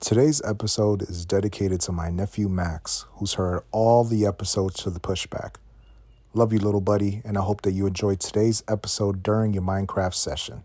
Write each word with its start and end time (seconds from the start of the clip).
Today's 0.00 0.40
episode 0.44 1.02
is 1.02 1.26
dedicated 1.26 1.80
to 1.80 1.92
my 1.92 2.08
nephew 2.08 2.48
Max, 2.48 3.06
who's 3.14 3.34
heard 3.34 3.64
all 3.72 4.04
the 4.04 4.26
episodes 4.26 4.80
to 4.84 4.90
the 4.90 5.00
pushback. 5.00 5.56
Love 6.32 6.52
you, 6.52 6.60
little 6.60 6.80
buddy, 6.80 7.20
and 7.24 7.36
I 7.36 7.40
hope 7.40 7.62
that 7.62 7.72
you 7.72 7.84
enjoyed 7.84 8.20
today's 8.20 8.62
episode 8.68 9.24
during 9.24 9.52
your 9.52 9.64
Minecraft 9.64 10.14
session. 10.14 10.64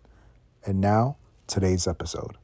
And 0.68 0.80
now, 0.80 1.18
today's 1.48 1.88
episode. 1.88 2.38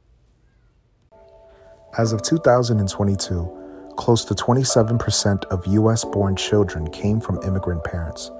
As 1.96 2.12
of 2.12 2.22
2022, 2.22 3.92
close 3.96 4.24
to 4.24 4.34
27% 4.34 5.44
of 5.44 5.64
US 5.68 6.04
born 6.04 6.34
children 6.34 6.90
came 6.90 7.20
from 7.20 7.40
immigrant 7.44 7.84
parents. 7.84 8.32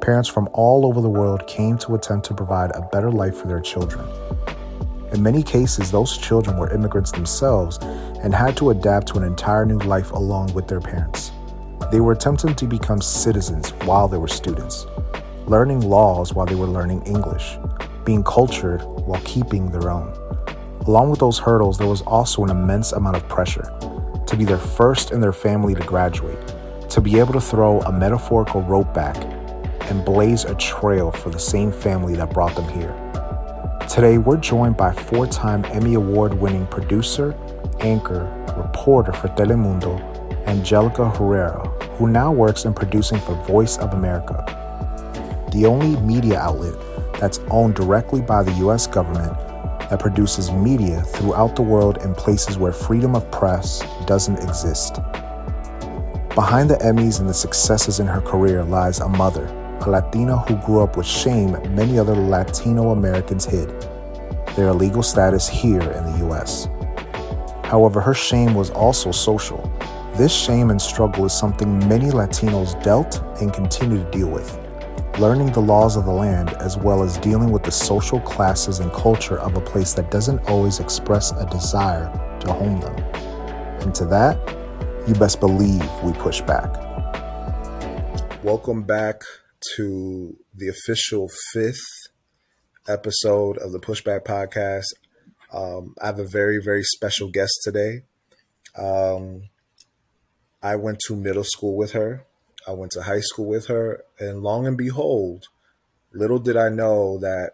Parents 0.00 0.28
from 0.28 0.48
all 0.54 0.84
over 0.86 1.00
the 1.00 1.08
world 1.08 1.46
came 1.46 1.78
to 1.78 1.94
attempt 1.94 2.26
to 2.26 2.34
provide 2.34 2.72
a 2.74 2.82
better 2.90 3.12
life 3.12 3.36
for 3.36 3.46
their 3.46 3.60
children. 3.60 4.04
In 5.12 5.22
many 5.22 5.42
cases, 5.42 5.90
those 5.90 6.16
children 6.16 6.56
were 6.56 6.72
immigrants 6.72 7.12
themselves 7.12 7.78
and 8.22 8.34
had 8.34 8.56
to 8.56 8.70
adapt 8.70 9.08
to 9.08 9.18
an 9.18 9.24
entire 9.24 9.66
new 9.66 9.78
life 9.80 10.10
along 10.12 10.54
with 10.54 10.66
their 10.66 10.80
parents. 10.80 11.32
They 11.90 12.00
were 12.00 12.12
attempting 12.12 12.54
to 12.54 12.66
become 12.66 13.02
citizens 13.02 13.70
while 13.84 14.08
they 14.08 14.16
were 14.16 14.26
students, 14.26 14.86
learning 15.46 15.80
laws 15.80 16.32
while 16.32 16.46
they 16.46 16.54
were 16.54 16.66
learning 16.66 17.02
English, 17.02 17.58
being 18.06 18.24
cultured 18.24 18.80
while 18.82 19.20
keeping 19.24 19.70
their 19.70 19.90
own. 19.90 20.10
Along 20.86 21.10
with 21.10 21.20
those 21.20 21.38
hurdles, 21.38 21.76
there 21.76 21.88
was 21.88 22.00
also 22.02 22.42
an 22.44 22.50
immense 22.50 22.92
amount 22.92 23.16
of 23.16 23.28
pressure 23.28 23.70
to 24.26 24.36
be 24.36 24.46
their 24.46 24.56
first 24.56 25.10
in 25.10 25.20
their 25.20 25.34
family 25.34 25.74
to 25.74 25.82
graduate, 25.82 26.54
to 26.88 27.02
be 27.02 27.18
able 27.18 27.34
to 27.34 27.40
throw 27.40 27.80
a 27.80 27.92
metaphorical 27.92 28.62
rope 28.62 28.94
back 28.94 29.16
and 29.90 30.06
blaze 30.06 30.44
a 30.44 30.54
trail 30.54 31.12
for 31.12 31.28
the 31.28 31.38
same 31.38 31.70
family 31.70 32.16
that 32.16 32.30
brought 32.30 32.54
them 32.56 32.66
here. 32.68 33.11
Today, 33.92 34.16
we're 34.16 34.38
joined 34.38 34.78
by 34.78 34.90
four 34.90 35.26
time 35.26 35.66
Emmy 35.66 35.92
Award 35.92 36.32
winning 36.32 36.66
producer, 36.68 37.34
anchor, 37.80 38.24
reporter 38.56 39.12
for 39.12 39.28
Telemundo, 39.28 40.00
Angelica 40.46 41.10
Herrera, 41.10 41.68
who 41.98 42.06
now 42.06 42.32
works 42.32 42.64
in 42.64 42.72
producing 42.72 43.20
for 43.20 43.34
Voice 43.44 43.76
of 43.76 43.92
America, 43.92 44.46
the 45.52 45.66
only 45.66 46.00
media 46.00 46.38
outlet 46.38 46.72
that's 47.20 47.38
owned 47.50 47.74
directly 47.74 48.22
by 48.22 48.42
the 48.42 48.52
US 48.66 48.86
government 48.86 49.38
that 49.90 50.00
produces 50.00 50.50
media 50.50 51.02
throughout 51.02 51.54
the 51.54 51.60
world 51.60 51.98
in 51.98 52.14
places 52.14 52.56
where 52.56 52.72
freedom 52.72 53.14
of 53.14 53.30
press 53.30 53.82
doesn't 54.06 54.38
exist. 54.38 54.94
Behind 56.34 56.70
the 56.70 56.78
Emmys 56.80 57.20
and 57.20 57.28
the 57.28 57.34
successes 57.34 58.00
in 58.00 58.06
her 58.06 58.22
career 58.22 58.64
lies 58.64 59.00
a 59.00 59.08
mother 59.10 59.61
a 59.86 59.90
Latina 59.90 60.38
who 60.38 60.56
grew 60.66 60.82
up 60.82 60.96
with 60.96 61.06
shame 61.06 61.52
many 61.74 61.98
other 61.98 62.14
Latino 62.14 62.90
Americans 62.90 63.44
hid 63.44 63.68
their 64.56 64.68
illegal 64.68 65.02
status 65.02 65.48
here 65.48 65.80
in 65.80 66.04
the 66.04 66.28
US. 66.28 66.68
However, 67.64 68.00
her 68.00 68.14
shame 68.14 68.54
was 68.54 68.70
also 68.70 69.10
social. 69.10 69.58
This 70.14 70.32
shame 70.32 70.70
and 70.70 70.80
struggle 70.80 71.24
is 71.24 71.32
something 71.32 71.78
many 71.88 72.10
Latinos 72.10 72.80
dealt 72.82 73.22
and 73.40 73.52
continue 73.52 74.04
to 74.04 74.10
deal 74.10 74.28
with. 74.28 74.58
Learning 75.18 75.50
the 75.52 75.60
laws 75.60 75.96
of 75.96 76.04
the 76.04 76.12
land, 76.12 76.50
as 76.54 76.76
well 76.76 77.02
as 77.02 77.16
dealing 77.18 77.50
with 77.50 77.62
the 77.62 77.70
social 77.70 78.20
classes 78.20 78.80
and 78.80 78.92
culture 78.92 79.38
of 79.38 79.56
a 79.56 79.60
place 79.60 79.94
that 79.94 80.10
doesn't 80.10 80.38
always 80.50 80.80
express 80.80 81.32
a 81.32 81.46
desire 81.46 82.10
to 82.40 82.52
home 82.52 82.80
them. 82.80 82.96
And 83.80 83.94
to 83.94 84.04
that, 84.06 84.38
you 85.08 85.14
best 85.14 85.40
believe 85.40 85.82
we 86.02 86.12
push 86.12 86.40
back. 86.42 86.76
Welcome 88.42 88.82
back 88.82 89.22
to 89.76 90.36
the 90.54 90.68
official 90.68 91.28
fifth 91.52 92.08
episode 92.88 93.58
of 93.58 93.72
the 93.72 93.78
Pushback 93.78 94.24
Podcast. 94.24 94.86
Um, 95.52 95.94
I 96.02 96.06
have 96.06 96.18
a 96.18 96.26
very, 96.26 96.58
very 96.62 96.82
special 96.82 97.30
guest 97.30 97.60
today. 97.62 98.02
Um, 98.76 99.48
I 100.62 100.76
went 100.76 100.98
to 101.06 101.16
middle 101.16 101.44
school 101.44 101.76
with 101.76 101.92
her, 101.92 102.24
I 102.66 102.72
went 102.72 102.92
to 102.92 103.02
high 103.02 103.20
school 103.20 103.46
with 103.46 103.66
her, 103.66 104.04
and 104.18 104.42
long 104.42 104.66
and 104.66 104.76
behold, 104.76 105.46
little 106.12 106.38
did 106.38 106.56
I 106.56 106.68
know 106.68 107.18
that 107.18 107.52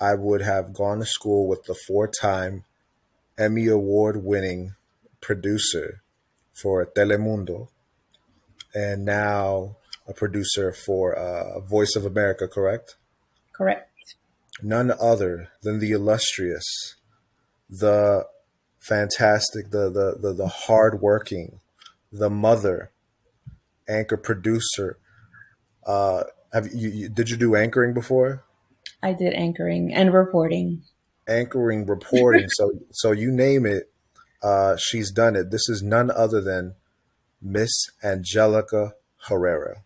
I 0.00 0.14
would 0.14 0.42
have 0.42 0.72
gone 0.72 0.98
to 0.98 1.06
school 1.06 1.48
with 1.48 1.64
the 1.64 1.74
four 1.86 2.08
time 2.08 2.64
Emmy 3.38 3.66
Award 3.66 4.22
winning 4.24 4.74
producer 5.20 6.02
for 6.52 6.86
Telemundo. 6.86 7.68
And 8.74 9.04
now 9.04 9.76
a 10.08 10.14
producer 10.14 10.72
for 10.72 11.14
uh, 11.14 11.60
Voice 11.60 11.96
of 11.96 12.04
America, 12.04 12.46
correct? 12.48 12.96
Correct. 13.52 13.90
None 14.62 14.92
other 15.00 15.48
than 15.62 15.80
the 15.80 15.90
illustrious, 15.92 16.64
the 17.68 18.26
fantastic, 18.80 19.70
the 19.70 19.90
the 19.90 20.16
the, 20.20 20.32
the 20.32 20.48
hardworking, 20.48 21.60
the 22.12 22.30
mother, 22.30 22.90
anchor 23.88 24.16
producer. 24.16 24.98
Uh, 25.86 26.24
have 26.52 26.68
you, 26.72 26.88
you 26.88 27.08
did 27.08 27.28
you 27.28 27.36
do 27.36 27.54
anchoring 27.54 27.92
before? 27.92 28.44
I 29.02 29.12
did 29.12 29.34
anchoring 29.34 29.92
and 29.92 30.12
reporting. 30.12 30.82
Anchoring, 31.28 31.86
reporting. 31.86 32.46
so 32.48 32.70
so 32.92 33.12
you 33.12 33.30
name 33.30 33.66
it, 33.66 33.90
uh, 34.42 34.76
she's 34.76 35.10
done 35.10 35.36
it. 35.36 35.50
This 35.50 35.68
is 35.68 35.82
none 35.82 36.10
other 36.10 36.40
than 36.40 36.74
Miss 37.42 37.72
Angelica 38.02 38.94
Herrera. 39.28 39.82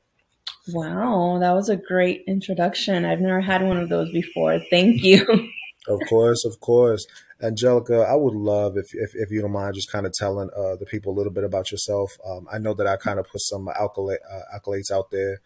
Wow, 0.69 1.38
that 1.41 1.53
was 1.53 1.69
a 1.69 1.76
great 1.76 2.25
introduction. 2.26 3.04
I've 3.04 3.21
never 3.21 3.41
had 3.41 3.62
one 3.62 3.78
of 3.78 3.88
those 3.88 4.10
before. 4.12 4.60
Thank 4.71 5.03
you. 5.03 5.26
of 5.88 6.00
course, 6.09 6.44
of 6.44 6.60
course. 6.60 7.06
Angelica, 7.43 8.00
I 8.03 8.15
would 8.15 8.34
love 8.34 8.76
if, 8.76 8.94
if, 8.94 9.12
if 9.15 9.31
you 9.31 9.41
don't 9.41 9.53
mind 9.53 9.75
just 9.75 9.91
kind 9.91 10.06
of 10.06 10.12
telling 10.12 10.50
uh, 10.54 10.76
the 10.76 10.84
people 10.84 11.12
a 11.12 11.16
little 11.16 11.32
bit 11.32 11.44
about 11.44 11.72
yourself. 11.72 12.19
Um, 12.26 12.47
I 12.53 12.59
know 12.59 12.75
that 12.75 12.87
I 12.87 12.97
kind 12.97 13.19
of 13.19 13.26
put 13.26 13.41
some 13.41 13.69
accolade, 13.69 14.19
uh, 14.31 14.59
accolades 14.59 14.91
out 14.91 15.10
there. 15.10 15.41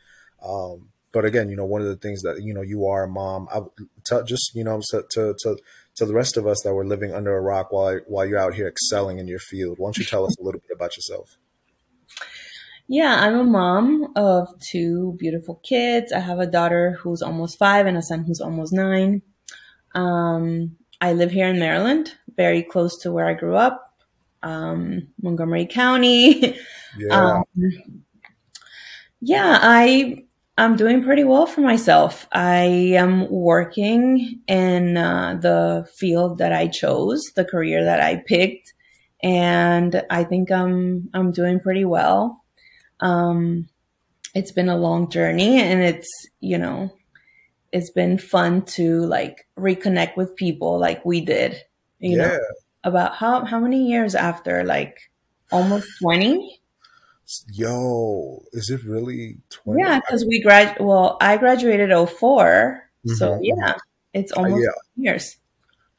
Um, 0.44 0.88
but 1.12 1.24
again, 1.24 1.48
you 1.48 1.54
know, 1.54 1.64
one 1.64 1.80
of 1.80 1.86
the 1.86 1.96
things 1.96 2.22
that, 2.22 2.42
you 2.42 2.52
know, 2.52 2.62
you 2.62 2.86
are 2.86 3.04
a 3.04 3.08
mom, 3.08 3.46
I 3.54 3.60
tell 4.04 4.24
just, 4.24 4.52
you 4.56 4.64
know, 4.64 4.80
to, 4.90 5.04
to, 5.12 5.34
to, 5.38 5.56
to 5.94 6.04
the 6.04 6.12
rest 6.12 6.36
of 6.36 6.48
us 6.48 6.62
that 6.62 6.74
were 6.74 6.84
living 6.84 7.14
under 7.14 7.36
a 7.36 7.40
rock 7.40 7.70
while, 7.70 8.00
while 8.08 8.26
you're 8.26 8.38
out 8.38 8.54
here 8.54 8.66
excelling 8.66 9.20
in 9.20 9.28
your 9.28 9.38
field, 9.38 9.78
why 9.78 9.86
don't 9.86 9.98
you 9.98 10.04
tell 10.04 10.26
us 10.26 10.36
a 10.36 10.42
little 10.42 10.60
bit 10.60 10.74
about 10.74 10.96
yourself? 10.96 11.38
Yeah, 12.86 13.16
I'm 13.20 13.34
a 13.36 13.44
mom 13.44 14.12
of 14.14 14.48
two 14.60 15.16
beautiful 15.18 15.56
kids. 15.62 16.12
I 16.12 16.18
have 16.20 16.38
a 16.38 16.46
daughter 16.46 16.98
who's 17.00 17.22
almost 17.22 17.58
five 17.58 17.86
and 17.86 17.96
a 17.96 18.02
son 18.02 18.24
who's 18.24 18.40
almost 18.40 18.72
nine. 18.72 19.22
Um, 19.94 20.76
I 21.00 21.14
live 21.14 21.30
here 21.30 21.48
in 21.48 21.58
Maryland, 21.58 22.12
very 22.36 22.62
close 22.62 22.98
to 23.02 23.12
where 23.12 23.26
I 23.26 23.34
grew 23.34 23.56
up, 23.56 23.94
um, 24.42 25.08
Montgomery 25.22 25.66
County. 25.66 26.58
Yeah. 26.96 27.42
Um, 27.58 27.62
yeah, 29.20 29.58
I 29.62 30.24
I'm 30.56 30.76
doing 30.76 31.02
pretty 31.02 31.24
well 31.24 31.46
for 31.46 31.60
myself. 31.60 32.28
I 32.32 32.64
am 32.96 33.28
working 33.30 34.40
in 34.46 34.96
uh, 34.96 35.38
the 35.40 35.88
field 35.96 36.38
that 36.38 36.52
I 36.52 36.68
chose, 36.68 37.32
the 37.34 37.44
career 37.44 37.84
that 37.84 38.00
I 38.00 38.22
picked, 38.26 38.72
and 39.22 40.02
I 40.10 40.24
think 40.24 40.50
I'm 40.50 41.10
I'm 41.14 41.32
doing 41.32 41.58
pretty 41.60 41.84
well. 41.84 42.43
Um, 43.00 43.68
it's 44.34 44.52
been 44.52 44.68
a 44.68 44.76
long 44.76 45.10
journey 45.10 45.60
and 45.60 45.82
it's, 45.82 46.08
you 46.40 46.58
know, 46.58 46.92
it's 47.72 47.90
been 47.90 48.18
fun 48.18 48.62
to 48.62 49.00
like 49.06 49.46
reconnect 49.58 50.16
with 50.16 50.36
people 50.36 50.78
like 50.78 51.04
we 51.04 51.20
did, 51.20 51.56
you 51.98 52.16
yeah. 52.16 52.28
know, 52.28 52.38
about 52.84 53.14
how, 53.16 53.44
how 53.44 53.58
many 53.58 53.88
years 53.88 54.14
after 54.14 54.64
like 54.64 55.10
almost 55.50 55.88
20? 56.00 56.60
Yo, 57.52 58.42
is 58.52 58.70
it 58.70 58.84
really 58.84 59.38
20? 59.50 59.80
Yeah, 59.80 60.00
because 60.00 60.24
we 60.26 60.42
grad 60.42 60.76
well, 60.78 61.16
I 61.20 61.36
graduated 61.36 61.90
4 61.90 62.10
mm-hmm. 63.06 63.14
So 63.14 63.40
yeah, 63.42 63.74
it's 64.12 64.32
uh, 64.32 64.40
almost 64.40 64.68
uh, 64.68 64.72
yeah. 64.96 65.10
years. 65.10 65.36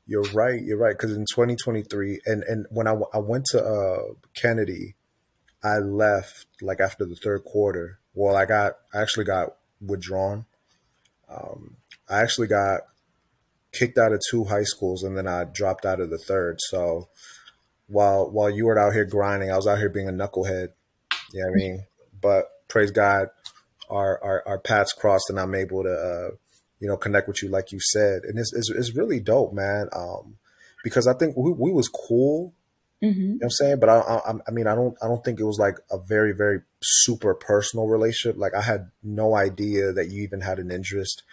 You're 0.07 0.23
right. 0.33 0.61
You're 0.61 0.77
right. 0.77 0.95
Because 0.95 1.15
in 1.15 1.25
2023, 1.25 2.21
and 2.25 2.43
and 2.43 2.65
when 2.69 2.87
I, 2.87 2.95
I 3.13 3.17
went 3.17 3.45
to 3.51 3.63
uh, 3.63 4.13
Kennedy, 4.35 4.95
I 5.65 5.79
left 5.79 6.45
like 6.61 6.79
after 6.79 7.05
the 7.05 7.15
third 7.15 7.43
quarter. 7.43 7.99
Well, 8.13 8.35
I 8.35 8.45
got 8.45 8.73
I 8.93 9.01
actually 9.01 9.25
got 9.25 9.55
withdrawn. 9.81 10.45
Um, 11.27 11.77
I 12.07 12.21
actually 12.21 12.47
got 12.47 12.81
kicked 13.71 13.97
out 13.97 14.13
of 14.13 14.21
two 14.29 14.43
high 14.45 14.63
schools, 14.63 15.01
and 15.01 15.17
then 15.17 15.27
I 15.27 15.43
dropped 15.43 15.83
out 15.83 15.99
of 15.99 16.11
the 16.11 16.19
third. 16.19 16.59
So 16.61 17.09
while 17.87 18.29
while 18.29 18.49
you 18.49 18.65
were 18.67 18.77
out 18.77 18.93
here 18.93 19.05
grinding, 19.05 19.51
I 19.51 19.55
was 19.55 19.65
out 19.65 19.79
here 19.79 19.89
being 19.89 20.07
a 20.07 20.13
knucklehead. 20.13 20.69
You 21.33 21.43
know 21.43 21.49
I 21.49 21.55
mean? 21.55 21.85
But 22.21 22.45
praise 22.67 22.91
God, 22.91 23.29
our 23.89 24.23
our, 24.23 24.43
our 24.45 24.59
paths 24.59 24.93
crossed, 24.93 25.31
and 25.31 25.39
I'm 25.39 25.55
able 25.55 25.81
to 25.81 25.89
uh, 25.89 26.35
you 26.79 26.87
know 26.87 26.95
connect 26.95 27.27
with 27.27 27.41
you 27.41 27.49
like 27.49 27.71
you 27.71 27.79
said, 27.79 28.21
and 28.23 28.37
it's 28.37 28.53
it's, 28.53 28.69
it's 28.69 28.95
really 28.95 29.19
dope, 29.19 29.51
man. 29.51 29.89
Um, 29.93 30.37
because 30.83 31.07
I 31.07 31.13
think 31.15 31.35
we, 31.35 31.51
we 31.51 31.71
was 31.71 31.87
cool 31.87 32.53
Mm-hmm. 33.03 33.21
You 33.21 33.27
know 33.27 33.33
what 33.33 33.43
I'm 33.43 33.49
saying? 33.51 33.79
But 33.79 33.89
I, 33.89 33.99
I, 33.99 34.33
I, 34.47 34.51
mean, 34.51 34.67
I 34.67 34.75
don't, 34.75 34.95
I 35.01 35.07
don't 35.07 35.23
think 35.23 35.39
it 35.39 35.43
was 35.45 35.59
like 35.59 35.75
a 35.91 35.97
very, 35.97 36.33
very 36.33 36.61
super 36.81 37.33
personal 37.33 37.87
relationship. 37.87 38.39
Like 38.39 38.53
I 38.55 38.61
had 38.61 38.89
no 39.03 39.35
idea 39.35 39.91
that 39.91 40.09
you 40.09 40.23
even 40.23 40.41
had 40.41 40.59
an 40.59 40.71
interest, 40.71 41.23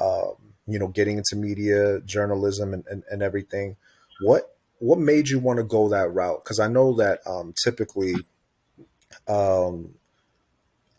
um, 0.00 0.34
you 0.66 0.78
know, 0.78 0.88
getting 0.88 1.18
into 1.18 1.36
media, 1.36 2.00
journalism, 2.00 2.72
and, 2.72 2.84
and, 2.88 3.02
and 3.10 3.22
everything. 3.22 3.76
What, 4.22 4.56
what 4.78 4.98
made 4.98 5.28
you 5.28 5.38
want 5.38 5.58
to 5.58 5.64
go 5.64 5.88
that 5.88 6.12
route? 6.12 6.42
Because 6.44 6.60
I 6.60 6.68
know 6.68 6.94
that 6.96 7.20
um, 7.26 7.54
typically, 7.64 8.14
um, 9.28 9.94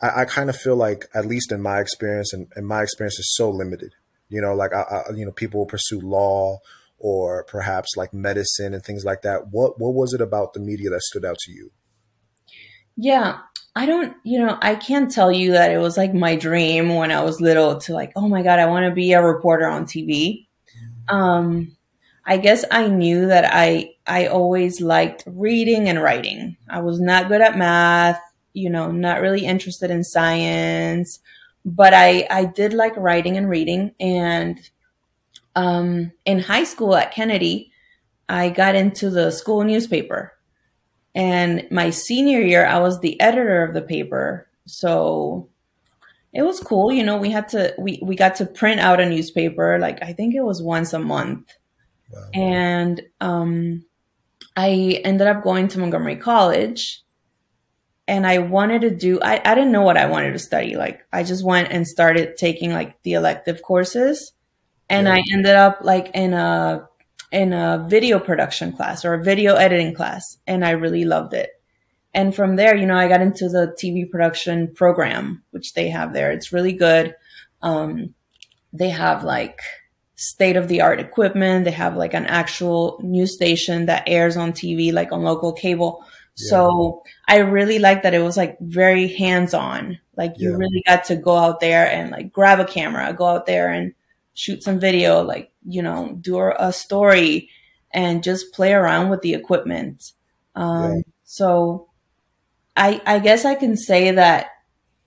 I, 0.00 0.22
I 0.22 0.24
kind 0.26 0.50
of 0.50 0.56
feel 0.56 0.76
like, 0.76 1.06
at 1.14 1.26
least 1.26 1.52
in 1.52 1.62
my 1.62 1.80
experience, 1.80 2.32
and, 2.32 2.48
and 2.54 2.66
my 2.66 2.82
experience 2.82 3.18
is 3.18 3.34
so 3.34 3.50
limited. 3.50 3.94
You 4.28 4.40
know, 4.40 4.54
like 4.54 4.72
I, 4.72 4.82
I, 4.82 5.02
you 5.14 5.24
know, 5.24 5.32
people 5.32 5.60
will 5.60 5.66
pursue 5.66 6.00
law 6.00 6.60
or 7.02 7.44
perhaps 7.44 7.96
like 7.96 8.14
medicine 8.14 8.72
and 8.72 8.82
things 8.82 9.04
like 9.04 9.22
that. 9.22 9.48
What 9.50 9.78
what 9.78 9.92
was 9.92 10.14
it 10.14 10.20
about 10.20 10.54
the 10.54 10.60
media 10.60 10.88
that 10.90 11.02
stood 11.02 11.24
out 11.24 11.36
to 11.40 11.52
you? 11.52 11.72
Yeah, 12.96 13.40
I 13.74 13.86
don't, 13.86 14.14
you 14.22 14.38
know, 14.38 14.58
I 14.60 14.74
can't 14.76 15.10
tell 15.10 15.32
you 15.32 15.52
that 15.52 15.72
it 15.72 15.78
was 15.78 15.96
like 15.96 16.14
my 16.14 16.36
dream 16.36 16.94
when 16.94 17.10
I 17.10 17.22
was 17.22 17.40
little 17.40 17.78
to 17.80 17.92
like, 17.92 18.12
oh 18.16 18.28
my 18.28 18.42
god, 18.42 18.58
I 18.58 18.66
want 18.66 18.86
to 18.86 18.94
be 18.94 19.12
a 19.12 19.22
reporter 19.22 19.66
on 19.66 19.84
TV. 19.84 20.46
Um, 21.08 21.76
I 22.24 22.36
guess 22.36 22.64
I 22.70 22.86
knew 22.86 23.26
that 23.26 23.50
I 23.52 23.94
I 24.06 24.26
always 24.26 24.80
liked 24.80 25.24
reading 25.26 25.88
and 25.88 26.00
writing. 26.00 26.56
I 26.70 26.80
was 26.80 27.00
not 27.00 27.28
good 27.28 27.40
at 27.40 27.58
math, 27.58 28.20
you 28.52 28.70
know, 28.70 28.92
not 28.92 29.20
really 29.20 29.44
interested 29.44 29.90
in 29.90 30.04
science, 30.04 31.18
but 31.64 31.94
I 31.94 32.28
I 32.30 32.44
did 32.44 32.74
like 32.74 32.96
writing 32.96 33.36
and 33.36 33.48
reading 33.48 33.92
and 33.98 34.60
um 35.54 36.12
in 36.24 36.38
high 36.38 36.64
school 36.64 36.94
at 36.94 37.12
Kennedy, 37.12 37.72
I 38.28 38.48
got 38.48 38.74
into 38.74 39.10
the 39.10 39.30
school 39.30 39.64
newspaper. 39.64 40.32
And 41.14 41.66
my 41.70 41.90
senior 41.90 42.40
year, 42.40 42.64
I 42.64 42.78
was 42.78 43.00
the 43.00 43.20
editor 43.20 43.62
of 43.62 43.74
the 43.74 43.82
paper. 43.82 44.48
So 44.66 45.50
it 46.32 46.42
was 46.42 46.60
cool. 46.60 46.90
You 46.90 47.04
know, 47.04 47.18
we 47.18 47.30
had 47.30 47.48
to, 47.50 47.74
we, 47.78 48.00
we 48.02 48.16
got 48.16 48.36
to 48.36 48.46
print 48.46 48.80
out 48.80 49.00
a 49.00 49.08
newspaper. 49.08 49.78
Like, 49.78 50.02
I 50.02 50.14
think 50.14 50.34
it 50.34 50.40
was 50.40 50.62
once 50.62 50.94
a 50.94 50.98
month. 50.98 51.52
Wow. 52.10 52.28
And 52.32 53.02
um, 53.20 53.84
I 54.56 55.02
ended 55.04 55.26
up 55.26 55.42
going 55.42 55.68
to 55.68 55.78
Montgomery 55.78 56.16
College 56.16 57.02
and 58.08 58.26
I 58.26 58.38
wanted 58.38 58.80
to 58.82 58.90
do, 58.90 59.20
I, 59.20 59.42
I 59.44 59.54
didn't 59.54 59.72
know 59.72 59.82
what 59.82 59.98
I 59.98 60.06
wanted 60.06 60.32
to 60.32 60.38
study. 60.38 60.76
Like, 60.76 61.02
I 61.12 61.22
just 61.22 61.44
went 61.44 61.70
and 61.70 61.86
started 61.86 62.38
taking 62.38 62.72
like 62.72 63.02
the 63.02 63.12
elective 63.12 63.60
courses. 63.60 64.32
And 64.92 65.06
yeah. 65.06 65.14
I 65.14 65.22
ended 65.32 65.56
up 65.56 65.78
like 65.82 66.10
in 66.14 66.34
a, 66.34 66.88
in 67.32 67.52
a 67.52 67.84
video 67.88 68.18
production 68.18 68.72
class 68.72 69.04
or 69.04 69.14
a 69.14 69.24
video 69.24 69.56
editing 69.56 69.94
class. 69.94 70.38
And 70.46 70.64
I 70.64 70.70
really 70.70 71.04
loved 71.04 71.34
it. 71.34 71.50
And 72.14 72.34
from 72.34 72.56
there, 72.56 72.76
you 72.76 72.86
know, 72.86 72.96
I 72.96 73.08
got 73.08 73.22
into 73.22 73.48
the 73.48 73.74
TV 73.80 74.08
production 74.08 74.72
program, 74.74 75.42
which 75.50 75.72
they 75.72 75.88
have 75.88 76.12
there. 76.12 76.30
It's 76.30 76.52
really 76.52 76.74
good. 76.74 77.16
Um, 77.62 78.14
they 78.72 78.90
have 78.90 79.24
like, 79.24 79.60
state 80.22 80.56
of 80.56 80.68
the 80.68 80.80
art 80.80 81.00
equipment. 81.00 81.64
They 81.64 81.72
have 81.72 81.96
like 81.96 82.14
an 82.14 82.26
actual 82.26 83.00
news 83.02 83.34
station 83.34 83.86
that 83.86 84.04
airs 84.06 84.36
on 84.36 84.52
TV, 84.52 84.92
like 84.92 85.10
on 85.10 85.22
local 85.22 85.52
cable. 85.52 86.04
Yeah. 86.36 86.50
So 86.50 87.02
I 87.26 87.38
really 87.38 87.80
like 87.80 88.04
that 88.04 88.14
it 88.14 88.22
was 88.22 88.36
like 88.36 88.56
very 88.60 89.08
hands 89.08 89.52
on. 89.52 89.98
Like 90.16 90.34
you 90.38 90.50
yeah. 90.50 90.56
really 90.56 90.82
got 90.86 91.04
to 91.06 91.16
go 91.16 91.36
out 91.36 91.58
there 91.58 91.90
and 91.90 92.10
like 92.12 92.32
grab 92.32 92.60
a 92.60 92.64
camera, 92.64 93.12
go 93.12 93.26
out 93.26 93.46
there 93.46 93.72
and 93.72 93.94
shoot 94.34 94.62
some 94.62 94.80
video, 94.80 95.22
like, 95.22 95.52
you 95.66 95.82
know, 95.82 96.16
do 96.20 96.38
a 96.40 96.72
story 96.72 97.50
and 97.92 98.22
just 98.22 98.52
play 98.52 98.72
around 98.72 99.10
with 99.10 99.22
the 99.22 99.34
equipment. 99.34 100.12
Um, 100.54 100.94
yeah. 100.96 101.02
so 101.24 101.88
I, 102.76 103.00
I 103.06 103.18
guess 103.18 103.44
I 103.44 103.54
can 103.54 103.76
say 103.76 104.12
that 104.12 104.46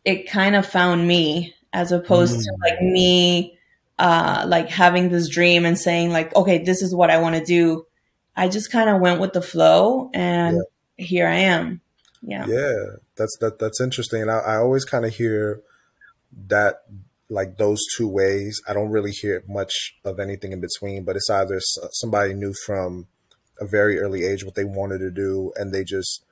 it 0.03 0.29
kind 0.29 0.55
of 0.55 0.65
found 0.65 1.07
me 1.07 1.55
as 1.73 1.91
opposed 1.91 2.37
mm. 2.37 2.43
to 2.43 2.51
like 2.61 2.81
me 2.81 3.57
uh, 3.97 4.45
like 4.47 4.69
having 4.69 5.09
this 5.09 5.29
dream 5.29 5.65
and 5.65 5.77
saying 5.77 6.11
like, 6.11 6.35
okay, 6.35 6.59
this 6.59 6.81
is 6.81 6.93
what 6.93 7.09
I 7.09 7.17
want 7.17 7.35
to 7.35 7.43
do. 7.43 7.85
I 8.35 8.49
just 8.49 8.71
kind 8.71 8.89
of 8.89 9.01
went 9.01 9.19
with 9.19 9.33
the 9.33 9.41
flow 9.41 10.09
and 10.13 10.61
yeah. 10.97 11.05
here 11.05 11.27
I 11.27 11.35
am. 11.35 11.81
Yeah. 12.21 12.45
Yeah. 12.47 12.85
That's, 13.15 13.37
that, 13.39 13.59
that's 13.59 13.79
interesting. 13.79 14.21
And 14.21 14.31
I, 14.31 14.39
I 14.39 14.55
always 14.57 14.85
kind 14.85 15.05
of 15.05 15.13
hear 15.13 15.61
that 16.47 16.83
like 17.29 17.57
those 17.57 17.79
two 17.97 18.07
ways. 18.07 18.61
I 18.67 18.73
don't 18.73 18.89
really 18.89 19.11
hear 19.11 19.43
much 19.47 19.95
of 20.03 20.19
anything 20.19 20.51
in 20.51 20.61
between, 20.61 21.03
but 21.03 21.15
it's 21.15 21.29
either 21.29 21.59
somebody 21.91 22.33
knew 22.33 22.53
from 22.65 23.07
a 23.59 23.65
very 23.65 23.99
early 23.99 24.25
age 24.25 24.43
what 24.43 24.55
they 24.55 24.65
wanted 24.65 24.99
to 24.99 25.11
do 25.11 25.51
and 25.55 25.73
they 25.73 25.83
just 25.83 26.23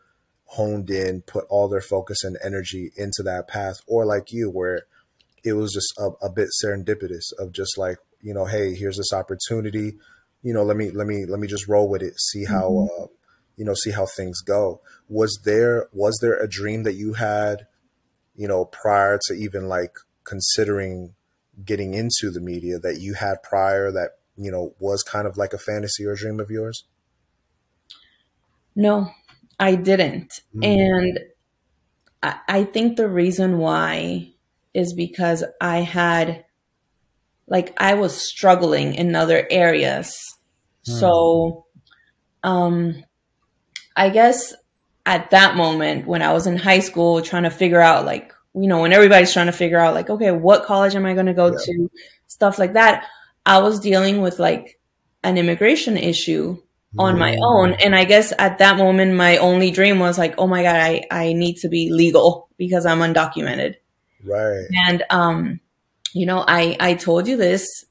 honed 0.46 0.90
in, 0.90 1.22
put 1.22 1.46
all 1.50 1.68
their 1.68 1.82
focus 1.82 2.24
and 2.24 2.38
energy 2.44 2.92
into 2.96 3.24
that 3.24 3.48
path, 3.48 3.78
or 3.88 4.06
like 4.06 4.32
you, 4.32 4.50
where 4.50 4.86
it 5.44 5.54
was 5.54 5.74
just 5.74 5.94
a, 5.98 6.26
a 6.26 6.30
bit 6.30 6.50
serendipitous 6.64 7.34
of 7.38 7.52
just 7.52 7.78
like 7.78 7.98
you 8.22 8.34
know 8.34 8.46
hey 8.46 8.74
here's 8.74 8.98
this 8.98 9.14
opportunity 9.14 9.94
you 10.42 10.54
know 10.54 10.64
let 10.64 10.78
me 10.78 10.90
let 10.92 11.06
me 11.06 11.26
let 11.26 11.40
me 11.40 11.48
just 11.48 11.68
roll 11.68 11.90
with 11.90 12.02
it 12.02 12.20
see 12.20 12.46
how 12.46 12.70
mm-hmm. 12.70 13.04
uh, 13.04 13.08
you 13.58 13.66
know 13.66 13.74
see 13.74 13.92
how 13.92 14.06
things 14.06 14.42
go 14.42 14.82
was 15.10 15.42
there 15.44 15.88
was 15.92 16.18
there 16.22 16.38
a 16.42 16.48
dream 16.48 16.84
that 16.84 16.94
you 16.94 17.14
had 17.14 17.68
you 18.36 18.48
know 18.48 18.66
prior 18.66 19.20
to 19.28 19.34
even 19.34 19.68
like 19.68 19.92
considering 20.26 21.16
getting 21.64 21.94
into 21.94 22.32
the 22.32 22.42
media 22.42 22.80
that 22.80 23.00
you 23.00 23.14
had 23.14 23.44
prior 23.44 23.92
that 23.92 24.12
you 24.36 24.52
know 24.52 24.74
was 24.80 25.04
kind 25.04 25.28
of 25.28 25.38
like 25.38 25.54
a 25.54 25.58
fantasy 25.58 26.06
or 26.06 26.14
a 26.14 26.18
dream 26.18 26.40
of 26.40 26.50
yours 26.50 26.86
no 28.76 29.12
i 29.60 29.76
didn't 29.76 30.42
mm-hmm. 30.56 30.64
and 30.64 31.20
I, 32.24 32.40
I 32.48 32.64
think 32.64 32.96
the 32.96 33.10
reason 33.10 33.60
why 33.60 34.32
is 34.74 34.94
because 34.94 35.44
I 35.62 35.82
had, 35.82 36.46
like, 37.48 37.74
I 37.78 37.94
was 37.94 38.16
struggling 38.16 38.96
in 38.96 39.16
other 39.16 39.46
areas. 39.52 40.18
Mm. 40.88 41.00
So, 41.00 41.66
um, 42.42 43.04
I 43.96 44.10
guess 44.10 44.56
at 45.06 45.30
that 45.32 45.56
moment 45.56 46.08
when 46.08 46.22
I 46.22 46.34
was 46.34 46.48
in 46.48 46.58
high 46.58 46.80
school 46.80 47.22
trying 47.22 47.44
to 47.44 47.52
figure 47.52 47.82
out, 47.82 48.06
like, 48.06 48.34
you 48.56 48.68
know, 48.68 48.82
when 48.82 48.94
everybody's 48.94 49.34
trying 49.34 49.48
to 49.48 49.52
figure 49.52 49.80
out, 49.80 49.94
like, 49.94 50.10
okay, 50.10 50.32
what 50.32 50.66
college 50.66 50.96
am 50.96 51.06
I 51.06 51.14
going 51.14 51.26
to 51.26 51.34
go 51.34 51.48
yeah. 51.48 51.58
to? 51.58 51.92
Stuff 52.28 52.60
like 52.60 52.74
that. 52.74 53.08
I 53.46 53.60
was 53.60 53.80
dealing 53.80 54.22
with 54.22 54.40
like 54.40 54.80
an 55.24 55.38
immigration 55.38 55.98
issue 55.98 56.58
on 56.98 57.18
my 57.18 57.36
hmm. 57.36 57.44
own. 57.44 57.74
And 57.74 57.96
I 57.96 58.04
guess 58.06 58.34
at 58.38 58.60
that 58.60 58.78
moment, 58.78 59.16
my 59.16 59.38
only 59.38 59.72
dream 59.72 60.00
was 60.00 60.18
like, 60.18 60.36
oh 60.38 60.48
my 60.48 60.64
God, 60.64 60.76
I, 60.76 61.04
I 61.10 61.34
need 61.34 61.58
to 61.58 61.70
be 61.70 61.92
legal 61.92 62.50
because 62.58 62.86
I'm 62.86 63.00
undocumented. 63.00 63.76
Right. 64.24 64.66
And 64.88 65.04
um, 65.10 65.60
you 66.14 66.26
know, 66.26 66.44
I 66.48 66.78
I 66.80 66.94
told 66.94 67.28
you 67.28 67.38
this 67.38 67.86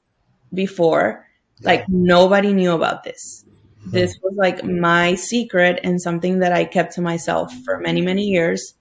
before. 0.54 1.26
Yeah. 1.60 1.68
Like 1.68 1.88
nobody 1.88 2.52
knew 2.52 2.72
about 2.72 3.04
this. 3.04 3.44
Hmm. 3.84 3.90
This 3.90 4.18
was 4.22 4.34
like 4.36 4.64
my 4.64 5.14
secret 5.16 5.80
and 5.82 6.00
something 6.00 6.38
that 6.38 6.52
I 6.52 6.64
kept 6.64 6.94
to 6.94 7.00
myself 7.00 7.52
for 7.64 7.78
many 7.80 8.00
many 8.00 8.24
years. 8.24 8.74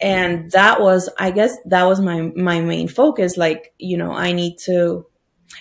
And 0.00 0.50
that 0.52 0.80
was 0.80 1.08
I 1.18 1.30
guess 1.30 1.56
that 1.66 1.84
was 1.84 2.00
my 2.00 2.32
my 2.34 2.60
main 2.60 2.88
focus 2.88 3.36
like, 3.36 3.72
you 3.78 3.96
know, 3.96 4.12
I 4.12 4.32
need 4.32 4.58
to 4.64 5.06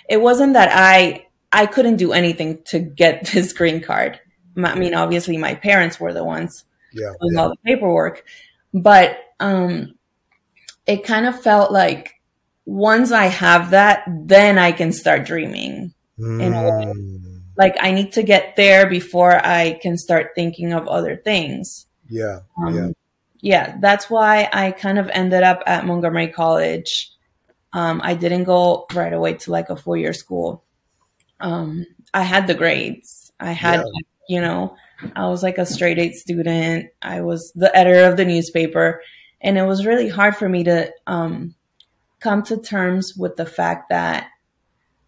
it 0.09 0.21
wasn't 0.21 0.53
that 0.53 0.69
I 0.73 1.27
I 1.51 1.67
couldn't 1.67 1.97
do 1.97 2.13
anything 2.13 2.63
to 2.67 2.79
get 2.79 3.25
this 3.33 3.53
green 3.53 3.81
card. 3.81 4.19
I 4.57 4.75
mean, 4.75 4.93
obviously 4.93 5.37
my 5.37 5.55
parents 5.55 5.99
were 5.99 6.13
the 6.13 6.23
ones 6.23 6.65
yeah, 6.93 7.11
doing 7.21 7.33
yeah. 7.33 7.41
all 7.41 7.49
the 7.49 7.57
paperwork, 7.65 8.23
but 8.73 9.17
um, 9.39 9.95
it 10.85 11.03
kind 11.03 11.25
of 11.25 11.41
felt 11.41 11.71
like 11.71 12.21
once 12.65 13.11
I 13.11 13.25
have 13.25 13.71
that, 13.71 14.03
then 14.07 14.57
I 14.57 14.71
can 14.71 14.91
start 14.91 15.25
dreaming. 15.25 15.93
Mm. 16.19 17.41
Like 17.57 17.75
I 17.79 17.91
need 17.91 18.13
to 18.13 18.23
get 18.23 18.55
there 18.55 18.87
before 18.87 19.33
I 19.45 19.79
can 19.81 19.97
start 19.97 20.31
thinking 20.35 20.73
of 20.73 20.87
other 20.87 21.17
things. 21.17 21.87
Yeah. 22.09 22.39
Um, 22.63 22.75
yeah. 22.75 22.89
Yeah. 23.43 23.77
That's 23.79 24.09
why 24.09 24.49
I 24.53 24.71
kind 24.71 24.97
of 24.97 25.09
ended 25.13 25.43
up 25.43 25.61
at 25.67 25.85
Montgomery 25.85 26.29
College. 26.29 27.11
Um, 27.73 27.99
I 28.03 28.15
didn't 28.15 28.45
go 28.45 28.85
right 28.93 29.11
away 29.11 29.33
to 29.33 29.51
like 29.51 29.69
a 29.69 29.75
four 29.75 29.97
year 29.97 30.13
school. 30.13 30.63
Um, 31.39 31.85
I 32.13 32.23
had 32.23 32.47
the 32.47 32.53
grades. 32.53 33.31
I 33.39 33.51
had, 33.51 33.81
yeah. 33.81 34.01
you 34.29 34.41
know, 34.41 34.77
I 35.15 35.27
was 35.27 35.43
like 35.43 35.57
a 35.57 35.65
straight 35.65 35.99
eight 35.99 36.15
student. 36.15 36.89
I 37.01 37.21
was 37.21 37.51
the 37.53 37.75
editor 37.75 38.05
of 38.05 38.15
the 38.15 38.25
newspaper 38.25 39.01
and 39.41 39.57
it 39.57 39.63
was 39.63 39.85
really 39.85 40.07
hard 40.07 40.37
for 40.37 40.47
me 40.47 40.63
to 40.63 40.89
um, 41.05 41.53
come 42.23 42.41
to 42.43 42.57
terms 42.57 43.15
with 43.15 43.35
the 43.35 43.45
fact 43.45 43.89
that 43.89 44.27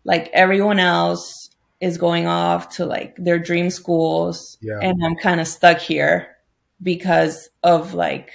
like 0.04 0.30
everyone 0.34 0.80
else 0.80 1.50
is 1.80 1.98
going 1.98 2.28
off 2.28 2.70
to 2.76 2.86
like 2.86 3.16
their 3.18 3.40
dream 3.40 3.70
schools 3.70 4.58
yeah. 4.62 4.80
and 4.82 5.04
i'm 5.04 5.16
kind 5.16 5.42
of 5.42 5.48
stuck 5.48 5.78
here 5.78 6.35
because 6.82 7.50
of 7.64 7.94
like 7.94 8.32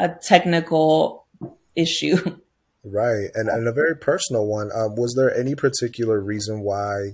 a 0.00 0.08
technical 0.08 1.26
issue 1.74 2.16
right 2.84 3.28
and, 3.34 3.48
and 3.48 3.66
a 3.66 3.72
very 3.72 3.96
personal 3.96 4.46
one 4.46 4.70
um, 4.74 4.94
was 4.96 5.14
there 5.16 5.34
any 5.34 5.54
particular 5.54 6.20
reason 6.20 6.60
why 6.60 7.12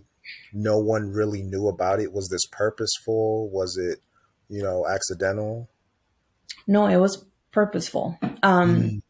no 0.52 0.78
one 0.78 1.10
really 1.10 1.42
knew 1.42 1.68
about 1.68 2.00
it 2.00 2.12
was 2.12 2.28
this 2.28 2.46
purposeful 2.46 3.48
was 3.50 3.76
it 3.76 4.00
you 4.48 4.62
know 4.62 4.86
accidental 4.88 5.68
no 6.66 6.86
it 6.86 6.96
was 6.96 7.24
purposeful. 7.58 8.18
Um, 8.42 8.82
mm. 8.82 9.02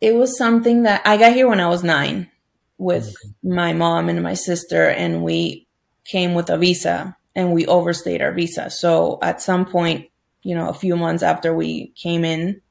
It 0.00 0.14
was 0.14 0.36
something 0.36 0.82
that 0.82 1.02
I 1.04 1.16
got 1.16 1.32
here 1.32 1.48
when 1.48 1.60
I 1.60 1.68
was 1.68 1.82
nine 1.82 2.30
with 2.78 3.08
okay. 3.08 3.34
my 3.42 3.72
mom 3.72 4.08
and 4.08 4.22
my 4.22 4.34
sister, 4.34 4.88
and 4.88 5.22
we 5.22 5.66
came 6.04 6.34
with 6.34 6.50
a 6.50 6.58
visa 6.58 7.16
and 7.36 7.52
we 7.52 7.66
overstayed 7.66 8.22
our 8.22 8.32
visa. 8.32 8.70
So 8.70 9.18
at 9.22 9.42
some 9.42 9.66
point, 9.66 10.08
you 10.42 10.54
know, 10.54 10.70
a 10.70 10.74
few 10.74 10.96
months 10.96 11.22
after 11.22 11.54
we 11.54 11.88
came 11.88 12.24
in, 12.24 12.62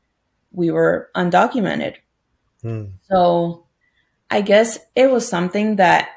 we 0.51 0.72
were 0.72 1.12
undocumented. 1.15 1.95
Hmm. 2.63 2.86
So 3.10 3.67
I 4.29 4.41
guess 4.41 4.79
it 4.95 5.12
was 5.12 5.29
something 5.29 5.75
that 5.75 6.10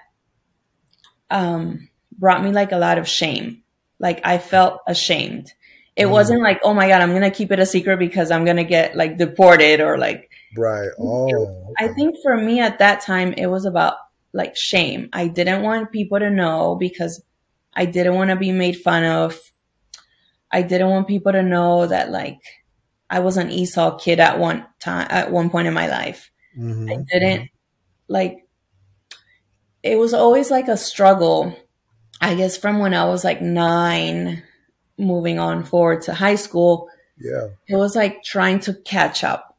um, 1.31 1.90
brought 2.17 2.43
me 2.43 2.50
like 2.50 2.73
a 2.73 2.78
lot 2.78 2.97
of 2.97 3.07
shame. 3.07 3.62
Like 3.99 4.23
I 4.25 4.38
felt 4.38 4.81
ashamed. 4.87 5.52
It 5.95 6.07
mm. 6.07 6.11
wasn't 6.11 6.43
like, 6.43 6.61
oh 6.62 6.73
my 6.73 6.88
God, 6.88 7.02
I'm 7.02 7.11
going 7.11 7.23
to 7.23 7.31
keep 7.31 7.50
it 7.50 7.59
a 7.59 7.67
secret 7.67 7.99
because 7.99 8.31
I'm 8.31 8.45
going 8.45 8.57
to 8.57 8.64
get 8.64 8.97
like 8.97 9.19
deported 9.19 9.81
or 9.81 9.99
like. 9.99 10.31
Right. 10.57 10.88
Oh. 10.99 11.75
I 11.76 11.88
think 11.88 12.17
for 12.23 12.37
me 12.37 12.61
at 12.61 12.78
that 12.78 13.02
time, 13.02 13.35
it 13.35 13.49
was 13.49 13.67
about 13.67 13.95
like 14.33 14.57
shame. 14.57 15.09
I 15.12 15.26
didn't 15.26 15.62
want 15.62 15.90
people 15.90 16.21
to 16.21 16.31
know 16.31 16.76
because 16.76 17.23
I 17.78 17.85
didn't 17.85 18.16
want 18.16 18.30
to 18.30 18.37
be 18.37 18.50
made 18.50 18.76
fun 18.76 19.04
of. 19.04 19.40
I 20.50 20.62
didn't 20.62 20.90
want 20.90 21.06
people 21.06 21.30
to 21.30 21.42
know 21.44 21.87
that 21.87 22.11
like 22.11 22.40
I 23.08 23.20
was 23.20 23.37
an 23.37 23.50
ESOL 23.50 24.00
kid 24.00 24.18
at 24.18 24.40
one 24.40 24.66
time, 24.80 25.06
at 25.11 25.30
one 25.30 25.49
point 25.49 25.68
in 25.68 25.75
my 25.75 25.87
life. 25.87 26.30
Mm-hmm. 26.58 26.90
I 26.90 26.97
didn't 27.11 27.42
mm-hmm. 27.42 28.12
like, 28.12 28.49
it 29.85 29.97
was 29.97 30.12
always 30.12 30.50
like 30.50 30.66
a 30.66 30.76
struggle, 30.76 31.56
I 32.20 32.35
guess, 32.35 32.56
from 32.56 32.80
when 32.80 32.94
I 32.94 33.04
was 33.04 33.23
like 33.23 33.40
nine, 33.40 34.42
moving 34.99 35.38
on 35.38 35.62
forward 35.64 36.02
to 36.02 36.14
high 36.14 36.35
school. 36.35 36.88
Yeah. 37.16 37.47
It 37.68 37.76
was 37.76 37.94
like 37.94 38.25
trying 38.25 38.58
to 38.61 38.75
catch 38.75 39.23
up. 39.23 39.56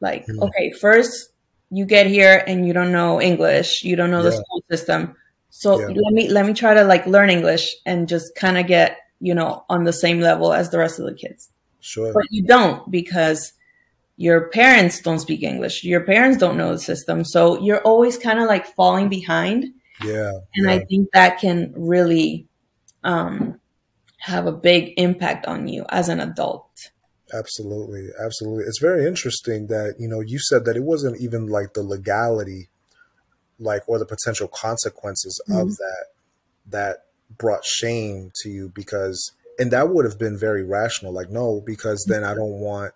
Like, 0.00 0.26
mm-hmm. 0.26 0.42
okay, 0.42 0.72
first 0.72 1.30
you 1.70 1.84
get 1.84 2.08
here 2.08 2.42
and 2.48 2.66
you 2.66 2.72
don't 2.72 2.90
know 2.90 3.20
English, 3.20 3.84
you 3.84 3.94
don't 3.94 4.10
know 4.10 4.24
yeah. 4.24 4.30
the 4.30 4.32
school 4.32 4.64
system. 4.68 5.14
So 5.50 5.78
yeah. 5.78 5.86
let 5.86 6.12
me 6.12 6.28
let 6.28 6.46
me 6.46 6.54
try 6.54 6.74
to 6.74 6.84
like 6.84 7.06
learn 7.06 7.30
English 7.30 7.74
and 7.84 8.08
just 8.08 8.34
kind 8.34 8.56
of 8.56 8.66
get, 8.66 8.98
you 9.20 9.34
know, 9.34 9.64
on 9.68 9.84
the 9.84 9.92
same 9.92 10.20
level 10.20 10.52
as 10.52 10.70
the 10.70 10.78
rest 10.78 10.98
of 10.98 11.06
the 11.06 11.14
kids. 11.14 11.50
Sure. 11.80 12.12
But 12.12 12.24
you 12.30 12.44
don't 12.44 12.88
because 12.90 13.52
your 14.16 14.48
parents 14.48 15.00
don't 15.00 15.18
speak 15.18 15.42
English. 15.42 15.82
Your 15.82 16.02
parents 16.02 16.38
don't 16.38 16.58
know 16.58 16.72
the 16.72 16.78
system. 16.78 17.24
So 17.24 17.60
you're 17.60 17.80
always 17.80 18.18
kind 18.18 18.38
of 18.38 18.46
like 18.46 18.66
falling 18.66 19.08
behind. 19.08 19.72
Yeah. 20.04 20.32
And 20.54 20.66
yeah. 20.66 20.72
I 20.72 20.84
think 20.84 21.08
that 21.12 21.40
can 21.40 21.72
really 21.74 22.46
um, 23.02 23.58
have 24.18 24.46
a 24.46 24.52
big 24.52 24.92
impact 24.98 25.46
on 25.46 25.68
you 25.68 25.86
as 25.88 26.08
an 26.10 26.20
adult. 26.20 26.90
Absolutely. 27.32 28.08
Absolutely. 28.22 28.64
It's 28.64 28.80
very 28.80 29.06
interesting 29.06 29.68
that, 29.68 29.94
you 29.98 30.08
know, 30.08 30.20
you 30.20 30.38
said 30.38 30.64
that 30.66 30.76
it 30.76 30.82
wasn't 30.82 31.20
even 31.20 31.46
like 31.46 31.72
the 31.72 31.82
legality, 31.82 32.68
like, 33.60 33.88
or 33.88 33.98
the 33.98 34.06
potential 34.06 34.48
consequences 34.48 35.40
mm-hmm. 35.48 35.60
of 35.60 35.76
that, 35.76 36.06
that 36.66 36.96
brought 37.38 37.64
shame 37.64 38.32
to 38.42 38.48
you 38.48 38.72
because 38.74 39.32
and 39.60 39.70
that 39.72 39.90
would 39.90 40.06
have 40.06 40.18
been 40.18 40.38
very 40.38 40.64
rational. 40.64 41.12
Like, 41.12 41.28
no, 41.28 41.62
because 41.64 42.06
then 42.08 42.24
I 42.24 42.34
don't 42.34 42.60
want 42.60 42.94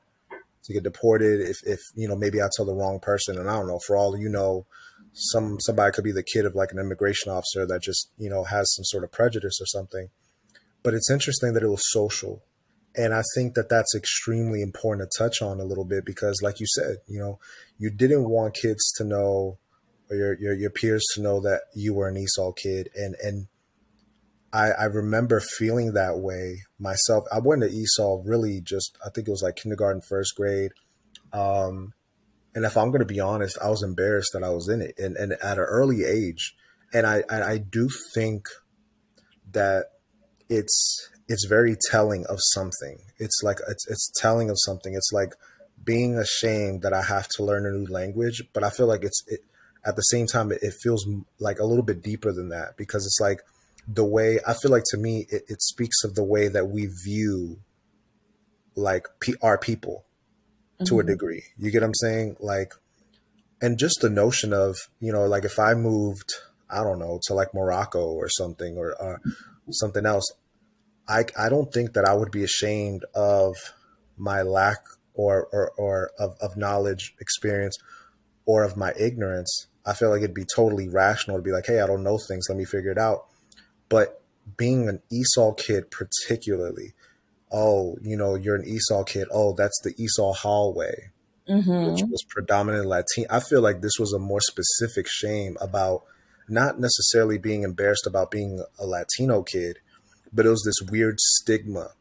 to 0.64 0.72
get 0.72 0.82
deported. 0.82 1.42
If, 1.42 1.58
if 1.64 1.80
you 1.94 2.08
know, 2.08 2.16
maybe 2.16 2.40
I 2.40 2.48
tell 2.56 2.64
the 2.64 2.74
wrong 2.74 3.00
person, 3.00 3.38
and 3.38 3.50
I 3.50 3.56
don't 3.56 3.68
know. 3.68 3.78
For 3.86 3.96
all 3.96 4.16
you 4.16 4.30
know, 4.30 4.66
some 5.12 5.58
somebody 5.60 5.92
could 5.92 6.04
be 6.04 6.12
the 6.12 6.22
kid 6.22 6.46
of 6.46 6.54
like 6.54 6.72
an 6.72 6.78
immigration 6.78 7.30
officer 7.30 7.66
that 7.66 7.82
just 7.82 8.10
you 8.16 8.30
know 8.30 8.44
has 8.44 8.74
some 8.74 8.84
sort 8.84 9.04
of 9.04 9.12
prejudice 9.12 9.58
or 9.60 9.66
something. 9.66 10.08
But 10.82 10.94
it's 10.94 11.10
interesting 11.10 11.52
that 11.52 11.62
it 11.62 11.68
was 11.68 11.82
social, 11.90 12.42
and 12.96 13.12
I 13.12 13.22
think 13.34 13.54
that 13.54 13.68
that's 13.68 13.94
extremely 13.94 14.62
important 14.62 15.10
to 15.10 15.18
touch 15.18 15.42
on 15.42 15.60
a 15.60 15.64
little 15.64 15.84
bit 15.84 16.06
because, 16.06 16.40
like 16.42 16.60
you 16.60 16.66
said, 16.66 16.96
you 17.06 17.18
know, 17.18 17.38
you 17.76 17.90
didn't 17.90 18.28
want 18.28 18.54
kids 18.54 18.90
to 18.96 19.04
know 19.04 19.58
or 20.10 20.16
your 20.16 20.40
your, 20.40 20.54
your 20.54 20.70
peers 20.70 21.04
to 21.14 21.22
know 21.22 21.40
that 21.40 21.62
you 21.74 21.94
were 21.94 22.08
an 22.08 22.16
ESOL 22.16 22.56
kid, 22.56 22.88
and 22.94 23.14
and 23.22 23.46
I, 24.54 24.70
I 24.70 24.84
remember 24.84 25.40
feeling 25.40 25.94
that 25.94 26.18
way 26.18 26.62
myself. 26.78 27.24
I 27.32 27.40
went 27.40 27.62
to 27.62 27.68
ESOL 27.68 28.22
really 28.24 28.60
just, 28.60 28.96
I 29.04 29.10
think 29.10 29.26
it 29.26 29.32
was 29.32 29.42
like 29.42 29.56
kindergarten, 29.56 30.00
first 30.00 30.36
grade. 30.36 30.70
Um, 31.32 31.92
and 32.54 32.64
if 32.64 32.76
I'm 32.76 32.90
going 32.90 33.00
to 33.00 33.04
be 33.04 33.18
honest, 33.18 33.58
I 33.60 33.68
was 33.68 33.82
embarrassed 33.82 34.30
that 34.32 34.44
I 34.44 34.50
was 34.50 34.68
in 34.68 34.80
it 34.80 34.94
and, 34.96 35.16
and 35.16 35.32
at 35.32 35.58
an 35.58 35.64
early 35.64 36.04
age. 36.04 36.54
And 36.92 37.04
I, 37.04 37.24
I, 37.28 37.42
I 37.42 37.58
do 37.58 37.88
think 38.14 38.46
that 39.50 39.86
it's, 40.48 41.10
it's 41.26 41.46
very 41.46 41.76
telling 41.90 42.24
of 42.28 42.38
something. 42.40 42.98
It's 43.18 43.40
like, 43.42 43.58
it's, 43.68 43.90
it's 43.90 44.12
telling 44.20 44.50
of 44.50 44.56
something. 44.60 44.94
It's 44.94 45.10
like 45.12 45.32
being 45.82 46.16
ashamed 46.16 46.82
that 46.82 46.92
I 46.92 47.02
have 47.02 47.26
to 47.36 47.44
learn 47.44 47.66
a 47.66 47.76
new 47.76 47.92
language, 47.92 48.44
but 48.52 48.62
I 48.62 48.70
feel 48.70 48.86
like 48.86 49.02
it's, 49.02 49.24
it, 49.26 49.40
at 49.86 49.96
the 49.96 50.02
same 50.02 50.26
time, 50.26 50.52
it, 50.52 50.58
it 50.62 50.74
feels 50.74 51.06
like 51.38 51.58
a 51.58 51.64
little 51.64 51.84
bit 51.84 52.02
deeper 52.02 52.32
than 52.32 52.48
that 52.50 52.76
because 52.76 53.04
it's 53.04 53.20
like, 53.20 53.40
the 53.86 54.04
way 54.04 54.38
I 54.46 54.54
feel 54.54 54.70
like 54.70 54.84
to 54.90 54.96
me 54.96 55.26
it, 55.28 55.42
it 55.48 55.62
speaks 55.62 56.04
of 56.04 56.14
the 56.14 56.24
way 56.24 56.48
that 56.48 56.68
we 56.68 56.86
view 56.86 57.58
like 58.74 59.06
P- 59.20 59.36
our 59.42 59.58
people 59.58 60.04
mm-hmm. 60.74 60.84
to 60.86 61.00
a 61.00 61.02
mm-hmm. 61.02 61.12
degree. 61.12 61.42
You 61.58 61.70
get 61.70 61.82
what 61.82 61.88
I'm 61.88 61.94
saying? 61.94 62.36
Like, 62.40 62.72
and 63.60 63.78
just 63.78 64.00
the 64.00 64.10
notion 64.10 64.52
of 64.52 64.76
you 65.00 65.12
know 65.12 65.26
like 65.26 65.44
if 65.44 65.58
I 65.58 65.74
moved 65.74 66.32
I 66.70 66.82
don't 66.82 66.98
know 66.98 67.20
to 67.24 67.34
like 67.34 67.54
Morocco 67.54 68.06
or 68.06 68.28
something 68.28 68.76
or 68.76 69.00
uh, 69.00 69.18
something 69.70 70.06
else, 70.06 70.30
I 71.08 71.24
I 71.38 71.48
don't 71.48 71.72
think 71.72 71.92
that 71.94 72.04
I 72.04 72.14
would 72.14 72.30
be 72.30 72.44
ashamed 72.44 73.04
of 73.14 73.54
my 74.16 74.42
lack 74.42 74.78
or 75.14 75.46
or, 75.52 75.70
or 75.76 76.10
of, 76.18 76.36
of 76.40 76.56
knowledge, 76.56 77.14
experience, 77.20 77.76
or 78.46 78.64
of 78.64 78.76
my 78.76 78.92
ignorance. 78.98 79.66
I 79.86 79.92
feel 79.92 80.10
like 80.10 80.22
it'd 80.22 80.34
be 80.34 80.44
totally 80.44 80.88
rational 80.88 81.36
to 81.36 81.42
be 81.42 81.52
like, 81.52 81.66
hey, 81.66 81.80
I 81.80 81.86
don't 81.86 82.02
know 82.02 82.18
things. 82.18 82.46
Let 82.48 82.56
me 82.58 82.64
figure 82.64 82.90
it 82.90 82.98
out 82.98 83.26
but 83.88 84.22
being 84.56 84.88
an 84.88 85.00
ESOL 85.12 85.56
kid, 85.56 85.90
particularly, 85.90 86.94
oh, 87.52 87.96
you 88.02 88.16
know, 88.16 88.34
you're 88.34 88.56
an 88.56 88.64
ESOL 88.64 89.06
kid. 89.06 89.28
Oh, 89.32 89.54
that's 89.54 89.80
the 89.82 89.94
ESOL 89.94 90.34
hallway, 90.36 91.10
mm-hmm. 91.48 91.92
which 91.92 92.02
was 92.02 92.24
predominantly 92.28 92.86
Latin. 92.86 93.26
I 93.30 93.40
feel 93.40 93.60
like 93.60 93.80
this 93.80 93.98
was 93.98 94.12
a 94.12 94.18
more 94.18 94.40
specific 94.40 95.06
shame 95.08 95.56
about 95.60 96.02
not 96.48 96.78
necessarily 96.78 97.38
being 97.38 97.62
embarrassed 97.62 98.06
about 98.06 98.30
being 98.30 98.62
a 98.78 98.84
Latino 98.86 99.42
kid, 99.42 99.78
but 100.32 100.44
it 100.44 100.50
was 100.50 100.62
this 100.64 100.90
weird 100.90 101.20
stigma 101.20 101.92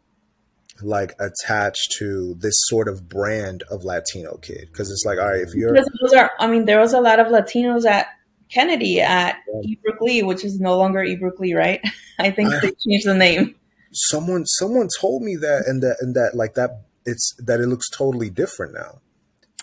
like 0.81 1.13
attached 1.19 1.95
to 1.99 2.35
this 2.39 2.55
sort 2.65 2.87
of 2.87 3.07
brand 3.07 3.63
of 3.69 3.83
Latino 3.83 4.37
kid 4.37 4.69
because 4.71 4.91
it's 4.91 5.03
like 5.05 5.19
all 5.19 5.29
right 5.29 5.41
if 5.41 5.53
you're 5.53 5.71
because 5.71 5.89
those 6.01 6.13
are 6.13 6.31
I 6.39 6.47
mean 6.47 6.65
there 6.65 6.79
was 6.79 6.93
a 6.93 7.01
lot 7.01 7.19
of 7.19 7.27
Latinos 7.27 7.85
at 7.85 8.07
Kennedy 8.49 9.01
at 9.01 9.37
yeah. 9.47 9.75
Ebrook 9.75 10.01
Lee, 10.01 10.23
which 10.23 10.43
is 10.43 10.59
no 10.59 10.77
longer 10.77 11.03
Ebrook 11.03 11.39
Lee, 11.39 11.53
right? 11.53 11.81
I 12.19 12.31
think 12.31 12.53
I, 12.53 12.59
they 12.59 12.71
changed 12.87 13.07
the 13.07 13.15
name. 13.15 13.55
Someone 13.91 14.45
someone 14.45 14.89
told 14.99 15.23
me 15.23 15.35
that 15.37 15.63
and 15.67 15.81
that 15.81 15.97
and 16.01 16.15
that 16.15 16.31
like 16.35 16.55
that 16.55 16.81
it's 17.05 17.35
that 17.39 17.59
it 17.59 17.67
looks 17.67 17.89
totally 17.89 18.29
different 18.29 18.73
now. 18.73 18.99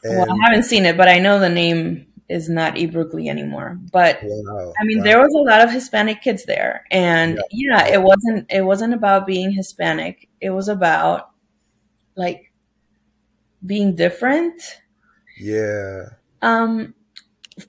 And, 0.02 0.19
well, 0.19 0.33
I 0.33 0.50
haven't 0.50 0.64
seen 0.64 0.87
it, 0.87 0.97
but 0.97 1.09
I 1.09 1.19
know 1.19 1.38
the 1.38 1.50
name 1.50 2.07
is 2.31 2.49
not 2.49 2.77
Lee 2.77 3.29
anymore. 3.29 3.79
But 3.93 4.21
wow, 4.23 4.73
I 4.81 4.85
mean, 4.85 4.99
wow. 4.99 5.05
there 5.05 5.19
was 5.19 5.35
a 5.35 5.43
lot 5.43 5.61
of 5.61 5.73
Hispanic 5.73 6.23
kids 6.23 6.45
there, 6.47 6.85
and 6.91 7.41
yeah. 7.51 7.87
yeah, 7.87 7.95
it 7.95 8.03
wasn't 8.03 8.47
it 8.51 8.63
wasn't 8.63 8.95
about 8.95 9.27
being 9.27 9.51
Hispanic. 9.51 10.29
It 10.41 10.51
was 10.51 10.69
about 10.69 11.31
like 12.17 12.53
being 13.67 13.97
different. 13.97 14.63
Yeah. 15.39 16.05
Um, 16.41 16.95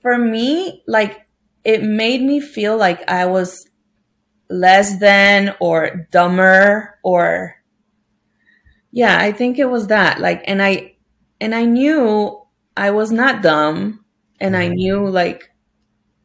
for 0.00 0.16
me, 0.16 0.84
like 0.86 1.26
it 1.64 1.82
made 1.82 2.22
me 2.22 2.40
feel 2.40 2.76
like 2.76 3.08
I 3.10 3.26
was 3.26 3.68
less 4.48 4.98
than 5.00 5.54
or 5.60 6.06
dumber 6.10 6.98
or 7.02 7.56
yeah, 8.92 9.18
I 9.18 9.32
think 9.32 9.58
it 9.58 9.64
was 9.64 9.88
that. 9.88 10.20
Like 10.20 10.42
and 10.46 10.62
I 10.62 10.94
and 11.40 11.52
I 11.52 11.64
knew 11.64 12.40
I 12.76 12.92
was 12.92 13.10
not 13.10 13.42
dumb 13.42 14.01
and 14.42 14.56
I 14.56 14.66
mm-hmm. 14.66 14.74
knew 14.74 15.08
like 15.08 15.50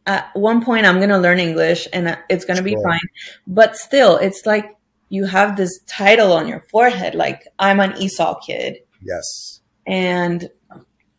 at 0.05 0.29
one 0.33 0.63
point 0.63 0.85
I'm 0.85 0.97
going 0.97 1.09
to 1.09 1.17
learn 1.17 1.39
English 1.39 1.87
and 1.93 2.17
it's 2.29 2.45
going 2.45 2.57
to 2.57 2.63
be 2.63 2.75
fine. 2.83 2.99
But 3.45 3.77
still, 3.77 4.17
it's 4.17 4.45
like 4.45 4.75
you 5.09 5.25
have 5.25 5.55
this 5.55 5.79
title 5.85 6.33
on 6.33 6.47
your 6.47 6.65
forehead 6.71 7.15
like 7.15 7.47
I'm 7.59 7.79
an 7.79 7.91
ESOL 7.91 8.41
kid. 8.45 8.79
Yes. 9.01 9.61
And 9.85 10.49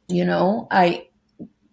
you 0.08 0.24
know, 0.24 0.66
I 0.70 1.08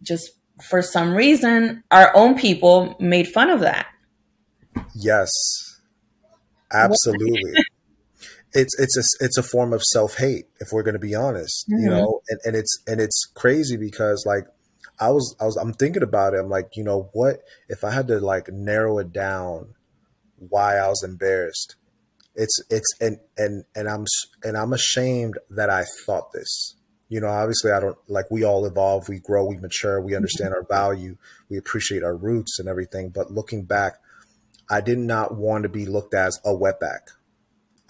just 0.04 0.32
for 0.62 0.82
some 0.82 1.14
reason, 1.14 1.84
our 1.92 2.16
own 2.16 2.38
people 2.38 2.96
made 3.00 3.28
fun 3.28 3.50
of 3.50 3.62
that. 3.62 3.88
Yes, 4.94 5.32
absolutely. 6.72 7.54
it's 8.54 8.78
it's 8.80 8.98
a 8.98 9.26
it's 9.26 9.38
a 9.38 9.44
form 9.44 9.74
of 9.74 9.82
self 9.84 10.18
hate 10.18 10.46
if 10.60 10.70
we're 10.72 10.84
going 10.84 10.94
to 10.94 11.00
be 11.00 11.16
honest, 11.16 11.66
mm-hmm. 11.70 11.84
you 11.84 11.90
know, 11.90 12.22
and, 12.30 12.40
and 12.46 12.56
it's 12.56 12.78
and 12.88 13.02
it's 13.02 13.26
crazy 13.36 13.78
because 13.78 14.24
like 14.26 14.46
I 15.00 15.10
was 15.12 15.36
I 15.40 15.46
was 15.46 15.56
I'm 15.58 15.74
thinking 15.74 16.04
about 16.04 16.34
it. 16.34 16.40
I'm 16.40 16.50
like, 16.50 16.76
you 16.76 16.84
know, 16.84 17.10
what 17.14 17.42
if 17.70 17.84
I 17.84 17.92
had 17.92 18.08
to 18.08 18.20
like 18.20 18.50
narrow 18.50 18.98
it 19.00 19.12
down 19.12 19.76
why 20.38 20.78
I 20.78 20.88
was 20.88 21.04
embarrassed? 21.04 21.76
It's 22.36 22.60
it's 22.70 22.94
and 23.00 23.20
and 23.38 23.66
and 23.76 23.88
I'm 23.90 24.06
and 24.44 24.58
I'm 24.58 24.74
ashamed 24.74 25.38
that 25.50 25.70
I 25.70 25.86
thought 26.06 26.32
this 26.34 26.76
you 27.08 27.22
know 27.22 27.28
obviously 27.28 27.72
i 27.72 27.80
don't 27.80 27.98
like 28.08 28.26
we 28.32 28.44
all 28.44 28.66
evolve 28.66 29.08
we 29.08 29.20
grow 29.20 29.46
we 29.46 29.58
mature 29.58 30.02
we 30.02 30.16
understand 30.16 30.56
our 30.56 30.66
value 30.68 31.16
we 31.50 31.56
appreciate 31.56 32.02
our 32.02 32.16
roots 32.16 32.58
and 32.58 32.68
everything 32.68 33.10
but 33.10 33.30
looking 33.30 33.64
back 33.64 34.00
I 34.70 34.82
did 34.82 34.98
not 34.98 35.36
want 35.36 35.64
to 35.64 35.70
be 35.70 35.86
looked 35.86 36.14
at 36.14 36.28
as 36.28 36.40
a 36.44 36.50
wetback. 36.50 37.12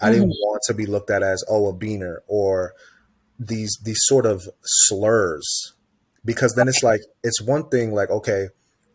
I 0.00 0.10
didn't 0.10 0.28
Mhm. 0.28 0.40
want 0.40 0.62
to 0.66 0.74
be 0.74 0.86
looked 0.86 1.10
at 1.10 1.22
as 1.22 1.42
oh 1.48 1.68
a 1.68 1.72
beaner 1.72 2.18
or 2.26 2.74
these 3.38 3.78
these 3.82 4.00
sort 4.02 4.26
of 4.26 4.48
slurs 4.62 5.72
because 6.26 6.54
then 6.54 6.68
it's 6.68 6.82
like 6.82 7.00
it's 7.22 7.40
one 7.40 7.68
thing 7.68 7.92
like 7.92 8.10
okay 8.10 8.48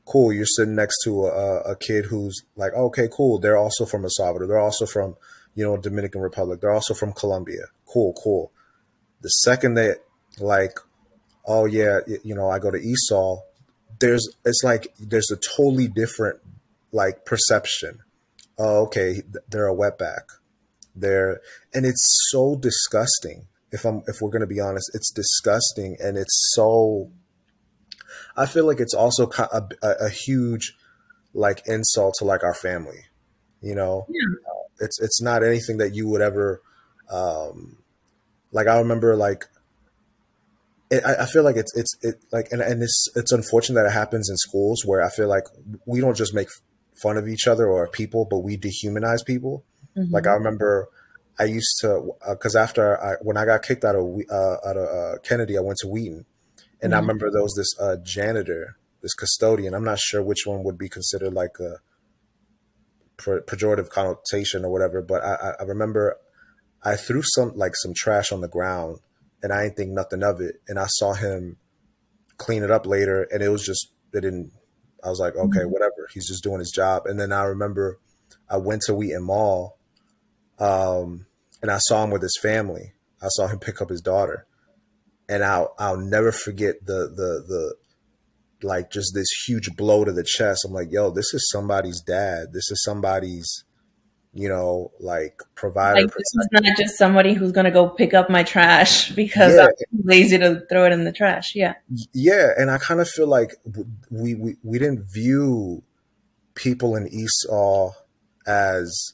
cool 0.05 0.33
you're 0.33 0.45
sitting 0.45 0.75
next 0.75 1.01
to 1.03 1.25
a, 1.25 1.61
a 1.61 1.75
kid 1.75 2.05
who's 2.05 2.43
like 2.55 2.73
oh, 2.75 2.85
okay 2.85 3.07
cool 3.11 3.39
they're 3.39 3.57
also 3.57 3.85
from 3.85 4.03
El 4.03 4.09
Salvador 4.11 4.47
they're 4.47 4.59
also 4.59 4.85
from 4.85 5.15
you 5.55 5.63
know 5.63 5.77
Dominican 5.77 6.21
Republic 6.21 6.59
they're 6.61 6.73
also 6.73 6.93
from 6.93 7.13
Colombia. 7.13 7.63
Cool 7.91 8.13
cool. 8.21 8.51
The 9.21 9.29
second 9.29 9.75
that 9.75 9.97
like 10.39 10.77
oh 11.47 11.65
yeah 11.65 11.99
you 12.23 12.35
know 12.35 12.49
I 12.49 12.59
go 12.59 12.69
to 12.69 12.77
ESOL 12.77 13.41
there's 13.99 14.27
it's 14.45 14.61
like 14.63 14.93
there's 14.99 15.31
a 15.31 15.37
totally 15.37 15.87
different 15.87 16.39
like 16.91 17.25
perception. 17.25 17.99
Oh 18.57 18.83
okay 18.83 19.23
they're 19.49 19.69
a 19.69 19.75
wetback. 19.75 20.23
They're 20.93 21.39
and 21.73 21.85
it's 21.85 22.29
so 22.29 22.57
disgusting 22.57 23.47
if 23.71 23.85
i'm 23.85 24.03
if 24.07 24.21
we're 24.21 24.29
going 24.29 24.41
to 24.41 24.47
be 24.47 24.59
honest 24.59 24.91
it's 24.93 25.11
disgusting 25.11 25.95
and 25.99 26.17
it's 26.17 26.51
so 26.53 27.09
i 28.37 28.45
feel 28.45 28.65
like 28.65 28.79
it's 28.79 28.93
also 28.93 29.29
a, 29.37 29.63
a, 29.83 29.89
a 30.05 30.09
huge 30.09 30.73
like 31.33 31.61
insult 31.67 32.13
to 32.19 32.25
like 32.25 32.43
our 32.43 32.53
family 32.53 33.05
you 33.61 33.75
know 33.75 34.05
Yeah. 34.09 34.35
it's 34.79 34.99
it's 35.01 35.21
not 35.21 35.43
anything 35.43 35.77
that 35.77 35.93
you 35.95 36.07
would 36.07 36.21
ever 36.21 36.61
um 37.11 37.77
like 38.51 38.67
i 38.67 38.77
remember 38.77 39.15
like 39.15 39.45
it, 40.89 41.03
I, 41.05 41.23
I 41.23 41.25
feel 41.25 41.43
like 41.43 41.55
it's 41.55 41.75
it's 41.75 41.95
it 42.01 42.15
like 42.31 42.47
and, 42.51 42.61
and 42.61 42.83
it's 42.83 43.07
it's 43.15 43.31
unfortunate 43.31 43.81
that 43.81 43.87
it 43.89 43.93
happens 43.93 44.29
in 44.29 44.37
schools 44.37 44.83
where 44.85 45.01
i 45.03 45.09
feel 45.09 45.27
like 45.27 45.45
we 45.85 46.01
don't 46.01 46.17
just 46.17 46.33
make 46.33 46.49
fun 47.01 47.17
of 47.17 47.27
each 47.27 47.47
other 47.47 47.67
or 47.67 47.87
people 47.87 48.25
but 48.29 48.39
we 48.39 48.57
dehumanize 48.57 49.25
people 49.25 49.63
Mhm. 49.97 50.09
like 50.09 50.25
I 50.25 50.31
remember, 50.31 50.87
I 51.37 51.43
used 51.43 51.79
to 51.81 52.13
because 52.29 52.55
after 52.55 52.97
I 53.03 53.15
when 53.21 53.35
I 53.35 53.43
got 53.43 53.61
kicked 53.61 53.83
out 53.83 53.97
of 53.97 54.05
uh, 54.31 54.55
out 54.65 54.77
of 54.77 54.87
uh, 54.87 55.17
Kennedy, 55.21 55.57
I 55.57 55.59
went 55.61 55.79
to 55.79 55.87
Wheaton, 55.89 56.25
and 56.81 56.93
I 56.93 56.97
Mhm. 56.97 57.01
remember 57.01 57.31
there 57.31 57.41
was 57.43 57.55
this 57.55 57.73
uh, 57.79 57.97
janitor, 58.03 58.77
this 59.01 59.13
custodian. 59.13 59.73
I'm 59.73 59.83
not 59.83 59.99
sure 59.99 60.21
which 60.23 60.45
one 60.45 60.63
would 60.63 60.77
be 60.77 60.89
considered 60.89 61.33
like 61.33 61.59
a 61.59 61.77
per- 63.17 63.41
pejorative 63.41 63.89
connotation 63.89 64.65
or 64.65 64.71
whatever, 64.71 65.01
but 65.01 65.23
I, 65.23 65.33
I- 65.35 65.55
I 65.59 65.63
remember 65.63 66.17
I 66.83 66.95
threw 66.95 67.21
some 67.23 67.55
like 67.55 67.73
some 67.75 67.93
trash 67.95 68.31
on 68.31 68.41
the 68.41 68.47
ground, 68.47 68.99
and 69.43 69.53
I 69.53 69.63
didn't 69.63 69.77
think 69.77 69.91
nothing 69.91 70.23
of 70.23 70.41
it, 70.41 70.61
and 70.67 70.79
I 70.79 70.87
saw 70.87 71.13
him 71.13 71.57
clean 72.37 72.63
it 72.63 72.71
up 72.71 72.87
later, 72.87 73.23
and 73.31 73.43
it 73.43 73.49
was 73.49 73.63
just 73.63 73.91
it 74.13 74.21
didn't. 74.21 74.51
I 75.03 75.09
was 75.09 75.19
like, 75.19 75.35
okay, 75.35 75.59
Mhm. 75.61 75.69
whatever. 75.71 76.07
He's 76.13 76.27
just 76.27 76.43
doing 76.43 76.59
his 76.59 76.69
job. 76.71 77.05
And 77.07 77.19
then 77.19 77.31
I 77.31 77.43
remember 77.43 77.97
I 78.49 78.57
went 78.57 78.81
to 78.83 78.93
Wheaton 78.93 79.23
Mall 79.23 79.77
um, 80.59 81.25
and 81.61 81.71
I 81.71 81.77
saw 81.79 82.03
him 82.03 82.11
with 82.11 82.21
his 82.21 82.37
family. 82.39 82.93
I 83.21 83.27
saw 83.29 83.47
him 83.47 83.57
pick 83.59 83.81
up 83.81 83.89
his 83.89 84.01
daughter, 84.01 84.45
and 85.31 85.45
I'll 85.45 85.73
I'll 85.79 85.97
never 85.97 86.31
forget 86.33 86.85
the 86.85 87.07
the 87.07 87.43
the 87.47 87.75
like 88.63 88.91
just 88.91 89.13
this 89.15 89.29
huge 89.47 89.75
blow 89.75 90.03
to 90.03 90.11
the 90.11 90.23
chest. 90.23 90.65
I'm 90.65 90.73
like, 90.73 90.91
yo, 90.91 91.09
this 91.09 91.33
is 91.33 91.49
somebody's 91.49 92.01
dad. 92.01 92.53
This 92.53 92.69
is 92.69 92.83
somebody's, 92.83 93.63
you 94.33 94.49
know, 94.49 94.91
like 94.99 95.41
provider. 95.55 96.01
Like 96.01 96.13
this 96.13 96.17
is 96.35 96.49
not 96.51 96.63
just 96.77 96.97
somebody 96.97 97.33
who's 97.33 97.53
gonna 97.53 97.71
go 97.71 97.87
pick 97.87 98.13
up 98.13 98.29
my 98.29 98.43
trash 98.43 99.11
because 99.11 99.55
Yeah. 99.55 99.67
I'm 99.67 100.01
lazy 100.03 100.37
to 100.37 100.63
throw 100.69 100.85
it 100.85 100.91
in 100.91 101.05
the 101.05 101.13
trash. 101.13 101.55
Yeah. 101.55 101.75
yeah, 102.13 102.49
and 102.57 102.69
I 102.69 102.77
kind 102.77 102.99
of 102.99 103.07
feel 103.07 103.27
like 103.27 103.55
we 104.11 104.35
we 104.35 104.57
we 104.63 104.79
didn't 104.79 105.05
view 105.05 105.81
people 106.55 106.97
in 106.97 107.07
ESOL 107.09 107.93
as 108.45 109.13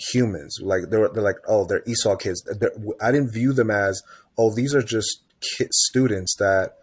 humans. 0.00 0.58
Like 0.62 0.84
they're 0.88 1.10
they're 1.10 1.22
like, 1.22 1.40
oh, 1.46 1.66
they're 1.66 1.82
ESOL 1.82 2.18
kids. 2.18 2.42
They're, 2.58 2.72
I 3.02 3.12
didn't 3.12 3.32
view 3.32 3.52
them 3.52 3.70
as, 3.70 4.02
oh, 4.38 4.54
these 4.54 4.74
are 4.74 4.82
just 4.82 5.22
kid, 5.40 5.68
students 5.72 6.34
that 6.38 6.74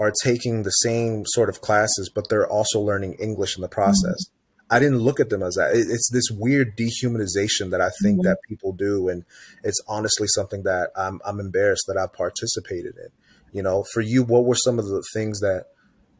are 0.00 0.12
taking 0.22 0.62
the 0.62 0.70
same 0.70 1.24
sort 1.26 1.48
of 1.48 1.60
classes, 1.60 2.10
but 2.12 2.28
they're 2.28 2.48
also 2.48 2.80
learning 2.80 3.14
English 3.14 3.56
in 3.56 3.62
the 3.62 3.68
process. 3.68 4.26
I 4.70 4.78
didn't 4.78 4.98
look 4.98 5.20
at 5.20 5.28
them 5.28 5.42
as 5.42 5.54
that. 5.54 5.76
It- 5.76 5.88
It's 5.90 6.10
this 6.10 6.30
weird 6.30 6.76
dehumanization 6.76 7.70
that 7.70 7.80
I 7.80 7.90
think 8.02 8.20
Mhm. 8.20 8.24
that 8.24 8.38
people 8.48 8.72
do, 8.72 9.08
and 9.08 9.24
it's 9.62 9.80
honestly 9.86 10.26
something 10.28 10.62
that 10.64 10.90
I'm 10.96 11.20
I'm 11.24 11.38
embarrassed 11.38 11.84
that 11.86 11.96
I 11.96 12.06
participated 12.06 12.96
in. 12.96 13.10
You 13.52 13.62
know, 13.62 13.84
for 13.92 14.00
you, 14.00 14.24
what 14.24 14.44
were 14.44 14.56
some 14.56 14.78
of 14.78 14.86
the 14.86 15.02
things 15.12 15.40
that 15.40 15.66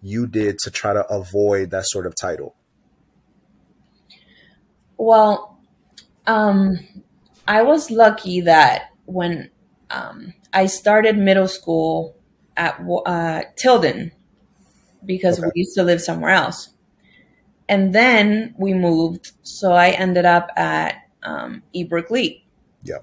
you 0.02 0.26
did 0.26 0.58
to 0.58 0.70
try 0.70 0.92
to 0.92 1.04
avoid 1.08 1.70
that 1.70 1.84
sort 1.86 2.06
of 2.06 2.14
title? 2.14 2.54
Well, 4.96 5.58
um, 6.26 6.78
I 7.48 7.62
was 7.62 7.90
lucky 7.90 8.40
that 8.42 8.90
when 9.06 9.50
um, 9.90 10.32
I 10.54 10.66
started 10.66 11.18
middle 11.18 11.48
school 11.48 12.16
at 12.56 12.80
uh, 13.06 13.42
Tilden, 13.56 14.12
because 15.04 15.38
Okay. 15.38 15.48
we 15.54 15.60
used 15.62 15.74
to 15.76 15.82
live 15.82 16.00
somewhere 16.00 16.30
else, 16.32 16.70
and 17.68 17.94
then 17.94 18.54
we 18.58 18.74
moved, 18.74 19.32
so 19.42 19.72
I 19.72 19.90
ended 19.90 20.24
up 20.26 20.50
at 20.56 20.96
um, 21.22 21.62
Ebrook 21.74 22.10
Lee. 22.10 22.46
Yeah. 22.82 22.98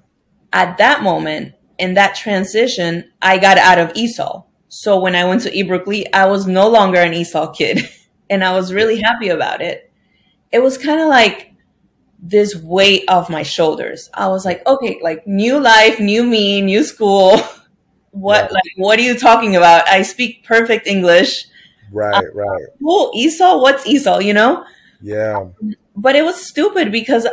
At 0.54 0.78
that 0.78 1.04
moment, 1.04 1.56
in 1.80 1.96
that 1.96 2.16
transition, 2.16 3.12
I 3.22 3.38
got 3.40 3.58
out 3.58 3.80
of 3.80 3.94
ESOL. 3.94 4.46
So 4.70 5.00
when 5.00 5.16
I 5.16 5.26
went 5.26 5.42
to 5.44 5.52
Ebrook 5.58 5.88
Lee, 5.88 6.06
I 6.14 6.28
was 6.28 6.48
no 6.48 6.70
longer 6.70 7.00
an 7.00 7.14
ESOL 7.14 7.56
kid, 7.56 7.90
and 8.30 8.44
I 8.44 8.54
was 8.54 8.74
really 8.74 9.02
happy 9.02 9.30
about 9.30 9.62
it. 9.62 9.92
It 10.52 10.60
was 10.60 10.78
kind 10.78 11.02
of 11.02 11.08
like 11.08 11.51
this 12.22 12.56
weight 12.56 13.04
off 13.08 13.30
my 13.30 13.44
shoulders. 13.44 14.10
I 14.14 14.28
was 14.28 14.46
like, 14.46 14.66
okay, 14.68 15.00
like 15.02 15.26
new 15.28 15.60
life, 15.60 16.00
new 16.00 16.24
me, 16.24 16.62
new 16.62 16.84
school. 16.84 17.38
What 18.14 18.52
like 18.52 18.74
what 18.76 19.00
are 19.00 19.04
you 19.04 19.18
talking 19.18 19.56
about? 19.56 19.88
I 19.88 20.02
speak 20.02 20.44
perfect 20.44 20.86
English. 20.86 21.46
Right, 21.94 22.14
um, 22.14 22.24
right, 22.34 22.62
Cool, 22.82 23.12
ESOL, 23.16 23.62
what's 23.62 23.88
ESOL, 23.88 24.24
you 24.24 24.34
know? 24.34 24.66
yeah, 25.02 25.46
But 25.96 26.16
it 26.18 26.24
was 26.24 26.36
stupid 26.46 26.92
because 26.92 27.26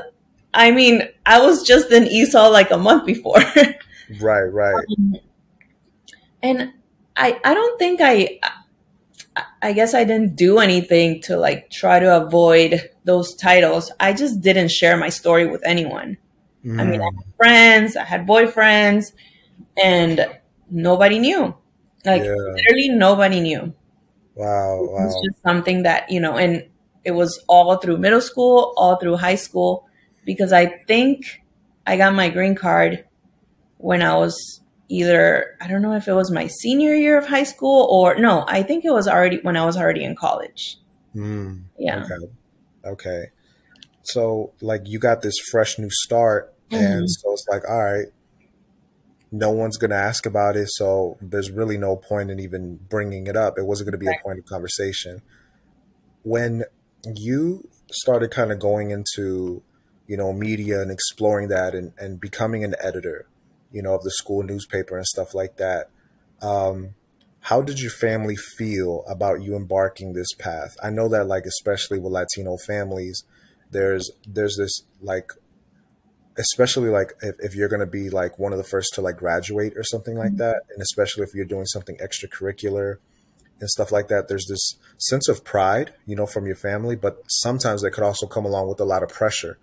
I 0.55 0.71
mean, 0.71 1.03
I 1.27 1.41
was 1.41 1.63
just 1.65 1.91
in 1.91 2.05
ESOL 2.05 2.53
like 2.53 2.71
a 2.71 2.79
month 2.79 3.07
before. 3.07 3.39
right, 4.21 4.43
right. 4.53 4.85
Um, 4.99 5.17
and 6.43 6.73
I 7.17 7.41
I 7.45 7.55
don't 7.55 7.79
think 7.79 8.01
I 8.01 8.39
I- 9.63 9.73
guess 9.73 9.95
I 9.95 10.05
didn't 10.05 10.37
do 10.37 10.59
anything 10.59 11.21
to 11.23 11.37
like 11.37 11.71
try 11.71 11.99
to 12.01 12.17
avoid 12.17 12.91
those 13.05 13.35
titles. 13.35 13.93
I 14.01 14.13
just 14.13 14.41
didn't 14.41 14.69
share 14.71 14.97
my 14.97 15.09
story 15.09 15.47
with 15.47 15.63
anyone. 15.67 16.19
I 16.79 16.85
mean, 16.85 17.01
I 17.01 17.05
Mm, 17.05 17.17
had 17.17 17.37
friends, 17.37 17.97
I 17.97 18.05
had 18.05 18.27
boyfriends, 18.27 19.13
and 19.83 20.27
nobody 20.71 21.19
knew. 21.19 21.55
Like 22.05 22.23
yeah. 22.23 22.35
literally 22.57 22.91
nobody 22.91 23.41
knew. 23.41 23.75
Wow, 24.35 24.87
wow. 24.89 25.23
just 25.23 25.43
something 25.43 25.83
that, 25.83 26.11
you 26.11 26.21
know, 26.21 26.37
and 26.37 26.65
it 27.05 27.13
was 27.13 27.43
all 27.49 27.77
through 27.77 27.99
middle 27.99 28.21
school, 28.21 28.75
all 28.77 28.97
through 28.97 29.17
high 29.17 29.35
school, 29.37 29.87
because 30.25 30.53
I 30.53 30.67
think 30.87 31.43
I 31.87 31.97
got 31.97 32.15
my 32.15 32.29
green 32.29 32.55
card 32.55 33.05
when 33.79 34.03
I 34.03 34.17
was 34.17 34.61
either, 34.89 35.57
I 35.61 35.69
don't 35.69 35.83
know 35.83 35.93
if 35.95 36.09
it 36.09 36.13
was 36.15 36.31
my 36.31 36.47
senior 36.47 36.95
year 36.95 37.19
of 37.19 37.27
high 37.27 37.43
school 37.45 37.87
or 37.91 38.17
no, 38.19 38.45
I 38.49 38.63
think 38.63 38.85
it 38.85 38.93
was 38.93 39.07
already 39.07 39.39
when 39.43 39.57
I 39.57 39.65
was 39.65 39.77
already 39.77 40.05
in 40.05 40.17
college. 40.17 40.79
Mm, 41.15 41.65
Yeah. 41.79 42.05
okay, 42.05 42.33
okay. 42.85 43.25
So, 44.03 44.53
like, 44.63 44.83
you 44.87 44.99
got 44.99 45.21
this 45.23 45.35
fresh 45.51 45.79
new 45.79 45.91
start, 45.91 46.55
and 46.71 47.03
Mhm. 47.05 47.09
so 47.09 47.33
it's 47.33 47.47
like, 47.51 47.69
all 47.69 47.85
right, 47.85 48.07
no 49.31 49.51
one's 49.51 49.77
going 49.77 49.91
to 49.91 49.97
ask 49.97 50.25
about 50.25 50.57
it, 50.57 50.69
so 50.71 51.19
there's 51.21 51.51
really 51.51 51.77
no 51.77 51.97
point 51.97 52.31
in 52.31 52.41
even 52.41 52.79
bringing 52.89 53.27
it 53.27 53.37
up. 53.37 53.59
It 53.59 53.67
wasn't 53.67 53.87
going 53.89 53.93
to 53.93 53.99
be 53.99 54.07
Right. 54.07 54.19
a 54.21 54.23
point 54.25 54.39
of 54.39 54.47
conversation. 54.47 55.21
When 56.23 56.65
you 57.15 57.69
started 57.91 58.31
kind 58.31 58.51
of 58.51 58.59
going 58.59 58.91
into, 58.91 59.63
you 60.07 60.17
know, 60.17 60.33
media 60.33 60.81
and 60.81 60.91
exploring 60.91 61.49
that 61.49 61.75
and, 61.75 61.93
and 61.99 62.19
becoming 62.19 62.65
an 62.65 62.75
editor, 62.81 63.27
you 63.73 63.83
know, 63.83 63.95
of 63.95 64.03
the 64.03 64.11
school 64.11 64.43
newspaper 64.43 64.97
and 64.97 65.07
stuff 65.07 65.35
like 65.35 65.57
that, 65.57 65.91
um, 66.41 66.95
how 67.41 67.63
did 67.63 67.81
your 67.81 67.91
family 67.91 68.37
feel 68.37 69.05
about 69.09 69.43
you 69.43 69.55
embarking 69.55 70.13
this 70.13 70.33
path? 70.39 70.77
I 70.83 70.91
know 70.91 71.09
that, 71.09 71.27
like, 71.27 71.45
especially 71.47 71.99
with 71.99 72.13
Latino 72.13 72.57
families, 72.57 73.25
there's 73.71 74.11
there's 74.27 74.57
this 74.57 74.83
like 75.01 75.33
especially 76.39 76.89
like 76.89 77.13
if, 77.21 77.35
if 77.41 77.55
you're 77.55 77.69
going 77.69 77.81
to 77.81 77.87
be 77.87 78.11
like 78.11 78.39
one 78.39 78.53
of 78.53 78.59
the 78.59 78.65
first 78.65 78.95
to 78.95 79.01
like 79.01 79.17
graduate 79.17 79.77
or 79.77 79.83
something 79.83 80.17
like 80.17 80.37
that 80.37 80.63
and 80.71 80.81
especially 80.81 81.25
if 81.25 81.35
you're 81.35 81.45
doing 81.45 81.67
something 81.67 81.97
extracurricular 81.97 82.97
and 83.61 83.69
stuff 83.69 83.91
like 83.91 84.09
that 84.09 84.29
there's 84.29 84.47
this 84.47 84.77
sense 84.99 85.29
of 85.29 85.45
pride 85.45 85.93
you 86.07 86.17
know 86.17 86.27
from 86.27 86.47
your 86.47 86.57
family 86.57 86.97
but 86.97 87.23
sometimes 87.29 87.83
they 87.83 87.91
could 87.91 88.05
also 88.05 88.27
come 88.27 88.45
along 88.45 88.69
with 88.69 88.81
a 88.81 88.85
lot 88.85 89.03
of 89.03 89.09
pressure 89.09 89.59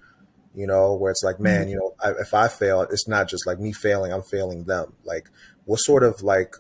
you 0.56 0.68
know 0.68 0.94
where 0.96 1.12
it's 1.12 1.24
like 1.24 1.40
man 1.40 1.68
you 1.68 1.76
know 1.76 1.94
I, 2.04 2.12
if 2.20 2.34
i 2.34 2.48
fail 2.48 2.82
it's 2.82 3.08
not 3.08 3.28
just 3.28 3.46
like 3.46 3.60
me 3.60 3.74
failing 3.74 4.14
i'm 4.14 4.24
failing 4.24 4.64
them 4.66 4.94
like 5.04 5.30
what 5.66 5.78
sort 5.78 6.04
of 6.04 6.22
like 6.24 6.56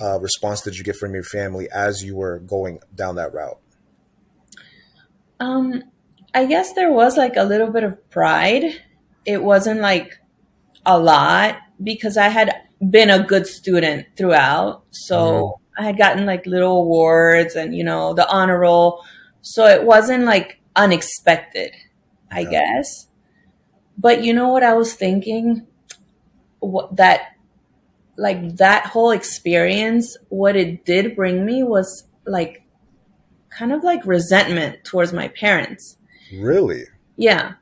uh, 0.00 0.18
response 0.20 0.62
did 0.62 0.76
you 0.76 0.84
get 0.84 0.96
from 0.96 1.14
your 1.14 1.22
family 1.22 1.68
as 1.72 2.02
you 2.02 2.16
were 2.16 2.40
going 2.40 2.80
down 2.94 3.16
that 3.16 3.32
route 3.32 3.58
Um, 5.42 5.82
I 6.34 6.46
guess 6.46 6.72
there 6.74 6.90
was 6.92 7.16
like 7.16 7.36
a 7.36 7.44
little 7.44 7.70
bit 7.70 7.84
of 7.84 8.10
pride. 8.10 8.80
It 9.24 9.42
wasn't 9.42 9.80
like 9.80 10.18
a 10.86 10.98
lot 10.98 11.56
because 11.82 12.16
I 12.16 12.28
had 12.28 12.54
been 12.90 13.10
a 13.10 13.22
good 13.22 13.46
student 13.46 14.06
throughout. 14.16 14.84
So 14.90 15.16
mm-hmm. 15.16 15.82
I 15.82 15.86
had 15.86 15.98
gotten 15.98 16.26
like 16.26 16.46
little 16.46 16.78
awards 16.78 17.56
and, 17.56 17.74
you 17.74 17.84
know, 17.84 18.14
the 18.14 18.28
honor 18.28 18.60
roll. 18.60 19.04
So 19.42 19.66
it 19.66 19.84
wasn't 19.84 20.24
like 20.24 20.60
unexpected, 20.76 21.72
I 22.30 22.40
yeah. 22.40 22.50
guess. 22.50 23.08
But 23.98 24.24
you 24.24 24.32
know 24.32 24.48
what 24.48 24.62
I 24.62 24.74
was 24.74 24.94
thinking? 24.94 25.66
What, 26.60 26.96
that, 26.96 27.36
like 28.16 28.56
that 28.56 28.86
whole 28.86 29.10
experience, 29.10 30.16
what 30.28 30.56
it 30.56 30.84
did 30.84 31.16
bring 31.16 31.44
me 31.44 31.62
was 31.62 32.04
like 32.26 32.64
kind 33.50 33.72
of 33.72 33.84
like 33.84 34.04
resentment 34.06 34.84
towards 34.84 35.12
my 35.12 35.28
parents. 35.28 35.98
Really? 36.32 36.84
Yeah. 37.16 37.54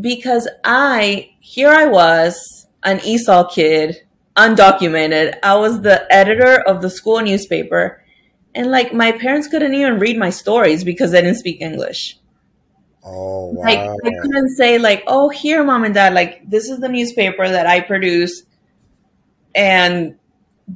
Because 0.00 0.48
I, 0.64 1.30
here 1.40 1.70
I 1.70 1.86
was, 1.86 2.66
an 2.82 2.98
ESOL 2.98 3.50
kid, 3.50 3.96
undocumented. 4.36 5.38
I 5.42 5.56
was 5.56 5.80
the 5.80 6.06
editor 6.12 6.60
of 6.60 6.82
the 6.82 6.90
school 6.90 7.20
newspaper. 7.20 8.02
And 8.54 8.70
like 8.70 8.92
my 8.92 9.12
parents 9.12 9.48
couldn't 9.48 9.74
even 9.74 9.98
read 9.98 10.16
my 10.16 10.30
stories 10.30 10.84
because 10.84 11.10
they 11.10 11.20
didn't 11.20 11.38
speak 11.38 11.60
English. 11.60 12.18
Oh, 13.06 13.52
wow. 13.52 13.62
Like 13.62 13.78
I 13.78 14.10
couldn't 14.20 14.50
say 14.56 14.78
like, 14.78 15.04
"Oh, 15.06 15.28
here, 15.28 15.62
mom 15.62 15.84
and 15.84 15.94
dad, 15.94 16.12
like 16.12 16.48
this 16.48 16.68
is 16.68 16.80
the 16.80 16.88
newspaper 16.88 17.48
that 17.48 17.66
I 17.66 17.80
produce," 17.80 18.42
and 19.54 20.16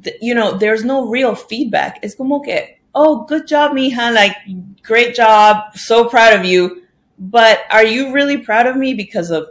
th- 0.03 0.15
you 0.21 0.33
know, 0.33 0.57
there's 0.57 0.85
no 0.85 1.07
real 1.07 1.35
feedback. 1.35 1.99
It's 2.03 2.15
como 2.15 2.39
que, 2.39 2.77
"Oh, 2.95 3.25
good 3.25 3.47
job, 3.47 3.73
mija! 3.73 4.13
Like, 4.13 4.35
great 4.81 5.13
job! 5.13 5.75
So 5.77 6.05
proud 6.07 6.33
of 6.39 6.45
you." 6.45 6.83
But 7.19 7.59
are 7.69 7.85
you 7.85 8.13
really 8.13 8.37
proud 8.37 8.65
of 8.65 8.77
me 8.77 8.93
because 8.93 9.29
of 9.29 9.49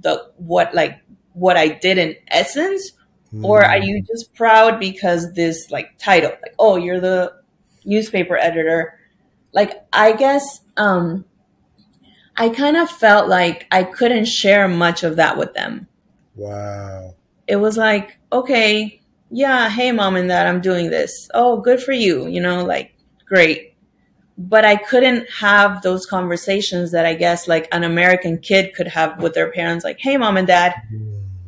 the 0.00 0.30
what 0.36 0.74
like 0.74 1.00
what 1.34 1.56
I 1.56 1.68
did 1.68 1.96
in 1.98 2.16
essence, 2.28 2.92
mm. 3.32 3.44
or 3.44 3.64
are 3.64 3.78
you 3.78 4.02
just 4.02 4.34
proud 4.34 4.80
because 4.80 5.32
this 5.32 5.70
like 5.70 5.96
title, 5.98 6.30
like, 6.42 6.54
"Oh, 6.58 6.76
you're 6.76 7.00
the 7.00 7.34
newspaper 7.84 8.36
editor"? 8.36 8.98
Like, 9.52 9.86
I 9.92 10.12
guess. 10.12 10.60
um 10.76 11.24
I 12.36 12.50
kind 12.50 12.76
of 12.76 12.90
felt 12.90 13.28
like 13.28 13.66
I 13.70 13.84
couldn't 13.84 14.26
share 14.26 14.68
much 14.68 15.02
of 15.02 15.16
that 15.16 15.38
with 15.38 15.54
them. 15.54 15.88
Wow. 16.34 17.14
It 17.46 17.56
was 17.56 17.76
like, 17.76 18.18
okay, 18.32 19.00
yeah, 19.30 19.70
hey, 19.70 19.92
mom 19.92 20.16
and 20.16 20.28
dad, 20.28 20.46
I'm 20.46 20.60
doing 20.60 20.90
this. 20.90 21.28
Oh, 21.32 21.60
good 21.60 21.82
for 21.82 21.92
you. 21.92 22.26
You 22.26 22.40
know, 22.40 22.64
like, 22.64 22.94
great. 23.26 23.74
But 24.38 24.64
I 24.64 24.76
couldn't 24.76 25.30
have 25.30 25.80
those 25.82 26.04
conversations 26.04 26.92
that 26.92 27.06
I 27.06 27.14
guess 27.14 27.48
like 27.48 27.68
an 27.72 27.84
American 27.84 28.38
kid 28.38 28.74
could 28.74 28.88
have 28.88 29.22
with 29.22 29.32
their 29.32 29.50
parents, 29.50 29.84
like, 29.84 29.98
hey, 29.98 30.18
mom 30.18 30.36
and 30.36 30.46
dad, 30.46 30.74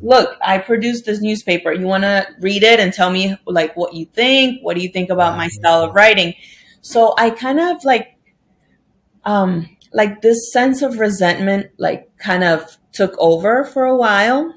look, 0.01 0.37
I 0.41 0.57
produced 0.57 1.05
this 1.05 1.21
newspaper. 1.21 1.71
You 1.71 1.85
want 1.85 2.03
to 2.03 2.27
read 2.39 2.63
it 2.63 2.79
and 2.79 2.91
tell 2.91 3.11
me 3.11 3.37
like 3.45 3.75
what 3.77 3.93
you 3.93 4.05
think? 4.05 4.63
What 4.63 4.75
do 4.75 4.81
you 4.81 4.89
think 4.89 5.11
about 5.11 5.37
my 5.37 5.49
style 5.49 5.83
of 5.83 5.93
writing? 5.93 6.33
So 6.81 7.13
I 7.17 7.29
kind 7.29 7.59
of 7.59 7.83
like, 7.83 8.17
um, 9.23 9.69
like 9.91 10.21
this 10.21 10.51
sense 10.51 10.81
of 10.81 10.99
resentment 10.99 11.67
like 11.77 12.09
kind 12.17 12.43
of 12.43 12.77
took 12.91 13.15
over 13.17 13.65
for 13.65 13.85
a 13.85 13.95
while. 13.95 14.53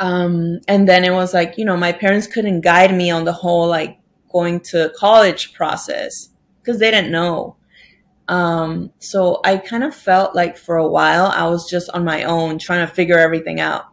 Um 0.00 0.60
and 0.66 0.88
then 0.88 1.04
it 1.04 1.12
was 1.12 1.34
like 1.34 1.56
you 1.56 1.64
know 1.64 1.76
my 1.76 1.92
parents 1.92 2.26
couldn't 2.26 2.62
guide 2.62 2.94
me 2.94 3.10
on 3.10 3.24
the 3.24 3.32
whole 3.32 3.68
like 3.68 3.98
going 4.32 4.60
to 4.60 4.92
college 4.96 5.52
process 5.54 6.30
because 6.60 6.78
they 6.80 6.90
didn't 6.90 7.12
know. 7.12 7.56
Um 8.28 8.90
so 8.98 9.40
i 9.44 9.58
kind 9.58 9.84
of 9.84 9.94
felt 9.94 10.34
like 10.34 10.56
for 10.56 10.76
a 10.76 10.88
while 10.88 11.26
i 11.26 11.46
was 11.46 11.68
just 11.68 11.90
on 11.90 12.04
my 12.04 12.24
own 12.24 12.58
trying 12.58 12.86
to 12.86 12.92
figure 12.92 13.18
everything 13.18 13.60
out. 13.60 13.84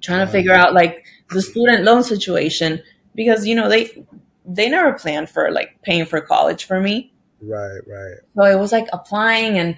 Trying 0.00 0.24
to 0.24 0.30
figure 0.30 0.54
out 0.54 0.74
like 0.74 1.04
the 1.30 1.42
student 1.42 1.84
loan 1.84 2.04
situation 2.04 2.80
because 3.14 3.46
you 3.46 3.54
know 3.54 3.68
they 3.68 4.04
they 4.46 4.68
never 4.68 4.92
planned 4.92 5.28
for 5.28 5.50
like 5.50 5.82
paying 5.82 6.06
for 6.06 6.20
college 6.20 6.64
for 6.64 6.80
me 6.80 7.12
Right, 7.40 7.80
right. 7.86 8.16
So 8.36 8.44
it 8.44 8.58
was 8.58 8.72
like 8.72 8.88
applying 8.92 9.58
and 9.58 9.76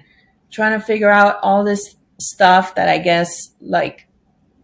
trying 0.51 0.79
to 0.79 0.85
figure 0.85 1.09
out 1.09 1.39
all 1.41 1.63
this 1.63 1.95
stuff 2.19 2.75
that 2.75 2.89
I 2.89 2.97
guess 2.97 3.51
like 3.61 4.07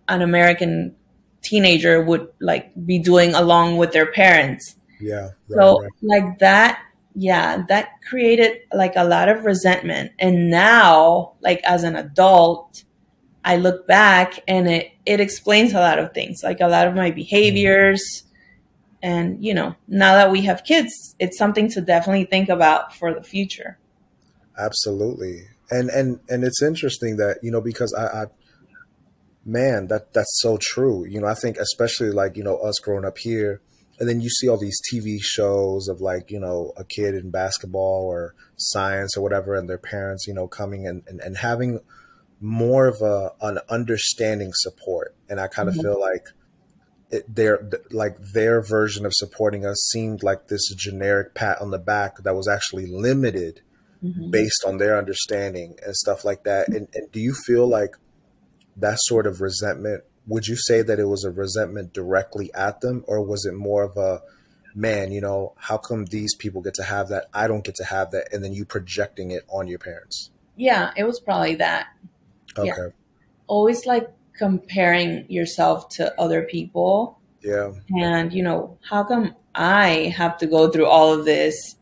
an 0.08 0.22
American 0.22 0.96
teenager 1.42 2.04
would 2.04 2.28
like 2.40 2.72
be 2.86 3.00
doing 3.00 3.34
along 3.34 3.78
with 3.78 3.92
their 3.92 4.12
parents. 4.12 4.76
Yeah. 5.00 5.30
Right, 5.48 5.58
so 5.58 5.82
right. 5.82 5.92
like 6.02 6.40
that, 6.40 6.82
yeah, 7.16 7.64
that 7.70 7.90
created 8.08 8.62
like 8.74 8.94
a 8.96 9.04
lot 9.04 9.30
of 9.30 9.46
resentment. 9.46 10.12
And 10.20 10.50
now, 10.50 11.34
like 11.42 11.62
as 11.64 11.84
an 11.84 11.96
adult, 11.96 12.84
I 13.44 13.56
look 13.56 13.88
back 13.88 14.40
and 14.48 14.68
it 14.68 14.92
it 15.06 15.20
explains 15.20 15.74
a 15.74 15.80
lot 15.80 16.00
of 16.00 16.14
things, 16.14 16.42
like 16.44 16.60
a 16.60 16.68
lot 16.68 16.88
of 16.88 16.96
my 16.96 17.12
behaviors, 17.12 18.24
and 19.02 19.44
you 19.44 19.54
know 19.54 19.76
now 19.88 20.14
that 20.16 20.32
we 20.32 20.42
have 20.42 20.64
kids 20.64 21.16
it's 21.20 21.38
something 21.38 21.70
to 21.70 21.82
definitely 21.82 22.26
think 22.26 22.50
about 22.50 22.96
for 22.96 23.14
the 23.14 23.24
future. 23.24 23.78
Absolutely. 24.58 25.48
And 25.70 25.90
and 25.90 26.20
and 26.30 26.44
it's 26.44 26.62
interesting 26.62 27.18
that 27.18 27.38
you 27.44 27.52
know 27.52 27.62
because 27.62 27.94
i, 27.94 28.24
I 28.24 28.26
man 29.46 29.88
that 29.88 30.14
that's 30.14 30.40
so 30.42 30.58
true. 30.60 31.06
You 31.06 31.22
know 31.22 31.28
i 31.28 31.34
think 31.34 31.58
especially 31.58 32.12
like 32.12 32.38
you 32.38 32.44
know 32.44 32.58
us 32.58 32.80
growing 32.80 33.06
up 33.06 33.18
here 33.18 33.62
and 34.00 34.08
then 34.08 34.22
you 34.22 34.30
see 34.30 34.48
all 34.48 34.58
these 34.58 34.80
tv 34.94 35.18
shows 35.20 35.88
of 35.88 36.02
like 36.02 36.30
you 36.32 36.40
know 36.40 36.72
a 36.78 36.84
kid 36.84 37.16
in 37.16 37.32
basketball 37.32 38.06
or 38.06 38.36
science 38.56 39.18
or 39.18 39.22
whatever 39.22 39.56
and 39.56 39.68
their 39.68 39.78
parents 39.78 40.28
you 40.28 40.34
know 40.34 40.48
coming 40.48 40.88
and 40.88 41.04
and, 41.08 41.20
and 41.22 41.38
having 41.38 41.80
more 42.40 42.88
of 42.88 43.02
a 43.02 43.32
an 43.42 43.60
understanding 43.70 44.52
support. 44.54 45.16
And 45.30 45.40
i 45.40 45.48
kind 45.48 45.70
of 45.70 45.76
mm-hmm. 45.76 45.84
feel 45.84 46.00
like 46.00 46.30
it, 47.10 47.34
their 47.34 47.70
like 47.92 48.18
their 48.34 48.62
version 48.62 49.06
of 49.06 49.14
supporting 49.14 49.66
us 49.66 49.78
seemed 49.92 50.24
like 50.24 50.48
this 50.48 50.68
generic 50.76 51.34
pat 51.34 51.62
on 51.62 51.72
the 51.72 51.80
back 51.80 52.24
that 52.24 52.36
was 52.36 52.48
actually 52.48 52.86
limited 52.86 53.62
mm-hmm. 54.04 54.30
based 54.30 54.64
on 54.66 54.78
their 54.78 54.98
understanding 54.98 55.78
and 55.86 55.96
stuff 55.96 56.26
like 56.26 56.44
that. 56.44 56.68
And, 56.68 56.88
and 56.94 57.12
do 57.12 57.20
you 57.20 57.34
feel 57.34 57.68
like 57.68 57.96
that 58.76 58.98
sort 59.02 59.28
of 59.28 59.42
resentment? 59.42 60.04
Would 60.28 60.48
you 60.48 60.58
say 60.58 60.82
that 60.82 61.00
it 61.00 61.06
was 61.06 61.24
a 61.24 61.32
resentment 61.32 61.94
directly 61.94 62.54
at 62.54 62.82
them, 62.82 63.06
or 63.08 63.22
was 63.22 63.46
it 63.46 63.54
more 63.54 63.84
of 63.84 63.96
a 63.96 64.22
man, 64.76 65.12
you 65.12 65.22
know, 65.22 65.54
how 65.58 65.78
come 65.78 66.06
these 66.06 66.36
people 66.36 66.62
get 66.62 66.74
to 66.76 66.84
have 66.84 67.08
that? 67.10 67.28
I 67.34 67.48
don't 67.48 67.64
get 67.64 67.76
to 67.76 67.86
have 67.86 68.12
that. 68.12 68.32
And 68.34 68.44
then 68.44 68.54
you 68.54 68.66
projecting 68.66 69.32
it 69.32 69.44
on 69.48 69.68
your 69.68 69.80
parents. 69.80 70.30
Yeah, 70.56 70.92
it 70.96 71.06
was 71.06 71.20
probably 71.20 71.56
that. 71.56 71.88
Okay. 72.58 72.68
Yeah. 72.68 72.90
Always 73.48 73.86
like 73.86 74.10
comparing 74.38 75.30
yourself 75.30 75.90
to 75.90 76.20
other 76.20 76.44
people. 76.44 77.20
Yeah. 77.42 77.72
And, 78.00 78.32
you 78.34 78.44
know, 78.44 78.78
how 78.88 79.04
come 79.04 79.36
I 79.56 80.14
have 80.16 80.38
to 80.40 80.48
go 80.48 80.70
through 80.70 80.88
all 80.88 81.14
of 81.14 81.26
this 81.26 81.76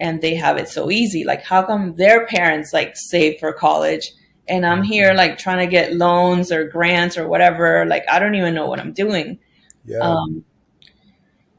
and 0.00 0.20
they 0.20 0.34
have 0.34 0.56
it 0.56 0.68
so 0.68 0.90
easy? 0.90 1.24
Like, 1.24 1.42
how 1.42 1.62
come 1.62 1.94
their 1.96 2.26
parents 2.26 2.72
like 2.72 2.92
save 2.94 3.38
for 3.38 3.52
college 3.52 4.12
and 4.48 4.66
I'm 4.66 4.82
here 4.82 5.08
mm-hmm. 5.08 5.16
like 5.16 5.38
trying 5.38 5.64
to 5.66 5.70
get 5.70 5.94
loans 5.94 6.50
or 6.50 6.68
grants 6.68 7.16
or 7.16 7.28
whatever? 7.28 7.84
Like, 7.86 8.04
I 8.10 8.18
don't 8.18 8.34
even 8.34 8.54
know 8.54 8.66
what 8.66 8.80
I'm 8.80 8.92
doing. 8.92 9.38
Yeah. 9.84 9.98
Um, 9.98 10.44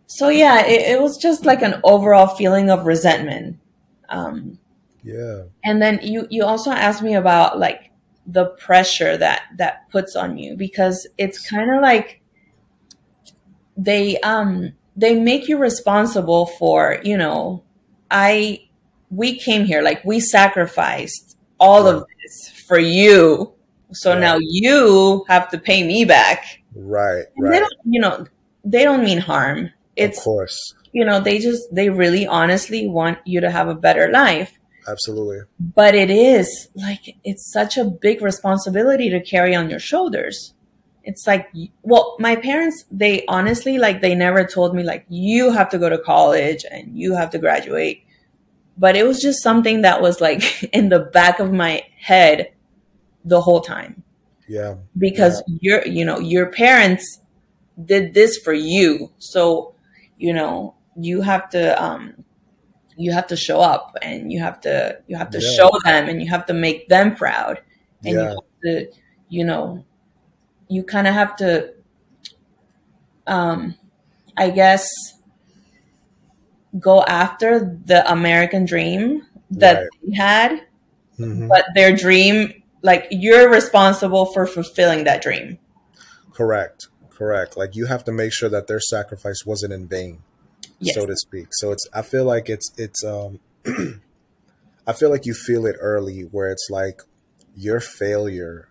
so 0.07 0.29
yeah, 0.29 0.65
it, 0.65 0.93
it 0.93 1.01
was 1.01 1.17
just 1.17 1.45
like 1.45 1.61
an 1.61 1.81
overall 1.83 2.27
feeling 2.27 2.69
of 2.69 2.85
resentment. 2.85 3.57
Um, 4.09 4.59
yeah. 5.03 5.43
And 5.63 5.81
then 5.81 5.99
you 6.03 6.27
you 6.29 6.45
also 6.45 6.71
asked 6.71 7.01
me 7.01 7.15
about 7.15 7.59
like 7.59 7.91
the 8.25 8.45
pressure 8.45 9.17
that 9.17 9.43
that 9.57 9.89
puts 9.89 10.15
on 10.15 10.37
you 10.37 10.55
because 10.55 11.07
it's 11.17 11.49
kind 11.49 11.73
of 11.75 11.81
like 11.81 12.21
they 13.75 14.17
um 14.19 14.73
they 14.95 15.19
make 15.19 15.47
you 15.47 15.57
responsible 15.57 16.45
for 16.45 16.99
you 17.03 17.17
know 17.17 17.63
i 18.09 18.59
we 19.09 19.37
came 19.37 19.65
here 19.65 19.81
like 19.81 20.03
we 20.05 20.19
sacrificed 20.19 21.33
all 21.59 21.87
of 21.87 22.05
this 22.21 22.49
for 22.67 22.79
you. 22.79 23.53
So 23.93 24.11
right. 24.11 24.19
now 24.19 24.37
you 24.39 25.23
have 25.27 25.49
to 25.51 25.57
pay 25.57 25.85
me 25.85 26.03
back. 26.05 26.61
Right 26.75 27.25
and 27.35 27.45
right. 27.45 27.51
they 27.51 27.59
don't 27.59 27.73
you 27.85 28.01
know 28.01 28.25
they 28.65 28.83
don't 28.83 29.03
mean 29.03 29.19
harm. 29.19 29.71
It's 29.95 30.17
of 30.17 30.23
course. 30.23 30.75
you 30.91 31.05
know 31.05 31.19
they 31.19 31.39
just 31.39 31.73
they 31.73 31.89
really 31.89 32.25
honestly 32.25 32.87
want 32.87 33.19
you 33.25 33.41
to 33.41 33.51
have 33.51 33.67
a 33.67 33.75
better 33.75 34.09
life 34.11 34.57
Absolutely. 34.87 35.41
But 35.59 35.95
it 35.95 36.09
is 36.09 36.69
like, 36.75 37.15
it's 37.23 37.51
such 37.51 37.77
a 37.77 37.85
big 37.85 38.21
responsibility 38.21 39.09
to 39.09 39.21
carry 39.21 39.55
on 39.55 39.69
your 39.69 39.79
shoulders. 39.79 40.53
It's 41.03 41.27
like, 41.27 41.49
well, 41.81 42.15
my 42.19 42.35
parents, 42.35 42.85
they 42.89 43.25
honestly, 43.27 43.77
like, 43.77 44.01
they 44.01 44.15
never 44.15 44.45
told 44.45 44.73
me, 44.73 44.83
like, 44.83 45.05
you 45.09 45.51
have 45.51 45.69
to 45.71 45.77
go 45.77 45.89
to 45.89 45.97
college 45.97 46.63
and 46.69 46.97
you 46.97 47.15
have 47.15 47.29
to 47.31 47.39
graduate. 47.39 48.05
But 48.77 48.95
it 48.95 49.05
was 49.05 49.21
just 49.21 49.43
something 49.43 49.81
that 49.81 50.01
was 50.01 50.21
like 50.21 50.63
in 50.73 50.89
the 50.89 50.99
back 50.99 51.39
of 51.39 51.51
my 51.51 51.83
head 51.99 52.53
the 53.25 53.41
whole 53.41 53.61
time. 53.61 54.03
Yeah. 54.47 54.75
Because 54.97 55.43
yeah. 55.47 55.57
your, 55.61 55.87
you 55.87 56.05
know, 56.05 56.19
your 56.19 56.47
parents 56.47 57.19
did 57.83 58.13
this 58.13 58.37
for 58.37 58.53
you. 58.53 59.11
So, 59.19 59.75
you 60.17 60.33
know, 60.33 60.75
you 60.95 61.21
have 61.21 61.49
to, 61.51 61.83
um, 61.83 62.23
you 63.03 63.11
have 63.11 63.27
to 63.27 63.35
show 63.35 63.59
up 63.73 63.95
and 64.01 64.31
you 64.31 64.39
have 64.47 64.59
to 64.61 64.97
you 65.07 65.15
have 65.17 65.29
to 65.31 65.41
Yeah. 65.41 65.51
show 65.57 65.69
them 65.85 66.09
and 66.09 66.21
you 66.21 66.29
have 66.29 66.45
to 66.47 66.53
make 66.53 66.87
them 66.89 67.15
proud 67.15 67.55
and 68.05 68.13
you 68.13 68.19
have 68.19 68.37
to 68.63 68.91
you 69.29 69.43
know 69.49 69.83
you 70.69 70.81
kind 70.83 71.07
of 71.07 71.13
have 71.13 71.35
to 71.43 71.73
um 73.27 73.75
i 74.37 74.49
guess 74.49 74.85
go 76.79 77.03
after 77.03 77.59
the 77.85 77.99
american 78.11 78.65
dream 78.65 79.25
that 79.51 79.75
Right. 79.75 79.87
they 80.07 80.15
had 80.15 80.61
Mhm. 81.19 81.47
but 81.47 81.65
their 81.75 81.95
dream 81.95 82.63
like 82.81 83.07
you're 83.11 83.49
responsible 83.49 84.25
for 84.33 84.45
fulfilling 84.47 85.03
that 85.05 85.21
dream 85.21 85.59
Correct. 86.33 86.87
Correct. 87.11 87.55
Like 87.55 87.75
you 87.75 87.85
have 87.85 88.03
to 88.05 88.11
make 88.11 88.33
sure 88.33 88.49
that 88.49 88.65
their 88.65 88.79
sacrifice 88.79 89.45
wasn't 89.45 89.71
in 89.71 89.87
vain, 89.87 90.17
yes 90.85 90.95
so 90.95 91.05
to 91.05 91.15
speak. 91.15 91.47
So 91.51 91.71
it's 91.71 91.87
I 91.93 92.01
feel 92.01 92.25
like 92.25 92.49
it's 92.49 92.71
it's 92.77 93.03
um 93.03 93.39
I 94.87 94.93
feel 94.93 95.09
like 95.09 95.25
you 95.25 95.33
feel 95.33 95.65
it 95.65 95.75
early 95.79 96.21
where 96.21 96.51
it's 96.51 96.67
like 96.69 97.01
your 97.55 97.79
failure 97.79 98.69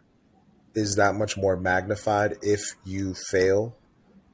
is 0.75 0.97
that 0.97 1.15
much 1.15 1.37
more 1.37 1.57
magnified 1.57 2.37
if 2.43 2.61
you 2.85 3.15
fail. 3.31 3.77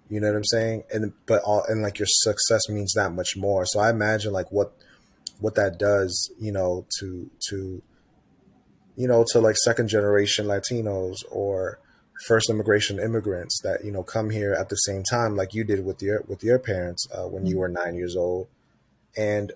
You 0.09 0.21
know 0.21 0.29
what 0.29 0.37
I'm 0.37 0.45
saying? 0.45 0.85
And 0.93 1.13
but 1.27 1.43
all 1.43 1.65
and 1.69 1.83
like 1.83 1.99
your 1.99 2.09
success 2.09 2.69
means 2.69 2.95
that 2.95 3.13
much 3.13 3.37
more. 3.37 3.67
So 3.67 3.81
I 3.81 3.91
imagine 3.91 4.33
like 4.33 4.51
what 4.51 4.73
what 5.41 5.55
that 5.55 5.79
does, 5.79 6.33
you 6.41 6.53
know, 6.53 6.87
to 6.99 7.31
to 7.51 7.83
you 8.97 9.07
know, 9.07 9.25
to 9.31 9.39
like 9.39 9.57
second 9.57 9.89
generation 9.89 10.47
Latinos 10.47 11.19
or 11.31 11.79
first 12.27 12.51
immigration 12.51 12.99
immigrants 12.99 13.61
that 13.63 13.85
you 13.85 13.93
know 13.93 14.03
come 14.03 14.31
here 14.31 14.53
at 14.53 14.69
the 14.69 14.77
same 14.77 15.03
time, 15.03 15.37
like 15.37 15.55
you 15.55 15.65
did 15.65 15.85
with 15.85 16.03
your 16.03 16.23
with 16.27 16.43
your 16.43 16.59
parents 16.59 17.07
uh, 17.13 17.29
when 17.29 17.47
you 17.47 17.59
were 17.59 17.69
nine 17.69 17.95
years 17.95 18.17
old, 18.17 18.49
and 19.17 19.53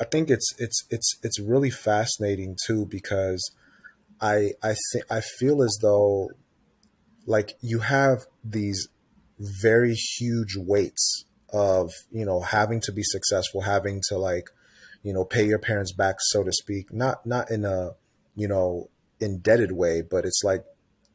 I 0.00 0.04
think 0.04 0.30
it's 0.30 0.54
it's 0.58 0.84
it's 0.90 1.18
it's 1.22 1.38
really 1.38 1.70
fascinating 1.70 2.56
too 2.66 2.86
because 2.86 3.54
I 4.20 4.52
I 4.62 4.74
think 4.92 5.04
I 5.10 5.20
feel 5.20 5.62
as 5.62 5.78
though 5.82 6.30
like 7.26 7.54
you 7.60 7.80
have 7.80 8.26
these 8.44 8.88
very 9.38 9.94
huge 9.94 10.56
weights 10.56 11.24
of 11.52 11.90
you 12.10 12.24
know 12.24 12.40
having 12.40 12.80
to 12.82 12.92
be 12.92 13.02
successful, 13.02 13.62
having 13.62 14.00
to 14.08 14.18
like 14.18 14.48
you 15.02 15.12
know 15.12 15.24
pay 15.24 15.46
your 15.46 15.58
parents 15.58 15.92
back, 15.92 16.16
so 16.20 16.42
to 16.42 16.52
speak, 16.52 16.92
not 16.92 17.26
not 17.26 17.50
in 17.50 17.64
a 17.64 17.90
you 18.34 18.48
know 18.48 18.88
indebted 19.20 19.72
way, 19.72 20.02
but 20.02 20.24
it's 20.24 20.42
like 20.44 20.64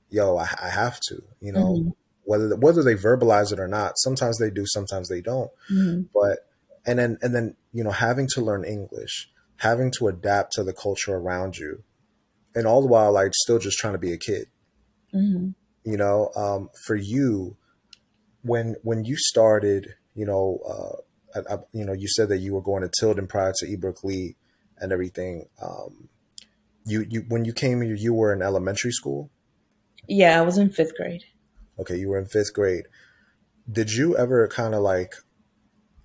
yo, 0.10 0.38
I, 0.38 0.48
I 0.62 0.70
have 0.70 1.00
to, 1.10 1.22
you 1.42 1.52
know, 1.52 1.76
Mhm. 1.76 1.94
whether 2.24 2.56
whether 2.56 2.84
they 2.84 2.96
verbalize 2.96 3.52
it 3.54 3.60
or 3.60 3.68
not. 3.68 3.98
Sometimes 3.98 4.38
they 4.38 4.50
do, 4.50 4.66
sometimes 4.66 5.10
they 5.10 5.22
don't. 5.22 5.52
Mhm. 5.72 6.10
But 6.14 6.40
and 6.86 7.00
then 7.00 7.18
and 7.22 7.34
then 7.36 7.56
you 7.74 7.84
know 7.84 7.92
having 7.92 8.28
to 8.34 8.42
learn 8.42 8.64
English, 8.66 9.32
having 9.58 9.92
to 9.92 10.08
adapt 10.08 10.54
to 10.54 10.64
the 10.64 10.74
culture 10.74 11.16
around 11.16 11.58
you, 11.58 11.84
and 12.56 12.66
all 12.68 12.82
the 12.82 12.88
while 12.88 13.12
like 13.14 13.32
still 13.34 13.60
just 13.60 13.78
trying 13.78 13.94
to 13.94 14.00
be 14.00 14.12
a 14.14 14.18
kid. 14.18 14.48
Mhm. 15.14 15.54
You 15.84 15.98
know, 15.98 16.32
um, 16.36 16.70
for 16.86 16.96
you, 16.96 17.56
when 18.42 18.76
when 18.84 19.06
you 19.06 19.16
started, 19.18 19.96
you 20.16 20.26
know, 20.26 20.60
uh, 20.68 21.40
I, 21.40 21.56
I, 21.56 21.58
you 21.72 21.86
know, 21.86 21.94
you 21.94 22.08
said 22.08 22.30
that 22.30 22.40
you 22.40 22.54
were 22.54 22.62
going 22.62 22.84
to 22.84 22.90
Tilden 23.00 23.28
prior 23.28 23.54
to 23.58 23.66
Ebrook 23.68 24.04
Lee 24.04 24.36
and 24.80 24.92
everything. 24.92 25.48
Um, 25.62 26.10
you 26.86 27.06
you 27.10 27.26
when 27.28 27.46
you 27.46 27.54
came 27.54 27.82
here, 27.82 27.96
you 27.96 28.14
were 28.14 28.34
in 28.34 28.42
elementary 28.42 28.92
school. 28.92 29.30
Yeah 30.08 30.40
i 30.40 30.42
was 30.42 30.58
in 30.58 30.70
fifth 30.70 30.96
grade 30.96 31.24
Okay, 31.80 31.96
you 31.96 32.10
were 32.10 32.18
in 32.18 32.26
fifth 32.26 32.54
grade. 32.56 32.86
Did 33.72 33.92
you 33.94 34.18
ever 34.18 34.48
kind 34.48 34.74
of 34.74 34.82
like, 34.82 35.14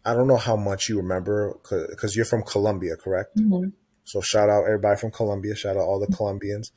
I 0.05 0.13
don't 0.13 0.29
know 0.29 0.37
how 0.37 0.55
much 0.55 0.87
you 0.91 0.99
remember 0.99 1.55
because 1.63 2.15
you're 2.15 2.27
from 2.27 2.43
Colombia, 2.43 2.95
correct? 2.97 3.39
Mhm. 3.39 3.73
So 4.05 4.21
shout 4.21 4.51
out 4.51 4.65
everybody 4.65 5.01
from 5.01 5.13
Colombia. 5.13 5.55
Shout 5.55 5.79
out 5.79 5.85
all 5.85 5.99
the 5.99 6.15
Colombians. 6.15 6.73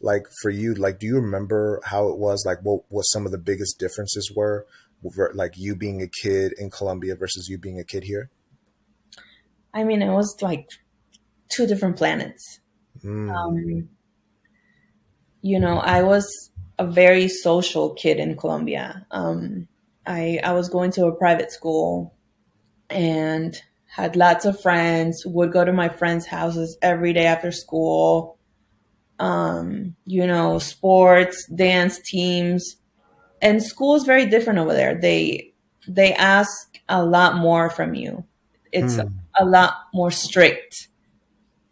Like 0.00 0.24
for 0.40 0.48
you, 0.48 0.72
like, 0.72 0.98
do 0.98 1.06
you 1.06 1.16
remember 1.16 1.82
how 1.84 2.08
it 2.08 2.16
was? 2.16 2.44
Like, 2.46 2.60
what 2.62 2.84
what 2.88 3.02
some 3.02 3.26
of 3.26 3.32
the 3.32 3.36
biggest 3.38 3.78
differences 3.78 4.32
were? 4.34 4.64
Like 5.34 5.58
you 5.58 5.76
being 5.76 6.00
a 6.00 6.08
kid 6.08 6.54
in 6.56 6.70
Colombia 6.70 7.16
versus 7.16 7.46
you 7.50 7.58
being 7.58 7.78
a 7.78 7.84
kid 7.84 8.04
here. 8.04 8.30
i 9.74 9.84
mean 9.84 10.00
it 10.02 10.12
was 10.12 10.34
like 10.40 10.66
two 11.50 11.66
different 11.66 11.96
planets 11.96 12.60
Mm, 13.04 13.30
um, 13.30 13.88
you 15.42 15.58
know, 15.60 15.78
I 15.78 16.02
was 16.02 16.50
a 16.80 16.86
very 16.86 17.28
social 17.28 17.94
kid 17.94 18.18
in 18.18 18.36
Colombia. 18.38 19.06
Um, 19.12 19.68
I 20.06 20.40
I 20.44 20.54
was 20.54 20.70
going 20.70 20.92
to 20.92 21.06
a 21.06 21.16
private 21.16 21.52
school 21.52 22.14
and 22.90 23.60
had 23.86 24.16
lots 24.16 24.44
of 24.46 24.60
friends. 24.60 25.24
Would 25.26 25.52
go 25.52 25.64
to 25.64 25.72
my 25.72 25.88
friends' 25.88 26.26
houses 26.26 26.78
every 26.82 27.12
day 27.14 27.26
after 27.26 27.52
school. 27.52 28.38
Um, 29.20 29.96
you 30.06 30.26
know, 30.26 30.58
sports, 30.58 31.46
dance 31.54 32.00
teams, 32.00 32.76
and 33.42 33.62
school 33.62 33.96
is 33.96 34.04
very 34.04 34.26
different 34.26 34.60
over 34.60 34.74
there. 34.74 35.00
They 35.00 35.54
they 35.88 36.14
ask 36.14 36.78
a 36.88 37.04
lot 37.04 37.36
more 37.36 37.70
from 37.70 37.94
you. 37.94 38.24
It's 38.72 38.98
Hmm. 38.98 39.08
a 39.40 39.46
lot 39.46 39.74
more 39.94 40.10
strict, 40.12 40.88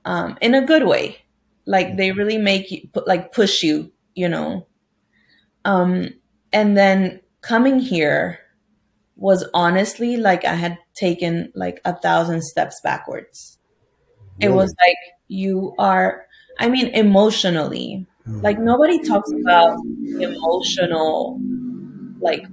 um, 0.07 0.38
in 0.42 0.55
a 0.55 0.66
good 0.66 0.87
way. 0.87 1.18
Like 1.66 1.99
they 1.99 2.12
really 2.12 2.38
make 2.38 2.71
you 2.73 2.88
like 3.07 3.33
push 3.35 3.64
you, 3.64 3.92
you 4.16 4.29
know. 4.29 4.68
Um, 5.64 6.11
and 6.53 6.77
then 6.77 7.21
coming 7.40 7.79
here 7.79 8.38
was 9.16 9.44
honestly 9.55 10.16
like 10.16 10.44
I 10.44 10.55
had 10.55 10.79
taken 10.94 11.53
like 11.55 11.81
a 11.85 11.97
thousand 11.99 12.42
steps 12.42 12.81
backwards. 12.83 13.59
It 14.40 14.51
was 14.51 14.75
like 14.87 14.97
you 15.29 15.75
are. 15.79 16.27
I 16.61 16.68
mean, 16.68 16.88
emotionally, 16.88 18.07
Mm. 18.29 18.42
like 18.42 18.59
nobody 18.59 18.99
talks 19.03 19.31
about 19.33 19.79
emotional 20.21 21.40
like 22.21 22.44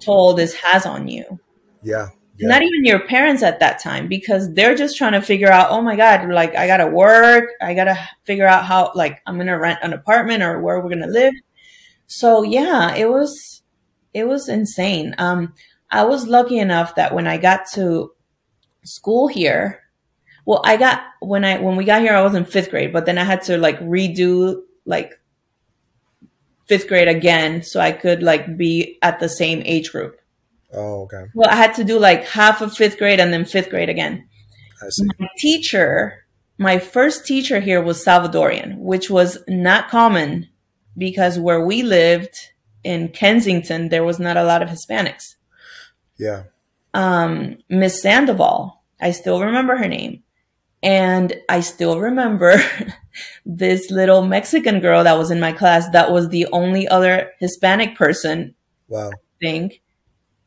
toll 0.00 0.34
this 0.34 0.54
has 0.54 0.86
on 0.86 1.08
you 1.08 1.38
yeah, 1.82 2.08
yeah, 2.38 2.48
not 2.48 2.62
even 2.62 2.84
your 2.84 3.00
parents 3.00 3.42
at 3.42 3.60
that 3.60 3.80
time 3.80 4.08
because 4.08 4.52
they're 4.54 4.76
just 4.76 4.96
trying 4.96 5.12
to 5.12 5.22
figure 5.22 5.50
out 5.50 5.70
oh 5.70 5.82
my 5.82 5.96
god 5.96 6.28
like 6.28 6.54
i 6.54 6.66
gotta 6.66 6.86
work. 6.86 7.50
I 7.60 7.74
gotta 7.74 7.98
figure 8.24 8.46
out 8.46 8.64
how 8.64 8.92
like 8.94 9.20
i'm 9.26 9.36
gonna 9.38 9.58
rent 9.58 9.80
an 9.82 9.92
apartment 9.92 10.42
or 10.42 10.60
where 10.60 10.80
we're 10.80 10.90
gonna 10.90 11.06
live. 11.06 11.34
So 12.06 12.42
yeah 12.42 12.94
it 12.94 13.08
was 13.08 13.62
it 14.14 14.26
was 14.26 14.48
insane. 14.48 15.14
Um 15.18 15.54
i 15.90 16.04
was 16.04 16.26
lucky 16.26 16.58
enough 16.58 16.94
that 16.94 17.14
when 17.14 17.26
i 17.26 17.38
got 17.38 17.66
to 17.72 18.12
school 18.84 19.26
here 19.28 19.82
well 20.44 20.60
i 20.64 20.76
got 20.76 21.02
when 21.20 21.44
i 21.44 21.58
when 21.58 21.76
we 21.76 21.84
got 21.84 22.00
here 22.00 22.14
i 22.14 22.22
was 22.22 22.34
in 22.34 22.44
fifth 22.44 22.70
grade 22.70 22.92
but 22.92 23.06
then 23.06 23.18
i 23.18 23.24
had 23.24 23.42
to 23.42 23.58
like 23.58 23.78
redo 23.80 24.62
like 24.86 25.20
fifth 26.66 26.88
grade 26.88 27.08
again 27.08 27.62
so 27.62 27.80
i 27.80 27.92
could 27.92 28.22
like 28.22 28.56
be 28.56 28.98
at 29.02 29.18
the 29.20 29.28
same 29.28 29.62
age 29.64 29.92
group 29.92 30.20
Oh, 30.72 31.02
okay. 31.04 31.24
well, 31.34 31.48
I 31.50 31.56
had 31.56 31.74
to 31.76 31.84
do 31.84 31.98
like 31.98 32.24
half 32.24 32.60
of 32.60 32.76
fifth 32.76 32.98
grade 32.98 33.20
and 33.20 33.32
then 33.32 33.44
fifth 33.44 33.70
grade 33.70 33.88
again. 33.88 34.28
I 34.82 34.88
see. 34.90 35.06
My 35.18 35.28
teacher, 35.38 36.26
my 36.58 36.78
first 36.78 37.26
teacher 37.26 37.58
here 37.60 37.80
was 37.82 38.04
Salvadorian, 38.04 38.76
which 38.78 39.08
was 39.10 39.38
not 39.48 39.88
common 39.88 40.48
because 40.96 41.38
where 41.38 41.64
we 41.64 41.82
lived 41.82 42.34
in 42.84 43.08
Kensington, 43.08 43.88
there 43.88 44.04
was 44.04 44.18
not 44.18 44.36
a 44.36 44.44
lot 44.44 44.62
of 44.62 44.68
Hispanics. 44.68 45.36
Yeah. 46.18 46.44
Um, 46.94 47.58
Miss 47.68 48.02
Sandoval, 48.02 48.82
I 49.00 49.12
still 49.12 49.40
remember 49.42 49.76
her 49.76 49.88
name. 49.88 50.22
And 50.82 51.34
I 51.48 51.60
still 51.60 51.98
remember 51.98 52.54
this 53.46 53.90
little 53.90 54.22
Mexican 54.26 54.80
girl 54.80 55.02
that 55.04 55.18
was 55.18 55.30
in 55.30 55.40
my 55.40 55.52
class 55.52 55.88
that 55.90 56.12
was 56.12 56.28
the 56.28 56.46
only 56.52 56.86
other 56.86 57.32
Hispanic 57.40 57.96
person 57.96 58.54
Wow. 58.88 59.10
think. 59.40 59.80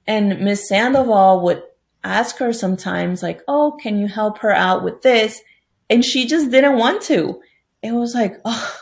And 0.07 0.41
Miss 0.41 0.67
Sandoval 0.67 1.41
would 1.41 1.63
ask 2.03 2.37
her 2.37 2.51
sometimes, 2.53 3.21
like, 3.21 3.41
oh, 3.47 3.77
can 3.81 3.99
you 3.99 4.07
help 4.07 4.39
her 4.39 4.51
out 4.51 4.83
with 4.83 5.01
this? 5.01 5.41
And 5.89 6.03
she 6.03 6.25
just 6.25 6.51
didn't 6.51 6.77
want 6.77 7.01
to. 7.03 7.41
It 7.81 7.91
was 7.91 8.13
like, 8.13 8.37
oh, 8.45 8.81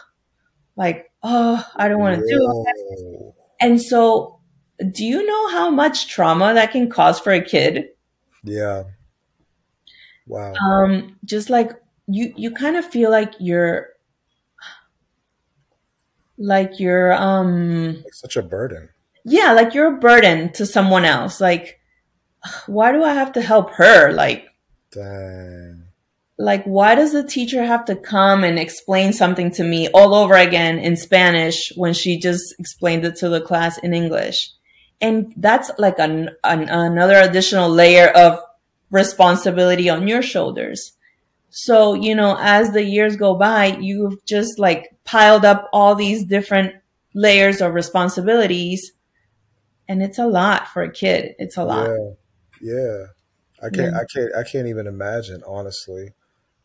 like, 0.76 1.12
oh, 1.24 1.66
I 1.76 1.88
don't 1.88 2.00
want 2.00 2.20
to 2.20 2.28
do 2.28 2.66
it. 2.68 3.36
And 3.60 3.82
so, 3.82 4.40
do 4.92 5.04
you 5.04 5.26
know 5.26 5.50
how 5.50 5.70
much 5.70 6.08
trauma 6.08 6.54
that 6.54 6.72
can 6.72 6.90
cause 6.90 7.20
for 7.20 7.34
a 7.34 7.44
kid? 7.44 7.90
Yeah. 8.44 8.84
Wow. 10.26 10.54
Um, 10.54 11.18
just 11.26 11.50
like 11.50 11.72
you, 12.08 12.34
you 12.38 12.52
kind 12.52 12.78
of 12.78 12.86
feel 12.86 13.12
like 13.12 13.34
you're, 13.40 13.90
like 16.38 16.80
you're, 16.80 17.12
um, 17.14 18.02
It's 18.06 18.22
such 18.22 18.38
a 18.38 18.42
burden. 18.42 18.90
Yeah, 19.26 19.54
like 19.54 19.74
you're 19.74 19.96
a 19.96 20.00
burden 20.00 20.52
to 20.54 20.66
someone 20.66 21.06
else. 21.06 21.40
Like, 21.42 21.80
why 22.68 22.92
do 22.92 23.04
I 23.04 23.14
have 23.14 23.34
to 23.34 23.42
help 23.42 23.72
her? 23.72 24.12
Like, 24.12 24.48
Dang. 24.92 25.84
like 26.38 26.64
why 26.64 26.96
does 26.96 27.12
the 27.12 27.24
teacher 27.24 27.64
have 27.64 27.86
to 27.86 27.96
come 27.96 28.44
and 28.44 28.58
explain 28.58 29.14
something 29.14 29.52
to 29.52 29.64
me 29.64 29.90
all 29.90 30.16
over 30.16 30.36
again 30.36 30.80
in 30.80 30.96
Spanish 30.98 31.72
when 31.76 31.94
she 31.94 32.18
just 32.20 32.56
explained 32.58 33.06
it 33.06 33.16
to 33.18 33.30
the 33.30 33.42
class 33.42 33.78
in 33.78 33.94
English? 33.94 34.52
And 35.02 35.34
that's 35.38 35.72
like 35.78 36.00
an, 36.00 36.30
an 36.44 36.68
another 36.70 37.18
additional 37.18 37.70
layer 37.70 38.08
of 38.08 38.40
responsibility 38.92 39.90
on 39.90 40.08
your 40.08 40.22
shoulders. 40.22 40.94
So, 41.52 41.94
you 41.94 42.16
know, 42.16 42.38
as 42.40 42.72
the 42.72 42.84
years 42.84 43.16
go 43.16 43.36
by, 43.36 43.78
you've 43.80 44.24
just 44.26 44.60
like 44.60 44.96
piled 45.04 45.46
up 45.46 45.70
all 45.74 45.96
these 45.96 46.24
different 46.26 46.76
layers 47.14 47.62
of 47.62 47.74
responsibilities. 47.74 48.92
And 49.90 50.02
it's 50.02 50.20
a 50.20 50.28
lot 50.28 50.70
for 50.70 50.84
a 50.84 50.92
kid. 50.92 51.36
It's 51.38 51.58
a 51.58 51.66
lot. 51.66 51.90
Yeah. 51.90 52.12
Yeah. 52.62 53.06
I 53.62 53.70
can't 53.70 53.94
yeah. 53.94 53.98
I 53.98 54.04
can't 54.14 54.36
I 54.36 54.44
can't 54.50 54.68
even 54.68 54.88
imagine, 54.88 55.44
honestly. 55.46 56.14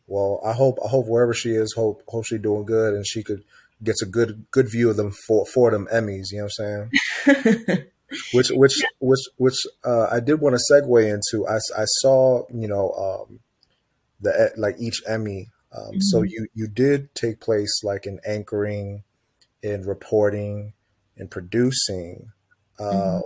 Well, 0.07 0.39
I 0.45 0.53
hope 0.53 0.77
I 0.85 0.87
hope 0.87 1.07
wherever 1.07 1.33
she 1.33 1.51
is, 1.51 1.73
hope 1.73 2.03
hope 2.07 2.25
she's 2.25 2.39
doing 2.39 2.65
good 2.65 2.93
and 2.93 3.05
she 3.05 3.23
could 3.23 3.43
gets 3.83 4.01
a 4.01 4.05
good 4.05 4.45
good 4.51 4.69
view 4.69 4.89
of 4.89 4.95
them 4.95 5.11
for 5.27 5.45
for 5.45 5.71
them 5.71 5.87
Emmys, 5.91 6.31
you 6.31 6.37
know 6.37 6.47
what 6.57 6.65
I'm 7.27 7.43
saying? 7.43 7.85
which 8.33 8.49
which 8.49 8.81
which 8.99 9.19
which 9.37 9.55
uh, 9.83 10.07
I 10.11 10.19
did 10.19 10.39
want 10.39 10.55
to 10.55 10.73
segue 10.73 11.03
into. 11.03 11.47
I, 11.47 11.55
I 11.55 11.85
saw 11.85 12.43
you 12.53 12.67
know 12.67 12.91
um, 12.91 13.39
the 14.21 14.51
like 14.57 14.75
each 14.79 15.01
Emmy. 15.07 15.49
Um, 15.75 15.83
mm-hmm. 15.83 15.97
So 15.99 16.21
you 16.21 16.47
you 16.53 16.67
did 16.67 17.13
take 17.15 17.39
place 17.39 17.83
like 17.83 18.05
in 18.05 18.19
anchoring, 18.25 19.03
in 19.61 19.81
reporting, 19.81 20.73
in 21.17 21.27
producing. 21.27 22.31
Mm-hmm. 22.79 23.17
Um, 23.17 23.21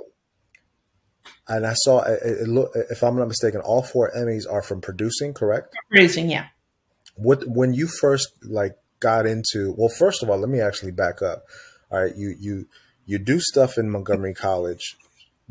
and 1.49 1.65
I 1.65 1.73
saw 1.73 2.01
it, 2.03 2.19
it 2.23 2.47
look, 2.47 2.71
if 2.91 3.03
I'm 3.03 3.17
not 3.17 3.27
mistaken, 3.27 3.61
all 3.61 3.81
four 3.81 4.11
Emmys 4.15 4.49
are 4.49 4.61
from 4.61 4.81
producing, 4.81 5.33
correct? 5.33 5.75
Producing, 5.89 6.29
yeah. 6.29 6.47
What 7.15 7.43
when 7.47 7.73
you 7.73 7.87
first 7.87 8.29
like 8.43 8.75
got 8.99 9.25
into? 9.25 9.73
Well, 9.75 9.89
first 9.89 10.23
of 10.23 10.29
all, 10.29 10.37
let 10.37 10.49
me 10.49 10.61
actually 10.61 10.91
back 10.91 11.21
up. 11.21 11.43
All 11.91 12.01
right, 12.03 12.15
you 12.15 12.35
you 12.39 12.67
you 13.05 13.17
do 13.17 13.39
stuff 13.39 13.77
in 13.77 13.89
Montgomery 13.89 14.35
College. 14.35 14.95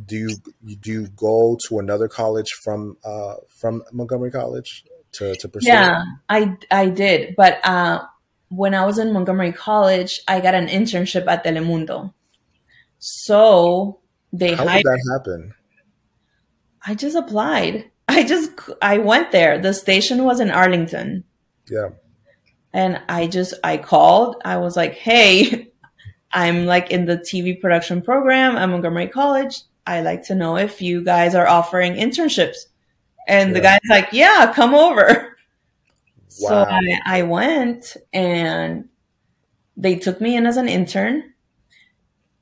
Do 0.03 0.17
you 0.17 0.37
do 0.81 0.93
you 0.93 1.09
go 1.09 1.59
to 1.67 1.81
another 1.81 2.07
college 2.07 2.49
from 2.63 2.97
uh, 3.05 3.35
from 3.61 3.83
Montgomery 3.93 4.31
College 4.31 4.85
to 5.15 5.35
to 5.35 5.49
pursue? 5.49 5.69
Yeah, 5.69 6.05
I 6.29 6.57
I 6.71 6.87
did, 6.91 7.35
but 7.37 7.59
uh, 7.67 8.05
when 8.49 8.75
I 8.75 8.87
was 8.87 8.99
in 8.99 9.13
Montgomery 9.13 9.53
College, 9.53 10.21
I 10.29 10.41
got 10.41 10.55
an 10.55 10.69
internship 10.69 11.27
at 11.27 11.45
Telemundo. 11.45 12.15
So 12.99 14.01
they 14.33 14.55
how 14.55 14.67
hired, 14.67 14.85
did 14.85 14.87
that 14.87 15.19
happen? 15.19 15.55
I 16.87 16.95
just 16.95 17.17
applied. 17.17 17.91
I 18.09 18.25
just 18.25 18.51
I 18.83 18.99
went 18.99 19.33
there. 19.33 19.59
The 19.59 19.75
station 19.75 20.25
was 20.25 20.41
in 20.41 20.51
Arlington. 20.51 21.25
Yeah. 21.71 21.91
And 22.73 23.01
I 23.09 23.27
just 23.27 23.55
I 23.65 23.77
called. 23.77 24.37
I 24.45 24.57
was 24.59 24.77
like, 24.77 24.95
"Hey, 24.95 25.69
I'm 26.33 26.67
like 26.67 26.91
in 26.91 27.07
the 27.07 27.17
TV 27.17 27.61
production 27.61 28.03
program 28.03 28.57
at 28.57 28.67
Montgomery 28.67 29.09
College. 29.09 29.63
I 29.87 30.03
like 30.03 30.25
to 30.25 30.35
know 30.35 30.57
if 30.57 30.83
you 30.83 31.03
guys 31.03 31.35
are 31.35 31.49
offering 31.49 31.95
internships. 31.95 32.59
And 33.27 33.51
yeah. 33.51 33.55
the 33.55 33.61
guy's 33.61 33.81
like, 33.89 34.09
yeah, 34.13 34.53
come 34.55 34.75
over. 34.75 35.35
Wow. 36.41 36.49
So 36.51 36.71
I, 36.71 37.01
I 37.05 37.23
went 37.23 37.97
and 38.13 38.89
they 39.77 39.97
took 39.97 40.21
me 40.21 40.37
in 40.37 40.47
as 40.47 40.57
an 40.57 40.69
intern. 40.69 41.33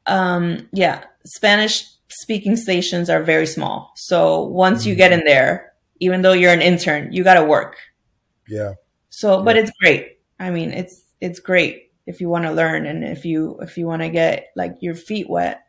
Um, 0.07 0.69
yeah, 0.73 1.05
Spanish 1.25 1.85
speaking 2.09 2.57
stations 2.57 3.11
are 3.11 3.23
very 3.23 3.47
small. 3.47 3.93
So 3.97 4.45
once 4.45 4.81
mm-hmm. 4.81 4.91
you 4.91 4.95
get 4.95 5.13
in 5.13 5.25
there, 5.25 5.73
even 6.01 6.23
though 6.23 6.33
you're 6.33 6.53
an 6.53 6.63
intern, 6.63 7.13
you 7.13 7.25
got 7.25 7.35
to 7.35 7.45
work. 7.45 7.77
Yeah. 8.49 8.75
So, 9.11 9.39
yeah. 9.39 9.45
but 9.45 9.57
it's 9.57 9.71
great. 9.81 10.19
I 10.39 10.51
mean, 10.51 10.71
it's, 10.71 11.03
it's 11.21 11.41
great 11.41 11.87
if 12.07 12.21
you 12.21 12.29
want 12.29 12.45
to 12.45 12.53
learn 12.53 12.87
and 12.87 13.05
if 13.05 13.25
you 13.25 13.59
if 13.61 13.77
you 13.77 13.87
want 13.87 14.03
to 14.03 14.09
get 14.09 14.49
like 14.57 14.77
your 14.81 14.95
feet 14.95 15.29
wet. 15.29 15.67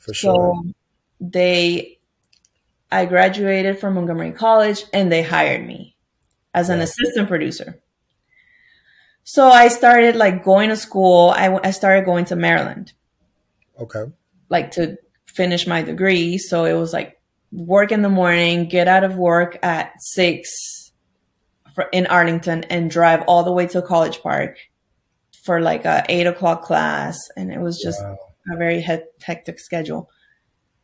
For 0.00 0.14
sure. 0.14 0.34
So 0.34 0.72
they 1.20 1.98
I 2.90 3.06
graduated 3.06 3.78
from 3.78 3.94
Montgomery 3.94 4.32
College 4.32 4.84
and 4.92 5.10
they 5.10 5.22
hired 5.22 5.66
me 5.66 5.96
as 6.54 6.68
an 6.68 6.78
yeah. 6.78 6.84
assistant 6.84 7.28
producer. 7.28 7.80
So 9.24 9.48
I 9.48 9.68
started 9.68 10.16
like 10.16 10.44
going 10.44 10.70
to 10.70 10.76
school. 10.76 11.30
I, 11.30 11.58
I 11.62 11.70
started 11.70 12.06
going 12.06 12.24
to 12.26 12.36
Maryland. 12.36 12.92
Okay. 13.78 14.04
Like 14.48 14.72
to 14.72 14.96
finish 15.26 15.66
my 15.66 15.82
degree. 15.82 16.38
So 16.38 16.64
it 16.64 16.74
was 16.74 16.92
like 16.92 17.20
work 17.52 17.92
in 17.92 18.02
the 18.02 18.08
morning, 18.08 18.68
get 18.68 18.88
out 18.88 19.04
of 19.04 19.16
work 19.16 19.58
at 19.62 19.92
six 20.00 20.92
in 21.92 22.06
Arlington 22.06 22.64
and 22.64 22.90
drive 22.90 23.22
all 23.28 23.44
the 23.44 23.52
way 23.52 23.66
to 23.68 23.82
College 23.82 24.20
Park 24.22 24.56
for 25.44 25.60
like 25.60 25.84
a 25.84 26.04
eight 26.08 26.26
o'clock 26.26 26.62
class, 26.62 27.16
and 27.36 27.52
it 27.52 27.60
was 27.60 27.80
just 27.82 28.02
wow. 28.02 28.18
a 28.52 28.56
very 28.56 28.80
hectic 28.80 29.58
schedule. 29.58 30.10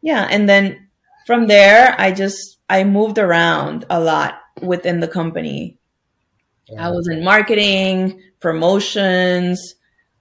Yeah, 0.01 0.27
and 0.31 0.49
then 0.49 0.89
from 1.27 1.49
there, 1.49 1.95
I 1.99 2.13
just 2.13 2.59
I 2.69 2.85
moved 2.85 3.19
around 3.19 3.85
a 3.91 4.01
lot 4.01 4.35
within 4.63 5.01
the 5.01 5.09
company. 5.09 5.79
Wow. 6.69 6.87
I 6.87 6.91
was 6.91 7.09
in 7.09 7.25
marketing, 7.25 8.23
promotions. 8.41 9.75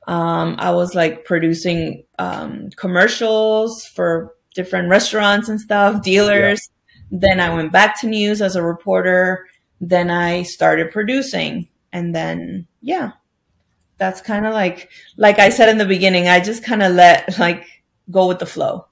Um, 0.07 0.55
I 0.59 0.71
was 0.71 0.95
like 0.95 1.25
producing 1.25 2.03
um, 2.19 2.69
commercials 2.75 3.85
for 3.85 4.35
different 4.53 4.89
restaurants 4.89 5.49
and 5.49 5.59
stuff, 5.59 6.03
dealers. 6.03 6.69
Yeah. 7.11 7.19
Then 7.19 7.39
I 7.39 7.53
went 7.53 7.71
back 7.71 7.99
to 8.01 8.07
news 8.07 8.41
as 8.41 8.55
a 8.55 8.63
reporter. 8.63 9.47
Then 9.79 10.09
I 10.09 10.43
started 10.43 10.91
producing, 10.91 11.67
and 11.91 12.15
then 12.15 12.67
yeah, 12.81 13.11
that's 13.97 14.21
kind 14.21 14.45
of 14.45 14.53
like 14.53 14.89
like 15.17 15.39
I 15.39 15.49
said 15.49 15.69
in 15.69 15.77
the 15.77 15.85
beginning, 15.85 16.27
I 16.27 16.39
just 16.39 16.63
kind 16.63 16.83
of 16.83 16.93
let 16.93 17.37
like 17.39 17.65
go 18.09 18.27
with 18.27 18.39
the 18.39 18.45
flow. 18.45 18.87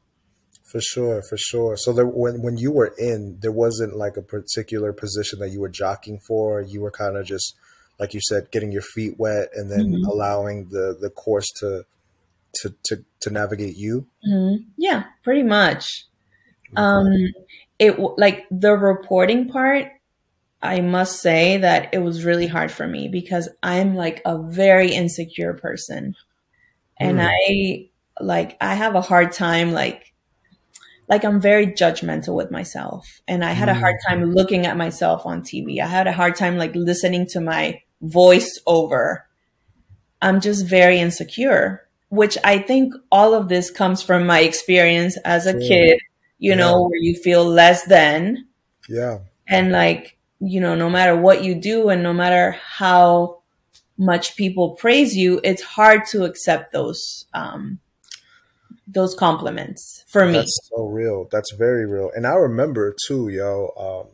For 0.63 0.79
sure, 0.79 1.21
for 1.21 1.35
sure. 1.35 1.75
So 1.75 1.91
there, 1.91 2.07
when 2.07 2.41
when 2.41 2.57
you 2.57 2.71
were 2.71 2.93
in, 2.97 3.37
there 3.41 3.51
wasn't 3.51 3.97
like 3.97 4.15
a 4.15 4.21
particular 4.21 4.93
position 4.93 5.39
that 5.39 5.49
you 5.49 5.59
were 5.59 5.69
jockeying 5.69 6.19
for. 6.19 6.61
You 6.61 6.79
were 6.79 6.91
kind 6.91 7.17
of 7.17 7.25
just, 7.25 7.55
like 8.01 8.13
you 8.13 8.19
said, 8.19 8.51
getting 8.51 8.71
your 8.71 8.81
feet 8.81 9.19
wet 9.19 9.49
and 9.53 9.71
then 9.71 9.93
mm-hmm. 9.93 10.05
allowing 10.05 10.69
the 10.69 10.97
the 10.99 11.09
course 11.09 11.51
to 11.59 11.85
to 12.55 12.75
to 12.83 13.05
to 13.21 13.29
navigate 13.29 13.77
you. 13.77 14.07
Mm-hmm. 14.27 14.63
Yeah, 14.77 15.03
pretty 15.23 15.43
much. 15.43 16.07
Okay. 16.73 16.81
Um, 16.81 17.07
it 17.79 17.99
like 18.17 18.45
the 18.51 18.73
reporting 18.73 19.47
part 19.47 19.91
I 20.61 20.81
must 20.81 21.21
say 21.21 21.57
that 21.57 21.93
it 21.93 21.99
was 21.99 22.25
really 22.25 22.47
hard 22.47 22.71
for 22.71 22.87
me 22.87 23.07
because 23.07 23.49
I'm 23.63 23.95
like 23.95 24.21
a 24.25 24.37
very 24.37 24.91
insecure 24.91 25.53
person. 25.53 26.15
And 26.99 27.19
mm. 27.19 27.29
I 27.31 27.89
like 28.23 28.57
I 28.61 28.75
have 28.75 28.95
a 28.95 29.01
hard 29.01 29.31
time 29.31 29.73
like 29.73 30.13
like 31.07 31.23
I'm 31.25 31.41
very 31.41 31.67
judgmental 31.67 32.35
with 32.35 32.51
myself 32.51 33.21
and 33.27 33.43
I 33.43 33.51
had 33.51 33.69
mm. 33.69 33.71
a 33.71 33.79
hard 33.79 33.97
time 34.07 34.21
hmm. 34.21 34.31
looking 34.31 34.65
at 34.65 34.77
myself 34.77 35.25
on 35.25 35.41
TV. 35.41 35.81
I 35.81 35.87
had 35.87 36.07
a 36.07 36.13
hard 36.13 36.35
time 36.35 36.57
like 36.57 36.73
listening 36.75 37.25
to 37.27 37.41
my 37.41 37.81
voice 38.01 38.59
over. 38.65 39.27
I'm 40.21 40.41
just 40.41 40.65
very 40.65 40.99
insecure, 40.99 41.87
which 42.09 42.37
I 42.43 42.59
think 42.59 42.93
all 43.11 43.33
of 43.33 43.49
this 43.49 43.71
comes 43.71 44.01
from 44.01 44.25
my 44.25 44.41
experience 44.41 45.17
as 45.25 45.47
a 45.47 45.57
kid, 45.57 45.99
you 46.37 46.51
yeah. 46.51 46.55
know, 46.55 46.83
where 46.83 46.99
you 46.99 47.15
feel 47.15 47.45
less 47.45 47.85
than. 47.85 48.47
Yeah. 48.87 49.19
And 49.47 49.71
like 49.71 50.17
you 50.41 50.59
know, 50.59 50.75
no 50.75 50.89
matter 50.89 51.15
what 51.15 51.43
you 51.43 51.55
do 51.55 51.89
and 51.89 52.01
no 52.01 52.13
matter 52.13 52.51
how 52.51 53.41
much 53.97 54.35
people 54.35 54.71
praise 54.71 55.15
you, 55.15 55.39
it's 55.43 55.61
hard 55.61 56.05
to 56.07 56.25
accept 56.25 56.73
those 56.73 57.25
um, 57.33 57.79
those 58.87 59.13
compliments 59.13 60.03
for 60.07 60.25
me. 60.25 60.33
That's 60.33 60.69
so 60.75 60.85
real. 60.85 61.27
That's 61.31 61.53
very 61.53 61.85
real. 61.85 62.11
And 62.15 62.25
I 62.25 62.33
remember 62.33 62.95
too, 63.07 63.29
yo, 63.29 63.71
um, 63.77 64.11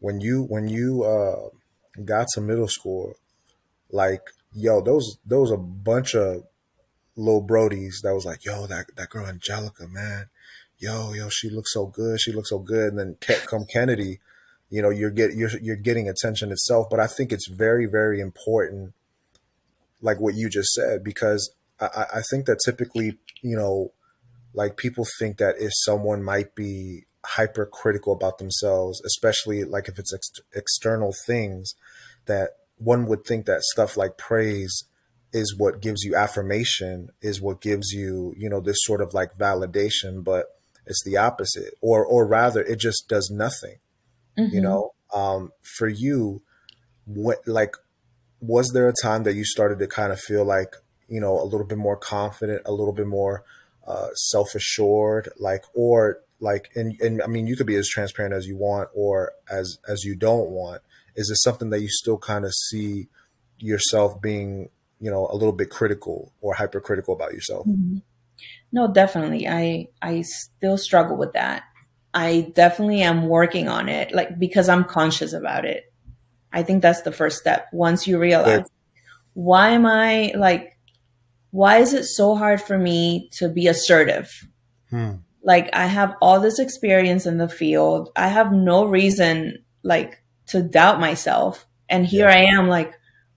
when 0.00 0.20
you 0.20 0.44
when 0.44 0.68
you 0.68 1.04
uh, 1.04 1.50
got 2.04 2.28
to 2.34 2.40
middle 2.40 2.68
school, 2.68 3.14
like 3.90 4.22
yo, 4.52 4.80
those 4.80 5.18
those 5.26 5.50
a 5.50 5.56
bunch 5.56 6.14
of 6.14 6.44
little 7.16 7.46
brodies 7.46 8.02
that 8.02 8.14
was 8.14 8.24
like, 8.24 8.44
yo, 8.44 8.66
that 8.66 8.86
that 8.96 9.10
girl 9.10 9.26
Angelica, 9.26 9.86
man, 9.86 10.26
yo, 10.78 11.12
yo, 11.12 11.28
she 11.28 11.50
looks 11.50 11.72
so 11.72 11.86
good, 11.86 12.20
she 12.20 12.32
looks 12.32 12.50
so 12.50 12.58
good. 12.58 12.92
And 12.92 12.98
then 12.98 13.16
come 13.46 13.64
Kennedy, 13.64 14.20
you 14.70 14.82
know 14.82 14.90
you're 14.90 15.10
get 15.10 15.34
you're 15.34 15.50
you're 15.60 15.76
getting 15.76 16.08
attention 16.08 16.50
itself. 16.50 16.88
But 16.90 17.00
i 17.00 17.06
think 17.06 17.32
it's 17.32 17.48
very 17.48 17.86
very 17.86 18.20
important 18.20 18.92
like 20.02 20.20
what 20.20 20.34
you 20.34 20.48
just 20.48 20.72
said 20.72 21.04
because 21.04 21.52
i 21.80 22.06
i 22.16 22.22
think 22.30 22.46
that 22.46 22.58
typically 22.64 23.18
you 23.40 23.56
know 23.56 23.92
like 24.52 24.76
people 24.76 25.06
think 25.18 25.38
that 25.38 25.54
if 25.58 25.70
someone 25.74 26.22
might 26.22 26.54
be 26.54 27.04
hypercritical 27.24 28.12
about 28.12 28.38
themselves 28.38 29.00
especially 29.04 29.64
like 29.64 29.88
if 29.88 29.98
it's 29.98 30.12
ex- 30.14 30.46
external 30.54 31.12
things 31.26 31.74
that 32.26 32.50
one 32.76 33.06
would 33.06 33.24
think 33.24 33.46
that 33.46 33.62
stuff 33.62 33.96
like 33.96 34.18
praise 34.18 34.84
is 35.32 35.56
what 35.56 35.80
gives 35.80 36.02
you 36.02 36.14
affirmation 36.14 37.08
is 37.20 37.40
what 37.40 37.60
gives 37.60 37.92
you 37.92 38.34
you 38.36 38.48
know 38.48 38.60
this 38.60 38.78
sort 38.80 39.00
of 39.00 39.14
like 39.14 39.36
validation 39.38 40.22
but 40.22 40.46
it's 40.86 41.02
the 41.02 41.16
opposite. 41.16 41.72
Or 41.80 42.04
or 42.04 42.26
rather 42.26 42.60
it 42.60 42.78
just 42.78 43.08
does 43.08 43.30
nothing 43.30 43.78
Mm-hmm. 44.38 44.54
You 44.54 44.60
know, 44.62 44.94
um, 45.12 45.52
for 45.62 45.88
you, 45.88 46.42
what 47.04 47.38
like 47.46 47.76
was 48.40 48.72
there 48.72 48.88
a 48.88 48.92
time 49.02 49.22
that 49.24 49.34
you 49.34 49.44
started 49.44 49.78
to 49.78 49.86
kind 49.86 50.12
of 50.12 50.20
feel 50.20 50.44
like 50.44 50.74
you 51.08 51.20
know 51.20 51.40
a 51.40 51.44
little 51.44 51.66
bit 51.66 51.78
more 51.78 51.96
confident, 51.96 52.62
a 52.66 52.72
little 52.72 52.92
bit 52.92 53.06
more 53.06 53.44
uh, 53.86 54.08
self 54.14 54.54
assured, 54.54 55.30
like, 55.38 55.64
or 55.74 56.20
like 56.40 56.70
and, 56.74 57.00
and 57.00 57.22
i 57.22 57.26
mean 57.26 57.46
you 57.46 57.56
could 57.56 57.66
be 57.66 57.76
as 57.76 57.88
transparent 57.88 58.34
as 58.34 58.46
you 58.46 58.56
want 58.56 58.88
or 58.94 59.32
as 59.50 59.78
as 59.88 60.04
you 60.04 60.14
don't 60.14 60.50
want. 60.50 60.82
Is 61.16 61.30
it 61.30 61.36
something 61.36 61.70
that 61.70 61.80
you 61.80 61.88
still 61.88 62.18
kind 62.18 62.44
of 62.44 62.52
see 62.52 63.08
yourself 63.58 64.20
being 64.20 64.68
you 65.00 65.10
know 65.10 65.28
a 65.30 65.34
little 65.36 65.52
bit 65.52 65.70
critical 65.70 66.32
or 66.40 66.54
hypercritical 66.54 67.14
about 67.14 67.32
yourself? 67.32 67.66
Mm-hmm. 67.66 67.98
no 68.72 68.92
definitely. 68.92 69.48
I 69.48 69.88
i 70.02 70.22
still 70.22 70.76
struggle 70.76 71.16
with 71.16 71.32
that. 71.34 71.64
I 72.12 72.52
definitely 72.54 73.02
am 73.02 73.28
working 73.28 73.68
on 73.68 73.88
it 73.88 74.14
like 74.14 74.38
because 74.38 74.68
i'm 74.68 74.84
conscious 74.84 75.32
about 75.32 75.64
it. 75.64 75.92
I 76.52 76.62
think 76.62 76.82
that's 76.82 77.02
the 77.02 77.12
first 77.12 77.38
step. 77.38 77.68
Once 77.72 78.06
you 78.06 78.18
realize 78.18 78.46
yeah. 78.46 79.02
why 79.34 79.70
am 79.70 79.86
i 79.86 80.32
like 80.36 80.76
why 81.50 81.78
is 81.78 81.94
it 81.94 82.04
so 82.04 82.34
hard 82.34 82.60
for 82.60 82.76
me 82.76 83.28
to 83.34 83.48
be 83.48 83.68
assertive? 83.68 84.48
Hmm 84.90 85.23
like 85.44 85.68
I 85.74 85.86
have 85.86 86.16
all 86.20 86.40
this 86.40 86.58
experience 86.58 87.26
in 87.26 87.38
the 87.38 87.48
field. 87.48 88.10
I 88.16 88.28
have 88.28 88.52
no 88.52 88.86
reason 88.86 89.62
like 89.82 90.22
to 90.46 90.62
doubt 90.62 90.98
myself. 90.98 91.66
And 91.88 92.06
here 92.06 92.28
yeah. 92.28 92.36
I 92.36 92.58
am 92.58 92.66
like, 92.68 92.94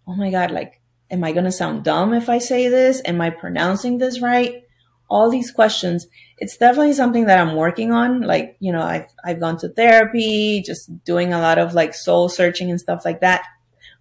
oh 0.08 0.16
my 0.16 0.32
God, 0.32 0.52
like, 0.52 0.82
am 1.12 1.24
I 1.24 1.34
going 1.34 1.46
to 1.46 1.52
sound 1.52 1.84
dumb 1.84 2.14
if 2.14 2.30
I 2.30 2.38
say 2.38 2.70
this? 2.70 3.02
Am 3.06 3.20
I 3.20 3.30
pronouncing 3.30 3.98
this 3.98 4.22
right? 4.22 4.64
All 5.10 5.30
these 5.30 5.52
questions. 5.52 6.08
It's 6.38 6.58
definitely 6.58 6.94
something 6.94 7.26
that 7.26 7.40
I'm 7.40 7.56
working 7.56 7.92
on. 7.92 8.22
Like, 8.22 8.56
you 8.60 8.72
know, 8.72 8.82
I've, 8.82 9.08
I've 9.24 9.40
gone 9.40 9.58
to 9.60 9.70
therapy, 9.70 10.64
just 10.66 11.04
doing 11.04 11.34
a 11.34 11.40
lot 11.40 11.58
of 11.58 11.74
like 11.74 11.94
soul 11.94 12.30
searching 12.30 12.70
and 12.70 12.80
stuff 12.80 13.04
like 13.04 13.20
that. 13.20 13.46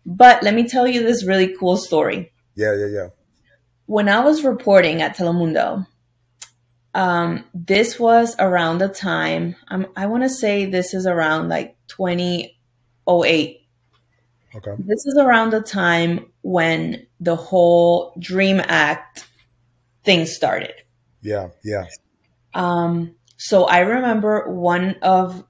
But 0.05 0.45
let 0.45 0.55
me 0.55 0.69
tell 0.69 0.87
you 0.87 1.03
this 1.03 1.25
really 1.25 1.57
cool 1.59 1.77
story. 1.77 2.33
Yeah, 2.55 2.75
yeah, 2.77 2.87
yeah. 2.87 3.09
When 3.87 4.09
I 4.09 4.21
was 4.21 4.45
reporting 4.45 5.03
at 5.03 5.17
Telemundo, 5.17 5.87
um, 6.97 7.45
this 7.53 8.01
was 8.01 8.35
around 8.39 8.79
the 8.79 8.89
time, 8.89 9.55
um, 9.69 9.87
I 9.97 10.07
want 10.07 10.23
to 10.23 10.31
say 10.31 10.65
this 10.65 10.95
is 10.95 11.07
around 11.07 11.51
like 11.51 11.77
2008. 11.89 13.61
Okay. 14.57 14.75
This 14.79 15.05
is 15.05 15.19
around 15.19 15.51
the 15.51 15.61
time 15.61 16.33
when 16.41 17.07
the 17.21 17.37
whole 17.37 18.15
Dream 18.19 18.63
Act 18.65 19.29
thing 20.05 20.25
started. 20.25 20.73
Yeah, 21.21 21.49
yeah. 21.63 21.85
Um, 22.55 23.15
so 23.37 23.65
I 23.65 23.81
remember 23.81 24.51
one 24.51 24.97
of 25.03 25.45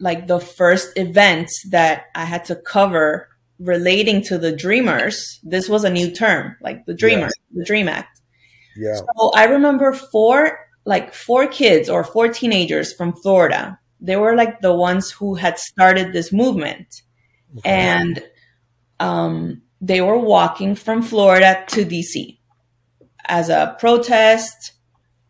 like 0.00 0.26
the 0.26 0.40
first 0.40 0.96
events 0.96 1.66
that 1.70 2.04
I 2.14 2.24
had 2.24 2.46
to 2.46 2.56
cover 2.56 3.28
relating 3.58 4.22
to 4.22 4.38
the 4.38 4.56
Dreamers. 4.56 5.38
This 5.42 5.68
was 5.68 5.84
a 5.84 5.90
new 5.90 6.10
term, 6.10 6.56
like 6.62 6.86
the 6.86 6.94
Dreamers, 6.94 7.34
yeah. 7.50 7.58
the 7.58 7.64
Dream 7.66 7.88
Act. 7.88 8.11
Yeah. 8.76 8.96
So 8.96 9.30
I 9.34 9.44
remember 9.44 9.92
four, 9.92 10.58
like 10.84 11.14
four 11.14 11.46
kids 11.46 11.88
or 11.88 12.04
four 12.04 12.28
teenagers 12.28 12.92
from 12.92 13.12
Florida. 13.12 13.78
They 14.00 14.16
were 14.16 14.34
like 14.34 14.60
the 14.60 14.74
ones 14.74 15.10
who 15.10 15.34
had 15.34 15.58
started 15.58 16.12
this 16.12 16.32
movement. 16.32 17.02
Okay. 17.58 17.70
And, 17.70 18.22
um, 18.98 19.62
they 19.80 20.00
were 20.00 20.18
walking 20.18 20.76
from 20.76 21.02
Florida 21.02 21.64
to 21.68 21.84
DC 21.84 22.38
as 23.26 23.48
a 23.48 23.76
protest, 23.78 24.72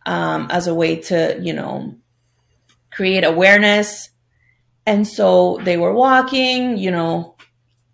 um, 0.05 0.49
as 0.51 0.67
a 0.67 0.75
way 0.75 0.97
to, 0.97 1.39
you 1.41 1.55
know, 1.55 1.97
create 2.91 3.25
awareness. 3.25 4.11
And 4.85 5.09
so 5.09 5.59
they 5.63 5.77
were 5.77 5.95
walking, 5.95 6.77
you 6.77 6.91
know, 6.91 7.37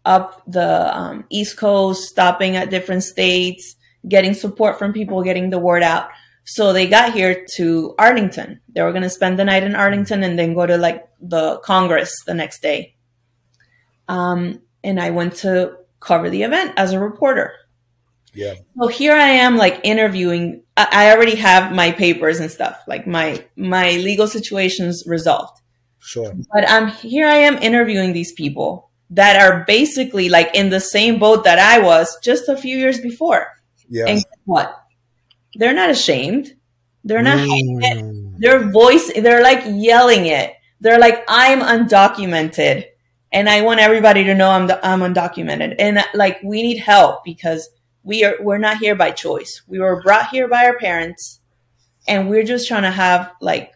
up 0.05 0.43
the 0.47 0.97
um, 0.97 1.25
East 1.31 1.57
Coast, 1.59 2.09
stopping 2.09 2.57
at 2.57 2.71
different 2.71 3.05
states, 3.05 3.77
getting 4.07 4.35
support 4.35 4.79
from 4.79 4.93
people, 4.93 5.23
getting 5.23 5.51
the 5.51 5.59
word 5.59 5.83
out. 5.83 6.11
So 6.45 6.73
they 6.73 6.87
got 6.87 7.13
here 7.13 7.45
to 7.57 7.95
Arlington. 7.99 8.61
They 8.75 8.83
were 8.83 8.93
going 8.93 9.03
to 9.03 9.11
spend 9.11 9.39
the 9.39 9.45
night 9.45 9.65
in 9.65 9.75
Arlington 9.75 10.23
and 10.23 10.39
then 10.39 10.55
go 10.55 10.67
to 10.67 10.77
like 10.77 11.07
the 11.21 11.59
Congress 11.59 12.15
the 12.27 12.35
next 12.35 12.63
day. 12.63 12.95
Um, 14.09 14.63
and 14.83 14.99
I 14.99 15.11
went 15.11 15.37
to 15.37 15.77
cover 16.01 16.31
the 16.31 16.43
event 16.45 16.73
as 16.77 16.93
a 16.93 17.01
reporter. 17.01 17.53
Yeah. 18.35 18.55
So 18.81 18.89
here 18.89 19.15
I 19.15 19.29
am 19.29 19.57
like 19.57 19.81
interviewing. 19.83 20.63
I 20.77 21.11
already 21.11 21.35
have 21.37 21.73
my 21.73 21.91
papers 21.91 22.41
and 22.41 22.51
stuff, 22.51 22.81
like 22.87 23.07
my 23.07 23.45
my 23.57 23.91
legal 23.93 24.29
situations 24.29 25.03
resolved. 25.07 25.61
Sure. 25.99 26.33
But 26.53 26.69
I'm 26.71 26.89
here 26.89 27.27
I 27.27 27.37
am 27.37 27.59
interviewing 27.59 28.13
these 28.13 28.33
people 28.33 28.91
that 29.11 29.41
are 29.41 29.65
basically 29.67 30.29
like 30.29 30.55
in 30.55 30.71
the 30.71 30.81
same 30.81 31.19
boat 31.19 31.45
that 31.45 31.59
I 31.59 31.81
was 31.81 32.17
just 32.23 32.49
a 32.49 32.57
few 32.57 32.79
years 32.79 33.01
before. 33.01 33.58
Yeah. 33.89 34.07
And 34.07 34.25
what? 34.45 34.85
They're 35.55 35.75
not 35.75 35.91
ashamed. 35.91 36.55
They're 37.05 37.23
not 37.23 37.39
mm. 37.39 37.83
it. 37.83 38.35
They're 38.39 38.71
voice. 38.71 39.11
They're 39.15 39.43
like 39.43 39.63
yelling 39.67 40.27
it. 40.27 40.55
They're 40.81 40.99
like, 40.99 41.25
I'm 41.27 41.61
undocumented, 41.61 42.85
and 43.33 43.49
I 43.49 43.63
want 43.63 43.81
everybody 43.81 44.25
to 44.25 44.35
know 44.35 44.51
I'm 44.51 44.71
I'm 44.83 45.01
undocumented, 45.01 45.77
and 45.79 46.05
like 46.15 46.39
we 46.45 46.63
need 46.63 46.79
help 46.79 47.25
because 47.25 47.69
we 48.03 48.25
are 48.25 48.37
we're 48.41 48.59
not 48.59 48.79
here 48.79 48.95
by 48.95 49.11
choice. 49.11 49.63
We 49.67 49.81
were 49.81 50.03
brought 50.03 50.29
here 50.29 50.49
by 50.49 50.67
our 50.67 50.79
parents, 50.79 51.41
and 52.07 52.29
we're 52.29 52.45
just 52.45 52.69
trying 52.69 52.83
to 52.83 52.91
have 52.91 53.33
like 53.41 53.75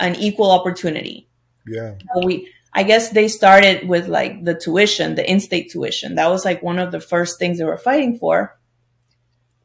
an 0.00 0.14
equal 0.16 0.50
opportunity. 0.50 1.28
Yeah. 1.66 1.94
So 2.14 2.24
we 2.24 2.50
I 2.72 2.82
guess 2.82 3.10
they 3.10 3.28
started 3.28 3.88
with 3.88 4.08
like 4.08 4.44
the 4.44 4.54
tuition, 4.54 5.14
the 5.16 5.30
in-state 5.30 5.70
tuition. 5.70 6.14
That 6.14 6.28
was 6.28 6.44
like 6.44 6.62
one 6.62 6.78
of 6.78 6.92
the 6.92 7.00
first 7.00 7.38
things 7.38 7.58
they 7.58 7.64
were 7.64 7.76
fighting 7.76 8.18
for 8.18 8.57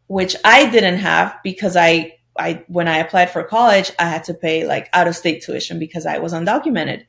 which 0.08 0.36
I 0.44 0.70
didn't 0.70 1.00
have 1.00 1.36
because 1.44 1.76
I, 1.76 2.18
I, 2.38 2.64
when 2.68 2.88
I 2.88 2.98
applied 2.98 3.30
for 3.32 3.44
college, 3.44 3.92
I 4.00 4.06
had 4.06 4.24
to 4.26 4.34
pay 4.34 4.66
like 4.66 4.90
out 4.94 5.08
of 5.08 5.16
state 5.16 5.44
tuition 5.44 5.80
because 5.80 6.06
I 6.06 6.18
was 6.20 6.34
undocumented. 6.34 7.06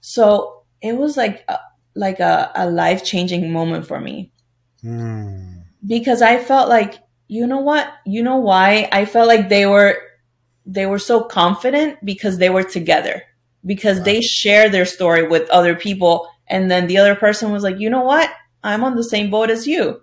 So 0.00 0.64
it 0.80 0.96
was 0.96 1.16
like, 1.16 1.44
a, 1.48 1.58
like 1.94 2.20
a, 2.20 2.50
a 2.54 2.70
life 2.70 3.04
changing 3.04 3.52
moment 3.52 3.86
for 3.86 4.00
me 4.00 4.32
mm. 4.84 5.62
because 5.86 6.22
I 6.22 6.38
felt 6.38 6.68
like, 6.68 6.98
you 7.28 7.46
know 7.46 7.60
what? 7.60 7.92
You 8.06 8.22
know 8.22 8.38
why? 8.38 8.88
I 8.90 9.04
felt 9.04 9.28
like 9.28 9.48
they 9.48 9.66
were, 9.66 9.96
they 10.66 10.86
were 10.86 10.98
so 10.98 11.22
confident 11.22 12.04
because 12.04 12.38
they 12.38 12.50
were 12.50 12.64
together 12.64 13.22
because 13.64 13.98
wow. 13.98 14.04
they 14.04 14.20
shared 14.20 14.72
their 14.72 14.86
story 14.86 15.26
with 15.26 15.48
other 15.50 15.74
people. 15.74 16.28
And 16.48 16.70
then 16.70 16.86
the 16.86 16.98
other 16.98 17.14
person 17.14 17.52
was 17.52 17.62
like, 17.62 17.78
you 17.78 17.90
know 17.90 18.02
what? 18.02 18.30
I'm 18.62 18.84
on 18.84 18.96
the 18.96 19.04
same 19.04 19.30
boat 19.30 19.50
as 19.50 19.66
you. 19.66 20.00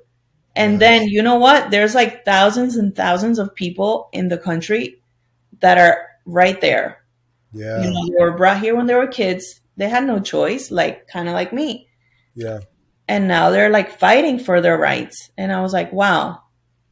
And 0.58 0.82
then 0.82 1.08
you 1.08 1.22
know 1.22 1.36
what? 1.36 1.70
There's 1.70 1.94
like 1.94 2.26
thousands 2.26 2.76
and 2.78 2.96
thousands 2.96 3.38
of 3.38 3.54
people 3.54 4.10
in 4.12 4.28
the 4.28 4.40
country 4.40 5.00
that 5.60 5.78
are 5.78 6.08
right 6.26 6.60
there. 6.60 7.04
Yeah. 7.54 7.84
You 7.84 7.92
know, 7.92 8.08
they 8.08 8.24
were 8.24 8.38
brought 8.38 8.60
here 8.60 8.76
when 8.76 8.88
they 8.88 8.96
were 8.96 9.08
kids. 9.08 9.62
They 9.78 9.88
had 9.88 10.06
no 10.06 10.20
choice, 10.20 10.72
like 10.72 11.08
kind 11.08 11.28
of 11.28 11.36
like 11.36 11.54
me. 11.54 11.88
Yeah. 12.36 12.62
And 13.08 13.28
now 13.28 13.52
they're 13.52 13.70
like 13.70 14.00
fighting 14.00 14.40
for 14.40 14.60
their 14.60 14.78
rights. 14.78 15.30
And 15.38 15.52
I 15.52 15.62
was 15.62 15.74
like, 15.74 15.94
wow, 15.94 16.42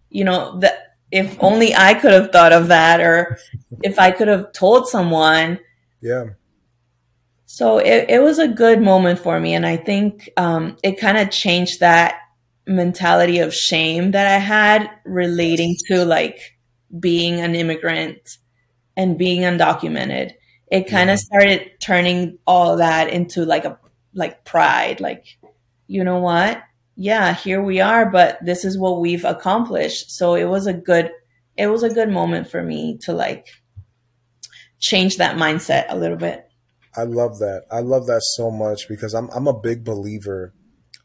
you 0.10 0.24
know, 0.24 0.60
that 0.60 0.98
if 1.12 1.36
only 1.42 1.74
I 1.76 1.96
could 1.96 2.14
have 2.14 2.32
thought 2.32 2.54
of 2.54 2.68
that 2.68 3.02
or 3.02 3.40
if 3.84 3.98
I 3.98 4.12
could 4.12 4.28
have 4.28 4.52
told 4.54 4.88
someone. 4.88 5.60
Yeah. 6.02 6.26
So 7.48 7.80
it, 7.80 8.10
it 8.10 8.22
was 8.22 8.38
a 8.38 8.48
good 8.48 8.82
moment 8.82 9.20
for 9.20 9.40
me. 9.40 9.56
And 9.56 9.66
I 9.66 9.78
think 9.78 10.30
um, 10.38 10.78
it 10.84 11.00
kind 11.00 11.18
of 11.18 11.32
changed 11.32 11.80
that 11.80 12.16
mentality 12.68 13.40
of 13.40 13.54
shame 13.54 14.12
that 14.12 14.28
I 14.28 14.38
had 14.38 14.90
relating 15.06 15.76
to 15.88 16.06
like 16.06 16.40
being 17.00 17.40
an 17.40 17.56
immigrant 17.56 18.38
and 18.98 19.18
being 19.18 19.42
undocumented. 19.42 20.32
It 20.72 20.90
kind 20.90 21.10
of 21.10 21.20
yeah. 21.20 21.24
started 21.24 21.72
turning 21.80 22.40
all 22.48 22.78
that 22.78 23.10
into 23.10 23.46
like 23.46 23.66
a 23.66 23.80
like 24.14 24.46
pride, 24.46 25.00
like 25.00 25.26
you 25.88 26.04
know 26.04 26.20
what? 26.20 26.62
Yeah, 26.96 27.34
here 27.34 27.62
we 27.62 27.82
are, 27.82 28.10
but 28.10 28.44
this 28.44 28.64
is 28.64 28.78
what 28.78 29.02
we've 29.02 29.26
accomplished. 29.26 30.12
So 30.12 30.36
it 30.36 30.46
was 30.46 30.66
a 30.66 30.74
good 30.74 31.12
it 31.58 31.68
was 31.68 31.84
a 31.84 31.94
good 31.94 32.10
moment 32.10 32.50
for 32.50 32.64
me 32.64 32.98
to 33.04 33.14
like 33.14 33.48
change 34.80 35.18
that 35.18 35.38
mindset 35.38 35.86
a 35.90 35.98
little 35.98 36.18
bit. 36.18 36.48
I 36.98 37.04
love 37.04 37.40
that. 37.40 37.64
I 37.72 37.82
love 37.82 38.08
that 38.08 38.22
so 38.24 38.50
much 38.50 38.88
because 38.88 39.14
I'm 39.14 39.30
I'm 39.30 39.48
a 39.48 39.60
big 39.60 39.84
believer 39.84 40.54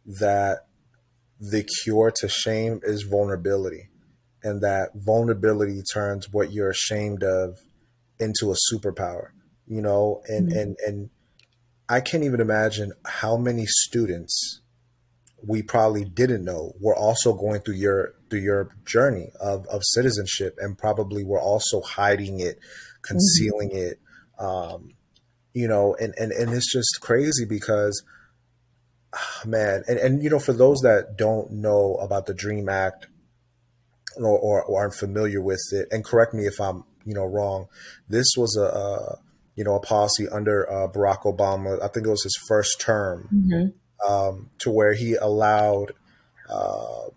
that 0.07 0.61
the 1.41 1.67
cure 1.83 2.13
to 2.17 2.29
shame 2.29 2.81
is 2.83 3.03
vulnerability 3.03 3.89
and 4.43 4.61
that 4.61 4.91
vulnerability 4.95 5.83
turns 5.93 6.31
what 6.31 6.53
you're 6.53 6.71
ashamed 6.71 7.23
of 7.23 7.59
into 8.19 8.53
a 8.53 8.57
superpower 8.73 9.29
you 9.67 9.81
know 9.81 10.21
and 10.29 10.51
mm-hmm. 10.51 10.59
and 10.59 10.77
and 10.87 11.11
i 11.89 12.01
can't 12.01 12.25
even 12.25 12.41
imagine 12.41 12.93
how 13.07 13.37
many 13.37 13.65
students 13.67 14.61
we 15.47 15.63
probably 15.63 16.05
didn't 16.05 16.45
know 16.45 16.73
were 16.79 16.97
also 16.97 17.33
going 17.33 17.61
through 17.61 17.75
your 17.75 18.15
through 18.29 18.41
your 18.41 18.77
journey 18.85 19.31
of 19.41 19.67
of 19.69 19.83
citizenship 19.83 20.59
and 20.61 20.77
probably 20.77 21.25
were 21.25 21.41
also 21.41 21.81
hiding 21.81 22.41
it 22.41 22.59
concealing 23.01 23.71
mm-hmm. 23.71 23.93
it 23.93 24.01
um 24.39 24.91
you 25.55 25.67
know 25.67 25.97
and 25.99 26.15
and 26.19 26.33
and 26.33 26.53
it's 26.53 26.71
just 26.71 26.99
crazy 27.01 27.47
because 27.47 28.03
man, 29.45 29.83
and, 29.89 29.99
and 29.99 30.23
you 30.23 30.31
know, 30.31 30.39
for 30.39 30.53
those 30.53 30.81
that 30.81 31.17
don't 31.17 31.51
know 31.51 31.95
about 31.97 32.27
the 32.27 32.35
Dream 32.35 32.69
Act 32.69 33.09
or, 34.17 34.39
or, 34.39 34.63
or 34.63 34.81
aren't 34.81 34.95
familiar 34.95 35.41
with 35.41 35.63
it, 35.73 35.89
and 35.91 36.05
correct 36.05 36.35
me 36.35 36.45
if 36.47 36.61
I'm 36.61 36.85
you 37.05 37.15
know 37.15 37.25
wrong, 37.25 37.67
this 38.09 38.35
was 38.37 38.57
a, 38.57 38.65
a 38.65 39.19
you 39.61 39.65
know, 39.65 39.75
a 39.75 39.81
policy 39.81 40.27
under 40.27 40.71
uh, 40.73 40.89
Barack 40.89 41.25
Obama. 41.25 41.83
I 41.83 41.89
think 41.89 42.07
it 42.07 42.11
was 42.11 42.23
his 42.23 42.39
first 42.49 42.81
term, 42.81 43.29
mm-hmm. 43.31 44.11
um, 44.11 44.49
to 44.61 44.71
where 44.71 44.95
he 44.95 45.17
allowed 45.17 45.93
uh, 46.49 47.11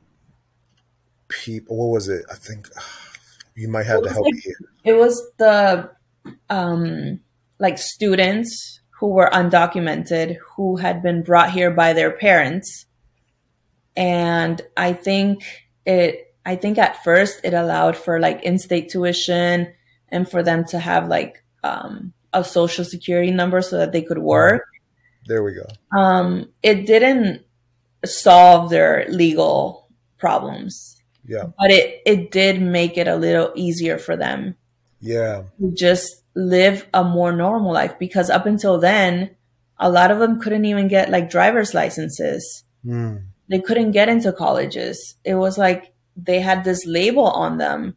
people. 1.29 1.77
What 1.77 1.93
was 1.93 2.09
it? 2.09 2.25
I 2.29 2.35
think 2.35 2.67
you 3.55 3.69
might 3.69 3.85
have 3.85 4.03
to 4.03 4.09
help 4.09 4.25
like, 4.25 4.33
me 4.33 4.41
here. 4.41 4.57
It 4.83 4.93
was 4.93 5.21
the 5.37 5.89
um, 6.49 7.21
like 7.59 7.77
students 7.77 8.81
who 9.03 9.09
were 9.09 9.29
undocumented 9.33 10.37
who 10.55 10.77
had 10.77 11.03
been 11.03 11.23
brought 11.23 11.51
here 11.51 11.69
by 11.69 11.91
their 11.91 12.09
parents, 12.09 12.85
and 13.97 14.61
I 14.77 14.93
think 14.93 15.43
it. 15.85 16.33
I 16.45 16.55
think 16.55 16.77
at 16.77 17.03
first 17.03 17.41
it 17.43 17.53
allowed 17.53 17.97
for 17.97 18.21
like 18.21 18.43
in-state 18.43 18.89
tuition 18.89 19.73
and 20.07 20.29
for 20.29 20.41
them 20.41 20.63
to 20.67 20.79
have 20.79 21.09
like 21.09 21.43
um, 21.65 22.13
a 22.31 22.45
social 22.45 22.85
security 22.85 23.31
number 23.31 23.61
so 23.61 23.77
that 23.77 23.91
they 23.91 24.03
could 24.03 24.19
work. 24.19 24.63
There 25.25 25.43
we 25.43 25.53
go. 25.53 25.67
Um, 25.97 26.53
it 26.61 26.85
didn't 26.85 27.43
solve 28.05 28.69
their 28.69 29.05
legal 29.09 29.89
problems. 30.17 31.01
Yeah. 31.25 31.47
But 31.59 31.71
it, 31.71 32.01
it 32.05 32.31
did 32.31 32.61
make 32.61 32.97
it 32.97 33.09
a 33.09 33.17
little 33.17 33.51
easier 33.55 33.97
for 33.97 34.15
them. 34.15 34.55
Yeah. 35.03 35.43
Just 35.73 36.23
live 36.33 36.87
a 36.93 37.03
more 37.03 37.33
normal 37.33 37.73
life 37.73 37.99
because 37.99 38.29
up 38.29 38.45
until 38.45 38.79
then, 38.79 39.35
a 39.77 39.89
lot 39.89 40.11
of 40.11 40.19
them 40.19 40.39
couldn't 40.39 40.65
even 40.65 40.87
get 40.87 41.09
like 41.09 41.29
driver's 41.29 41.73
licenses. 41.73 42.63
Mm. 42.85 43.25
They 43.49 43.59
couldn't 43.59 43.91
get 43.91 44.07
into 44.07 44.31
colleges. 44.31 45.15
It 45.25 45.35
was 45.35 45.57
like 45.57 45.93
they 46.15 46.39
had 46.39 46.63
this 46.63 46.85
label 46.85 47.25
on 47.25 47.57
them 47.57 47.95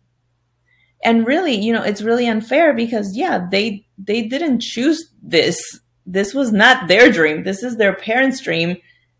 and 1.05 1.27
really 1.27 1.55
you 1.55 1.73
know 1.73 1.83
it's 1.83 2.03
really 2.03 2.27
unfair 2.27 2.75
because 2.75 3.17
yeah 3.17 3.47
they 3.51 3.87
they 3.99 4.23
didn't 4.23 4.61
choose 4.61 5.13
this 5.23 5.59
this 6.07 6.35
was 6.35 6.53
not 6.53 6.89
their 6.89 7.11
dream 7.13 7.45
this 7.45 7.63
is 7.63 7.77
their 7.77 7.95
parents 7.95 8.41
dream 8.41 8.71
right. 8.71 8.79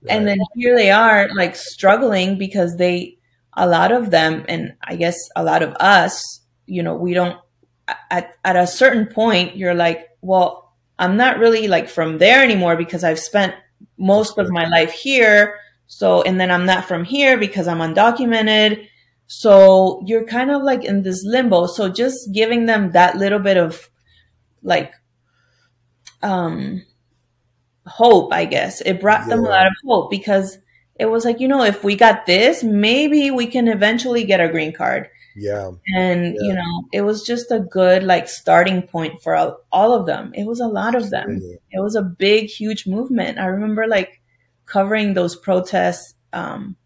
and 0.09 0.27
then 0.27 0.39
here 0.55 0.75
they 0.75 0.91
are 0.91 1.29
like 1.35 1.55
struggling 1.55 2.39
because 2.39 2.77
they 2.77 3.17
a 3.55 3.67
lot 3.69 3.93
of 3.93 4.11
them 4.11 4.45
and 4.49 4.75
i 4.83 4.97
guess 4.97 5.17
a 5.37 5.45
lot 5.45 5.63
of 5.63 5.75
us 5.75 6.41
you 6.67 6.83
know 6.83 6.95
we 6.95 7.13
don't 7.13 7.39
at, 8.11 8.37
at 8.45 8.57
a 8.57 8.67
certain 8.67 9.07
point 9.07 9.57
you're 9.57 9.75
like 9.75 10.09
well 10.21 10.75
i'm 10.99 11.17
not 11.17 11.39
really 11.39 11.69
like 11.69 11.89
from 11.89 12.19
there 12.19 12.43
anymore 12.43 12.77
because 12.77 13.05
i've 13.05 13.19
spent 13.19 13.55
most 13.99 14.39
of 14.39 14.51
my 14.51 14.67
life 14.67 14.93
here 14.93 15.59
so 15.87 16.23
and 16.23 16.41
then 16.41 16.51
i'm 16.51 16.67
not 16.67 16.85
from 16.85 17.05
here 17.05 17.37
because 17.39 17.69
i'm 17.69 17.79
undocumented 17.79 18.87
so 19.27 20.03
you're 20.07 20.25
kind 20.25 20.51
of 20.51 20.63
like 20.63 20.85
in 20.85 21.03
this 21.03 21.25
limbo. 21.25 21.67
So 21.67 21.89
just 21.89 22.33
giving 22.33 22.67
them 22.67 22.93
that 22.93 23.17
little 23.17 23.39
bit 23.39 23.57
of 23.57 23.91
like 24.63 24.93
um 26.23 26.85
hope, 27.87 28.33
I 28.33 28.45
guess. 28.45 28.81
It 28.81 29.01
brought 29.01 29.23
yeah. 29.23 29.37
them 29.37 29.45
a 29.45 29.49
lot 29.49 29.67
of 29.67 29.73
hope 29.85 30.11
because 30.11 30.59
it 30.99 31.07
was 31.07 31.25
like, 31.25 31.41
you 31.41 31.49
know, 31.49 31.63
if 31.63 31.85
we 31.85 31.97
got 31.97 32.27
this, 32.27 32.63
maybe 32.63 33.31
we 33.31 33.47
can 33.47 33.69
eventually 33.69 34.25
get 34.25 34.41
a 34.41 34.49
green 34.49 34.73
card. 34.73 35.09
Yeah. 35.37 35.71
And, 35.95 36.35
yeah. 36.35 36.47
you 36.47 36.55
know, 36.55 36.83
it 36.93 37.03
was 37.03 37.23
just 37.23 37.51
a 37.51 37.61
good 37.61 38.03
like 38.03 38.29
starting 38.29 38.83
point 38.83 39.23
for 39.23 39.35
all, 39.35 39.59
all 39.71 39.93
of 39.93 40.07
them. 40.07 40.33
It 40.35 40.47
was 40.47 40.61
a 40.61 40.67
lot 40.67 40.95
of 40.95 41.11
them. 41.11 41.37
Absolutely. 41.37 41.59
It 41.71 41.81
was 41.81 41.95
a 41.95 42.03
big, 42.03 42.47
huge 42.47 42.87
movement. 42.87 43.39
I 43.39 43.47
remember 43.47 43.87
like 43.87 44.23
covering 44.65 45.15
those 45.15 45.37
protests 45.37 46.15
um, 46.33 46.77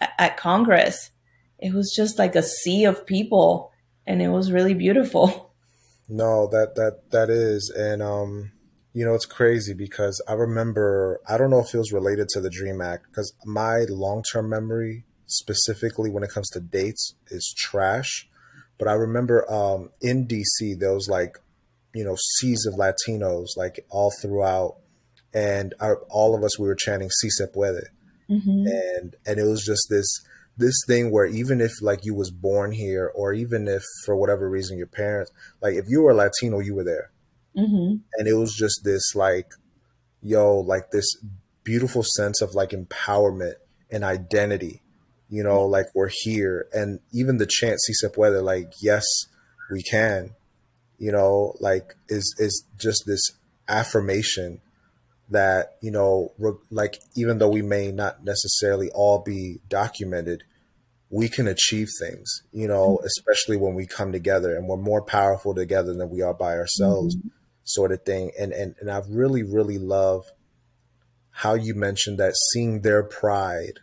at, 0.00 0.12
at 0.18 0.36
Congress 0.36 1.10
it 1.58 1.72
was 1.72 1.92
just 1.94 2.18
like 2.18 2.36
a 2.36 2.42
sea 2.42 2.84
of 2.84 3.06
people 3.06 3.72
and 4.06 4.20
it 4.20 4.28
was 4.28 4.52
really 4.52 4.74
beautiful. 4.74 5.42
No, 6.08 6.46
that 6.52 6.76
that 6.76 7.10
that 7.10 7.30
is 7.30 7.68
and 7.68 8.00
um 8.00 8.52
you 8.92 9.04
know 9.04 9.16
it's 9.16 9.26
crazy 9.26 9.74
because 9.74 10.22
I 10.28 10.34
remember 10.34 11.18
I 11.28 11.36
don't 11.36 11.50
know 11.50 11.58
if 11.58 11.74
it 11.74 11.78
was 11.78 11.92
related 11.92 12.28
to 12.28 12.40
the 12.40 12.48
Dream 12.48 12.80
Act 12.80 13.06
because 13.10 13.32
my 13.44 13.86
long-term 13.88 14.48
memory 14.48 15.04
specifically 15.26 16.10
when 16.10 16.22
it 16.22 16.30
comes 16.30 16.48
to 16.50 16.60
dates 16.60 17.14
is 17.28 17.54
trash, 17.56 18.28
but 18.78 18.88
I 18.88 18.92
remember 18.92 19.50
um 19.50 19.90
in 20.00 20.26
DC 20.26 20.78
there 20.78 20.94
was 20.94 21.08
like 21.08 21.38
you 21.94 22.04
know 22.04 22.16
seas 22.38 22.66
of 22.66 22.74
Latinos 22.74 23.56
like 23.56 23.84
all 23.90 24.12
throughout 24.20 24.76
and 25.34 25.74
our, 25.80 25.96
all 26.08 26.34
of 26.34 26.42
us 26.42 26.58
we 26.58 26.66
were 26.66 26.74
chanting 26.74 27.10
si 27.10 27.28
se 27.30 27.46
puede. 27.54 27.84
Mm-hmm. 28.30 28.66
And 28.66 29.16
and 29.26 29.38
it 29.38 29.44
was 29.44 29.64
just 29.64 29.86
this 29.90 30.06
this 30.56 30.74
thing 30.86 31.10
where 31.10 31.26
even 31.26 31.60
if 31.60 31.82
like 31.82 32.04
you 32.04 32.14
was 32.14 32.30
born 32.30 32.72
here 32.72 33.10
or 33.14 33.32
even 33.32 33.68
if 33.68 33.82
for 34.04 34.16
whatever 34.16 34.48
reason 34.48 34.78
your 34.78 34.86
parents 34.86 35.30
like 35.60 35.74
if 35.74 35.84
you 35.88 36.02
were 36.02 36.14
latino 36.14 36.60
you 36.60 36.74
were 36.74 36.84
there 36.84 37.10
mm-hmm. 37.56 37.96
and 38.14 38.28
it 38.28 38.34
was 38.34 38.54
just 38.54 38.80
this 38.84 39.14
like 39.14 39.50
yo 40.22 40.58
like 40.58 40.90
this 40.92 41.06
beautiful 41.62 42.02
sense 42.02 42.40
of 42.40 42.54
like 42.54 42.70
empowerment 42.70 43.54
and 43.90 44.02
identity 44.02 44.82
you 45.28 45.42
know 45.42 45.64
like 45.64 45.86
we're 45.94 46.10
here 46.10 46.66
and 46.72 47.00
even 47.12 47.38
the 47.38 47.46
chant 47.46 47.80
si 47.80 47.92
se 47.92 48.08
puede 48.08 48.42
like 48.42 48.72
yes 48.80 49.04
we 49.70 49.82
can 49.82 50.30
you 50.98 51.12
know 51.12 51.54
like 51.60 51.94
is 52.08 52.34
is 52.38 52.64
just 52.78 53.04
this 53.06 53.22
affirmation 53.68 54.60
that 55.28 55.76
you 55.82 55.90
know 55.90 56.32
like 56.70 56.98
even 57.16 57.38
though 57.38 57.48
we 57.48 57.62
may 57.62 57.90
not 57.90 58.24
necessarily 58.24 58.90
all 58.94 59.22
be 59.22 59.58
documented 59.68 60.44
we 61.10 61.28
can 61.28 61.48
achieve 61.48 61.88
things 62.00 62.42
you 62.52 62.68
know 62.68 62.96
mm-hmm. 62.96 63.06
especially 63.06 63.56
when 63.56 63.74
we 63.74 63.86
come 63.86 64.12
together 64.12 64.54
and 64.54 64.68
we're 64.68 64.76
more 64.76 65.02
powerful 65.02 65.54
together 65.54 65.94
than 65.94 66.10
we 66.10 66.22
are 66.22 66.34
by 66.34 66.54
ourselves 66.56 67.16
mm-hmm. 67.16 67.28
sort 67.64 67.90
of 67.90 68.02
thing 68.04 68.30
and 68.38 68.52
and 68.52 68.76
and 68.80 68.90
I've 68.90 69.08
really 69.08 69.42
really 69.42 69.78
love 69.78 70.24
how 71.30 71.54
you 71.54 71.74
mentioned 71.74 72.18
that 72.18 72.34
seeing 72.52 72.80
their 72.80 73.02
pride 73.02 73.80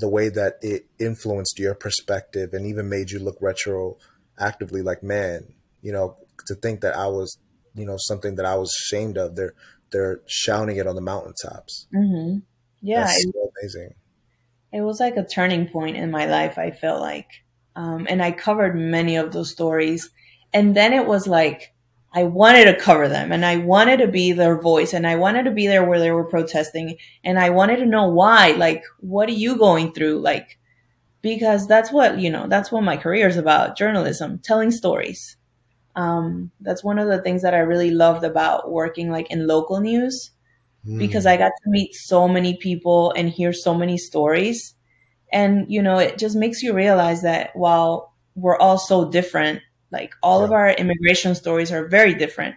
the 0.00 0.08
way 0.08 0.28
that 0.28 0.54
it 0.62 0.86
influenced 0.98 1.58
your 1.58 1.74
perspective 1.74 2.52
and 2.52 2.66
even 2.66 2.88
made 2.88 3.10
you 3.10 3.18
look 3.18 3.38
retroactively 3.40 4.82
like 4.82 5.02
man 5.02 5.54
you 5.82 5.92
know 5.92 6.16
to 6.46 6.54
think 6.54 6.80
that 6.80 6.96
I 6.96 7.06
was 7.06 7.38
you 7.74 7.86
know 7.86 7.96
something 7.98 8.34
that 8.36 8.46
I 8.46 8.56
was 8.56 8.74
ashamed 8.82 9.16
of 9.16 9.36
they're 9.36 9.54
they're 9.90 10.20
shouting 10.26 10.76
it 10.76 10.86
on 10.86 10.94
the 10.94 11.00
mountaintops. 11.00 11.86
Mm-hmm. 11.94 12.38
Yeah, 12.82 13.04
That's 13.04 13.24
it, 13.24 13.32
so 13.34 13.50
amazing. 13.60 13.94
It 14.72 14.82
was 14.82 15.00
like 15.00 15.16
a 15.16 15.26
turning 15.26 15.68
point 15.68 15.96
in 15.96 16.10
my 16.10 16.26
life. 16.26 16.58
I 16.58 16.70
felt 16.70 17.00
like, 17.00 17.28
um, 17.74 18.06
and 18.08 18.22
I 18.22 18.30
covered 18.30 18.76
many 18.76 19.16
of 19.16 19.32
those 19.32 19.50
stories, 19.50 20.10
and 20.52 20.76
then 20.76 20.92
it 20.92 21.06
was 21.06 21.26
like 21.26 21.74
I 22.12 22.24
wanted 22.24 22.64
to 22.64 22.76
cover 22.76 23.08
them, 23.08 23.30
and 23.32 23.44
I 23.46 23.58
wanted 23.58 23.98
to 23.98 24.08
be 24.08 24.32
their 24.32 24.60
voice, 24.60 24.92
and 24.92 25.06
I 25.06 25.16
wanted 25.16 25.44
to 25.44 25.52
be 25.52 25.66
there 25.66 25.84
where 25.84 26.00
they 26.00 26.10
were 26.10 26.24
protesting, 26.24 26.96
and 27.22 27.38
I 27.38 27.50
wanted 27.50 27.76
to 27.76 27.86
know 27.86 28.08
why. 28.08 28.52
Like, 28.52 28.82
what 28.98 29.28
are 29.28 29.32
you 29.32 29.56
going 29.56 29.92
through? 29.92 30.18
Like, 30.18 30.58
because 31.22 31.68
that's 31.68 31.92
what 31.92 32.18
you 32.18 32.30
know. 32.30 32.46
That's 32.48 32.72
what 32.72 32.82
my 32.82 32.96
career 32.96 33.28
is 33.28 33.36
about: 33.36 33.76
journalism, 33.76 34.38
telling 34.38 34.70
stories 34.70 35.36
um, 35.96 36.50
that's 36.60 36.84
one 36.84 36.98
of 36.98 37.08
the 37.08 37.20
things 37.20 37.42
that 37.42 37.54
I 37.54 37.58
really 37.58 37.90
loved 37.90 38.24
about 38.24 38.70
working 38.70 39.10
like 39.10 39.30
in 39.30 39.46
local 39.46 39.80
news 39.80 40.30
mm. 40.86 40.98
because 40.98 41.26
I 41.26 41.36
got 41.36 41.52
to 41.62 41.70
meet 41.70 41.94
so 41.94 42.28
many 42.28 42.56
people 42.56 43.12
and 43.12 43.28
hear 43.28 43.52
so 43.52 43.74
many 43.74 43.98
stories. 43.98 44.74
And, 45.32 45.66
you 45.68 45.82
know, 45.82 45.98
it 45.98 46.18
just 46.18 46.36
makes 46.36 46.62
you 46.62 46.72
realize 46.72 47.22
that 47.22 47.50
while 47.54 48.14
we're 48.34 48.56
all 48.56 48.78
so 48.78 49.10
different, 49.10 49.60
like 49.90 50.14
all 50.22 50.40
yeah. 50.40 50.44
of 50.46 50.52
our 50.52 50.70
immigration 50.70 51.34
stories 51.34 51.72
are 51.72 51.88
very 51.88 52.14
different. 52.14 52.54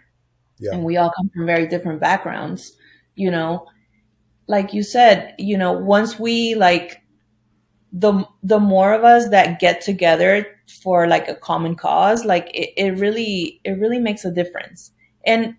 Yeah. 0.60 0.74
And 0.74 0.84
we 0.84 0.98
all 0.98 1.12
come 1.16 1.30
from 1.34 1.46
very 1.46 1.68
different 1.68 2.00
backgrounds, 2.00 2.74
you 3.16 3.32
know. 3.32 3.68
Like 4.48 4.74
you 4.74 4.84
said, 4.84 5.36
you 5.40 5.58
know, 5.58 5.72
once 5.72 6.20
we 6.20 6.56
like 6.56 7.02
the 7.94 8.26
the 8.42 8.60
more 8.60 8.92
of 8.94 9.04
us 9.04 9.30
that 9.30 9.60
get 9.60 9.80
together 9.82 10.48
for 10.82 11.08
like 11.08 11.28
a 11.28 11.36
common 11.36 11.76
cause 11.76 12.26
like 12.26 12.50
it, 12.54 12.72
it 12.76 12.98
really 12.98 13.62
it 13.64 13.74
really 13.74 14.00
makes 14.00 14.26
a 14.26 14.32
difference 14.32 14.92
and 15.26 15.56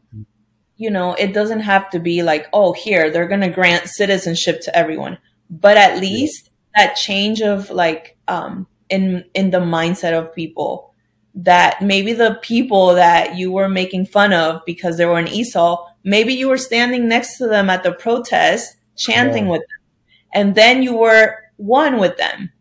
you 0.77 0.91
know 0.91 1.15
it 1.15 1.33
doesn't 1.33 1.61
have 1.61 1.89
to 1.89 2.01
be 2.01 2.25
like 2.25 2.49
oh 2.53 2.73
here 2.73 3.11
they're 3.11 3.29
gonna 3.29 3.49
grant 3.49 3.87
citizenship 3.87 4.61
to 4.61 4.77
everyone 4.77 5.17
but 5.49 5.77
at 5.77 6.01
least 6.01 6.51
yeah. 6.77 6.87
that 6.87 6.97
change 6.97 7.41
of 7.41 7.71
like 7.71 8.17
um 8.27 8.67
in 8.89 9.25
in 9.35 9.51
the 9.51 9.61
mindset 9.61 10.13
of 10.13 10.35
people 10.35 10.93
that 11.35 11.83
maybe 11.83 12.13
the 12.13 12.39
people 12.43 12.95
that 12.95 13.37
you 13.37 13.51
were 13.51 13.69
making 13.69 14.07
fun 14.07 14.33
of 14.33 14.63
because 14.65 14.97
they 14.97 15.07
were 15.07 15.19
an 15.19 15.27
ESOL, 15.27 15.87
maybe 16.05 16.33
you 16.33 16.49
were 16.49 16.59
standing 16.59 17.09
next 17.09 17.39
to 17.39 17.49
them 17.49 17.69
at 17.69 17.83
the 17.83 17.93
protest 17.93 18.77
chanting 18.97 19.47
yeah. 19.47 19.51
with 19.51 19.61
them. 19.61 19.79
And 20.33 20.55
then 20.55 20.83
you 20.83 20.97
were 20.97 21.37
one 21.57 21.99
with 21.99 22.17
them. 22.17 22.53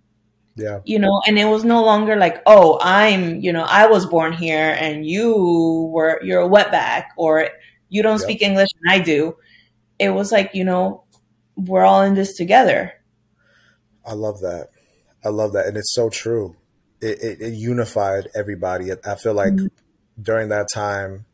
Yeah. 0.55 0.79
You 0.85 0.99
know, 0.99 1.21
and 1.27 1.39
it 1.39 1.45
was 1.45 1.63
no 1.63 1.83
longer 1.83 2.15
like, 2.15 2.41
oh, 2.45 2.79
I'm, 2.81 3.39
you 3.39 3.51
know, 3.51 3.63
I 3.63 3.87
was 3.87 4.05
born 4.05 4.33
here 4.33 4.75
and 4.79 5.05
you 5.05 5.89
were, 5.91 6.19
you're 6.23 6.43
a 6.43 6.49
wetback 6.49 7.05
or 7.17 7.49
you 7.89 8.03
don't 8.03 8.19
speak 8.19 8.41
English 8.41 8.69
and 8.81 8.91
I 8.91 9.03
do. 9.03 9.35
It 9.99 10.09
was 10.09 10.31
like, 10.31 10.51
you 10.53 10.63
know, 10.63 11.03
we're 11.55 11.83
all 11.83 12.01
in 12.01 12.13
this 12.15 12.35
together. 12.35 12.93
I 14.05 14.13
love 14.13 14.41
that. 14.41 14.69
I 15.23 15.29
love 15.29 15.53
that. 15.53 15.67
And 15.67 15.77
it's 15.77 15.93
so 15.93 16.09
true. 16.09 16.55
It, 17.03 17.19
it, 17.21 17.41
it 17.41 17.53
unified 17.53 18.29
everybody. 18.33 18.91
I 18.91 19.15
feel 19.15 19.33
like 19.33 19.53
mm-hmm. 19.53 19.67
during 20.21 20.49
that 20.49 20.67
time, 20.73 21.25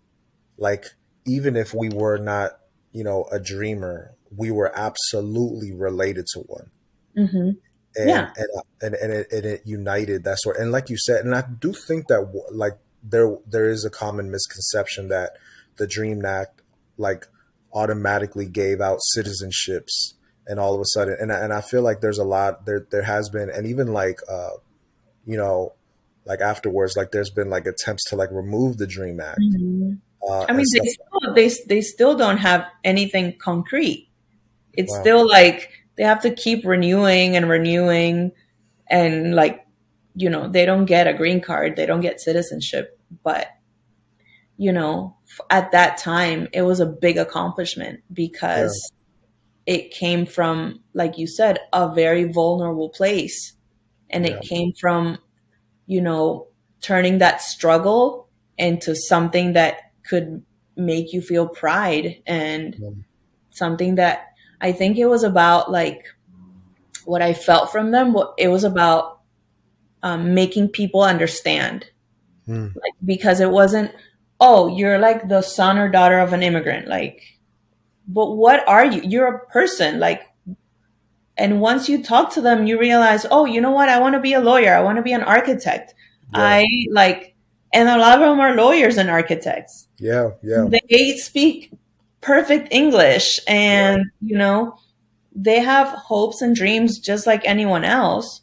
like 0.58 0.86
even 1.26 1.56
if 1.56 1.74
we 1.74 1.90
were 1.90 2.18
not, 2.18 2.60
you 2.92 3.04
know, 3.04 3.26
a 3.32 3.40
dreamer, 3.40 4.16
we 4.36 4.52
were 4.52 4.72
absolutely 4.76 5.72
related 5.72 6.26
to 6.34 6.40
one. 6.40 6.72
Mm-hmm. 7.16 7.50
And, 7.96 8.10
Yeah. 8.10 8.32
and 8.38 8.48
and 8.82 8.96
and 8.96 9.14
it, 9.14 9.28
and 9.32 9.46
it 9.46 9.62
united 9.66 10.24
that 10.24 10.40
sort. 10.40 10.58
And 10.58 10.72
like 10.72 10.90
you 10.90 10.98
said, 10.98 11.26
and 11.26 11.36
I 11.36 11.44
do 11.60 11.74
think 11.74 12.08
that 12.08 12.22
like 12.52 12.78
there 13.04 13.38
there 13.48 13.70
is 13.70 13.86
a 13.86 13.90
common 13.90 14.32
misconception 14.32 15.08
that 15.10 15.38
the 15.78 15.88
Dream 15.88 16.26
Act 16.26 16.62
like 16.98 17.28
automatically 17.74 18.48
gave 18.48 18.82
out 18.82 19.00
citizenships 19.16 20.14
and 20.48 20.60
all 20.60 20.74
of 20.74 20.82
a 20.82 20.86
sudden 20.86 21.16
and 21.20 21.32
I, 21.32 21.40
and 21.44 21.54
I 21.54 21.62
feel 21.62 21.84
like 21.84 22.02
there's 22.02 22.18
a 22.18 22.24
lot 22.24 22.66
there 22.66 22.86
there 22.90 23.04
has 23.04 23.30
been 23.30 23.50
and 23.50 23.68
even 23.68 23.94
like 23.94 24.20
uh 24.28 24.58
you 25.30 25.38
know 25.38 25.74
like 26.26 26.42
afterwards 26.42 26.98
like 26.98 27.12
there's 27.12 27.30
been 27.30 27.50
like 27.50 27.66
attempts 27.66 28.04
to 28.10 28.16
like 28.16 28.30
remove 28.32 28.78
the 28.78 28.88
Dream 28.88 29.20
Act. 29.20 29.40
Mhm. 29.40 30.00
Uh, 30.28 30.46
I 30.50 30.54
mean, 30.54 30.66
they 30.74 30.90
still, 30.90 31.34
they 31.34 31.50
they 31.68 31.82
still 31.82 32.16
don't 32.18 32.38
have 32.38 32.66
anything 32.84 33.38
concrete. 33.40 34.10
It's 34.74 34.94
Wow. 34.94 35.02
still 35.02 35.28
like 35.28 35.70
they 35.96 36.04
have 36.04 36.22
to 36.24 36.32
keep 36.32 36.66
renewing 36.66 37.36
and 37.38 37.50
renewing, 37.50 38.32
and 38.90 39.36
like 39.36 39.66
you 40.16 40.30
know, 40.30 40.50
they 40.50 40.66
don't 40.66 40.86
get 40.86 41.08
a 41.08 41.14
green 41.14 41.42
card, 41.42 41.76
they 41.76 41.86
don't 41.86 42.02
get 42.02 42.20
citizenship. 42.20 43.00
But 43.24 43.48
you 44.58 44.74
know, 44.74 45.16
at 45.50 45.72
that 45.72 45.98
time, 45.98 46.48
it 46.54 46.64
was 46.64 46.80
a 46.82 46.86
big 46.86 47.18
accomplishment 47.18 48.02
because 48.12 48.92
it 49.66 49.92
came 49.92 50.26
from, 50.26 50.82
like 50.94 51.18
you 51.18 51.28
said, 51.28 51.60
a 51.72 51.94
very 51.94 52.26
vulnerable 52.26 52.90
place, 52.90 53.54
and 54.10 54.26
Yeah. 54.26 54.34
it 54.34 54.42
came 54.42 54.74
from, 54.74 55.18
you 55.86 56.02
know, 56.02 56.48
turning 56.82 57.18
that 57.20 57.42
struggle 57.42 58.28
into 58.58 58.96
something 58.96 59.54
that 59.54 59.92
could 60.08 60.44
make 60.76 61.14
you 61.14 61.22
feel 61.22 61.48
pride 61.48 62.22
and 62.26 62.76
Yeah. 62.80 62.90
something 63.52 63.96
that 63.96 64.28
I 64.62 64.72
think 64.72 64.98
it 64.98 65.06
was 65.06 65.24
about 65.24 65.72
like 65.72 66.06
what 67.06 67.22
I 67.22 67.34
felt 67.34 67.72
from 67.72 67.92
them. 67.92 68.16
It 68.38 68.48
was 68.50 68.64
about 68.64 69.20
um, 70.04 70.34
making 70.34 70.70
people 70.70 71.02
understand, 71.02 71.86
Hmm. 72.46 72.68
like 72.76 72.94
because 73.04 73.40
it 73.42 73.50
wasn't, 73.52 73.92
oh, 74.40 74.68
you're 74.78 74.98
like 74.98 75.28
the 75.28 75.42
son 75.42 75.78
or 75.78 75.90
daughter 75.90 76.20
of 76.20 76.32
an 76.32 76.42
immigrant, 76.44 76.88
like, 76.88 77.22
but 78.08 78.36
what 78.38 78.66
are 78.68 78.86
you? 78.86 79.02
You're 79.04 79.28
a 79.28 79.46
person, 79.48 80.00
like. 80.00 80.22
And 81.40 81.62
once 81.62 81.88
you 81.90 82.04
talk 82.04 82.34
to 82.34 82.42
them, 82.42 82.68
you 82.68 82.78
realize, 82.80 83.26
oh, 83.32 83.46
you 83.46 83.62
know 83.62 83.72
what? 83.72 83.90
I 83.90 84.00
want 84.00 84.14
to 84.16 84.20
be 84.20 84.34
a 84.34 84.42
lawyer. 84.42 84.76
I 84.76 84.82
want 84.82 84.98
to 84.98 85.02
be 85.02 85.14
an 85.14 85.24
architect. 85.24 85.94
Yeah. 86.36 86.44
I 86.44 86.66
like, 86.92 87.34
and 87.74 87.88
a 87.90 87.98
lot 87.98 88.16
of 88.16 88.20
them 88.20 88.40
are 88.40 88.56
lawyers 88.56 88.98
and 88.98 89.10
architects. 89.10 89.88
yeah, 89.98 90.32
yeah. 90.44 90.66
They 90.90 91.16
speak 91.18 91.72
perfect 92.22 92.68
English 92.72 93.40
and, 93.48 94.04
you 94.22 94.38
know, 94.38 94.78
they 95.34 95.60
have 95.62 95.88
hopes 95.88 96.42
and 96.42 96.56
dreams 96.56 97.00
just 97.00 97.26
like 97.26 97.42
anyone 97.46 97.86
else. 97.86 98.42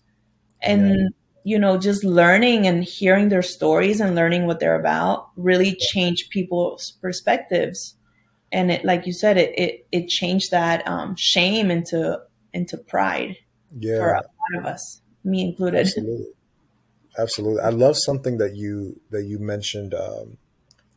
And, 0.62 0.88
Yeah. 0.90 1.08
you 1.44 1.58
know, 1.58 1.76
just 1.78 2.02
learning 2.02 2.66
and 2.66 2.82
hearing 2.82 3.28
their 3.28 3.42
stories 3.42 4.00
and 4.00 4.14
learning 4.14 4.46
what 4.46 4.58
they're 4.58 4.80
about 4.80 5.28
really 5.36 5.76
changed 5.92 6.30
people's 6.30 6.92
perspectives. 7.02 7.94
And 8.52 8.70
it, 8.70 8.84
like 8.84 9.06
you 9.06 9.12
said, 9.12 9.36
it, 9.36 9.52
it, 9.58 9.86
it 9.92 10.08
changed 10.08 10.50
that 10.50 10.86
um, 10.88 11.14
shame 11.16 11.70
into, 11.70 12.18
into 12.56 12.76
pride 12.78 13.36
Yeah. 13.78 13.98
for 13.98 14.10
a 14.12 14.22
lot 14.22 14.52
of 14.60 14.64
us, 14.66 15.02
me 15.24 15.42
included. 15.42 15.80
Absolutely. 15.80 16.26
Absolutely. 17.18 17.60
I 17.62 17.70
love 17.70 17.96
something 17.98 18.38
that 18.38 18.54
you 18.56 19.00
that 19.10 19.24
you 19.24 19.38
mentioned 19.38 19.94
um, 19.94 20.38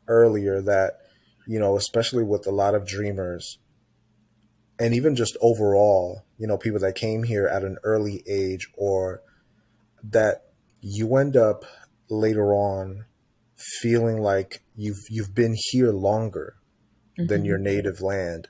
earlier 0.07 0.61
that 0.61 0.91
you 1.47 1.59
know, 1.59 1.75
especially 1.77 2.23
with 2.23 2.45
a 2.45 2.51
lot 2.51 2.75
of 2.75 2.85
dreamers 2.85 3.57
and 4.79 4.93
even 4.93 5.15
just 5.15 5.35
overall, 5.41 6.23
you 6.37 6.45
know, 6.47 6.57
people 6.57 6.79
that 6.79 6.95
came 6.95 7.23
here 7.23 7.47
at 7.47 7.63
an 7.63 7.77
early 7.83 8.23
age 8.27 8.69
or 8.77 9.21
that 10.03 10.45
you 10.81 11.15
end 11.17 11.35
up 11.35 11.65
later 12.09 12.53
on 12.53 13.05
feeling 13.81 14.21
like 14.21 14.61
you've 14.75 15.03
you've 15.09 15.33
been 15.35 15.55
here 15.71 15.91
longer 15.91 16.55
than 17.17 17.41
Mhm. 17.43 17.45
your 17.45 17.57
native 17.57 18.01
land. 18.01 18.47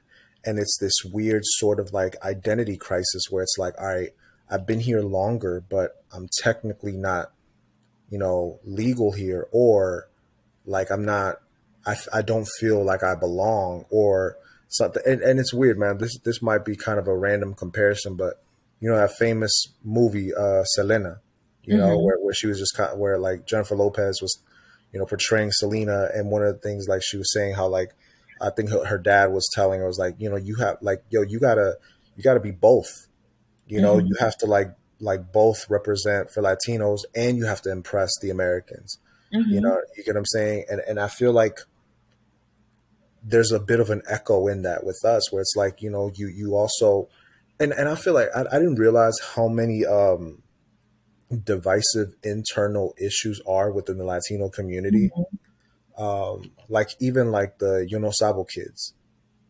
And 0.50 0.58
it's 0.58 0.78
this 0.80 1.06
weird 1.06 1.44
sort 1.46 1.80
of 1.80 1.94
like 1.94 2.16
identity 2.24 2.76
crisis 2.76 3.24
where 3.30 3.44
it's 3.44 3.58
like, 3.60 3.76
all 3.80 3.88
right, 3.96 4.10
I've 4.50 4.66
been 4.66 4.80
here 4.80 5.02
longer, 5.02 5.64
but 5.70 6.04
I'm 6.12 6.28
technically 6.42 6.94
not, 6.94 7.32
you 8.10 8.18
know, 8.18 8.60
legal 8.66 9.12
here, 9.12 9.48
or 9.52 10.10
like 10.66 10.90
I'm 10.90 11.06
not, 11.06 11.36
I, 11.86 11.96
I 12.12 12.22
don't 12.24 12.48
feel 12.60 12.84
like 12.84 13.04
I 13.04 13.14
belong, 13.16 13.86
or 13.92 14.38
something. 14.70 15.04
And, 15.06 15.22
and 15.22 15.40
it's 15.40 15.54
weird, 15.54 15.78
man. 15.78 16.00
This 16.00 16.18
this 16.24 16.42
might 16.42 16.66
be 16.66 16.76
kind 16.76 16.98
of 17.00 17.08
a 17.08 17.16
random 17.16 17.54
comparison, 17.54 18.16
but 18.16 18.42
you 18.80 18.90
know 18.90 18.98
that 18.98 19.18
famous 19.18 19.54
movie, 19.84 20.34
uh, 20.34 20.64
Selena, 20.64 21.20
you 21.64 21.78
know, 21.78 21.98
Mhm. 21.98 22.04
where, 22.06 22.18
where 22.20 22.34
she 22.34 22.48
was 22.48 22.58
just 22.60 22.76
kind 22.76 22.92
of, 22.92 22.98
where 22.98 23.20
like 23.20 23.46
Jennifer 23.46 23.76
Lopez 23.76 24.20
was, 24.22 24.40
you 24.92 25.00
know, 25.00 25.06
portraying 25.06 25.52
Selena, 25.52 26.10
and 26.16 26.32
one 26.32 26.44
of 26.44 26.54
the 26.54 26.60
things 26.68 26.88
like 26.88 27.02
she 27.04 27.18
was 27.18 27.32
saying 27.34 27.54
how 27.54 27.68
like 27.68 27.92
I 28.42 28.50
think 28.52 28.70
her, 28.70 28.86
her 28.86 28.98
dad 28.98 29.32
was 29.32 29.50
telling 29.54 29.80
her 29.82 29.88
was 29.88 30.00
like, 30.00 30.16
you 30.18 30.30
know, 30.30 30.38
you 30.38 30.56
have 30.58 30.78
like, 30.82 31.04
yo, 31.10 31.22
you 31.22 31.40
gotta, 31.40 31.78
you 32.16 32.24
gotta 32.24 32.40
be 32.40 32.52
both. 32.52 33.08
You 33.68 33.82
know, 33.82 33.98
Mhm. 33.98 34.08
you 34.08 34.16
have 34.20 34.38
to 34.38 34.46
like, 34.46 34.74
like 35.00 35.32
both 35.32 35.70
represent 35.70 36.30
for 36.32 36.42
Latinos, 36.42 37.02
and 37.16 37.38
you 37.38 37.46
have 37.46 37.62
to 37.64 37.72
impress 37.72 38.12
the 38.22 38.30
Americans. 38.30 38.98
You 39.32 39.62
Mhm. 39.62 39.64
know, 39.64 39.82
you 39.96 40.04
get 40.04 40.16
what 40.16 40.20
I'm 40.20 40.26
saying? 40.26 40.66
And 40.70 40.82
and 40.88 41.00
I 41.00 41.08
feel 41.08 41.32
like 41.32 41.60
there's 43.24 43.52
a 43.52 43.60
bit 43.60 43.80
of 43.80 43.90
an 43.90 44.02
echo 44.10 44.48
in 44.48 44.62
that 44.64 44.84
with 44.86 45.04
us, 45.06 45.32
where 45.32 45.42
it's 45.42 45.56
like, 45.56 45.82
you 45.82 45.90
know, 45.90 46.12
you 46.16 46.28
you 46.28 46.56
also, 46.56 47.10
and 47.60 47.72
and 47.74 47.90
I 47.90 47.96
feel 47.96 48.14
like 48.14 48.30
I, 48.36 48.42
I 48.52 48.60
didn't 48.60 48.76
realize 48.76 49.18
how 49.36 49.48
many 49.48 49.86
um 49.86 50.42
divisive 51.44 52.16
internal 52.24 52.94
issues 52.98 53.42
are 53.48 53.72
within 53.72 53.98
the 53.98 54.04
Latino 54.06 54.50
community 54.50 55.12
um, 56.00 56.52
like 56.70 56.90
even 57.00 57.30
like 57.32 57.60
the 57.60 57.88
Yonosabo 57.92 58.48
kids, 58.50 58.94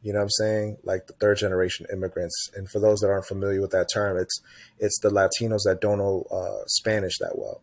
you 0.01 0.11
know 0.11 0.19
what 0.19 0.23
I'm 0.23 0.29
saying? 0.31 0.77
Like 0.83 1.07
the 1.07 1.13
third 1.13 1.37
generation 1.37 1.85
immigrants. 1.93 2.49
And 2.55 2.69
for 2.69 2.79
those 2.79 2.99
that 2.99 3.09
aren't 3.09 3.25
familiar 3.25 3.61
with 3.61 3.71
that 3.71 3.87
term, 3.93 4.17
it's 4.17 4.41
it's 4.79 4.99
the 5.01 5.09
Latinos 5.09 5.63
that 5.65 5.79
don't 5.79 5.99
know 5.99 6.25
uh, 6.31 6.63
Spanish 6.67 7.17
that 7.19 7.37
well, 7.37 7.61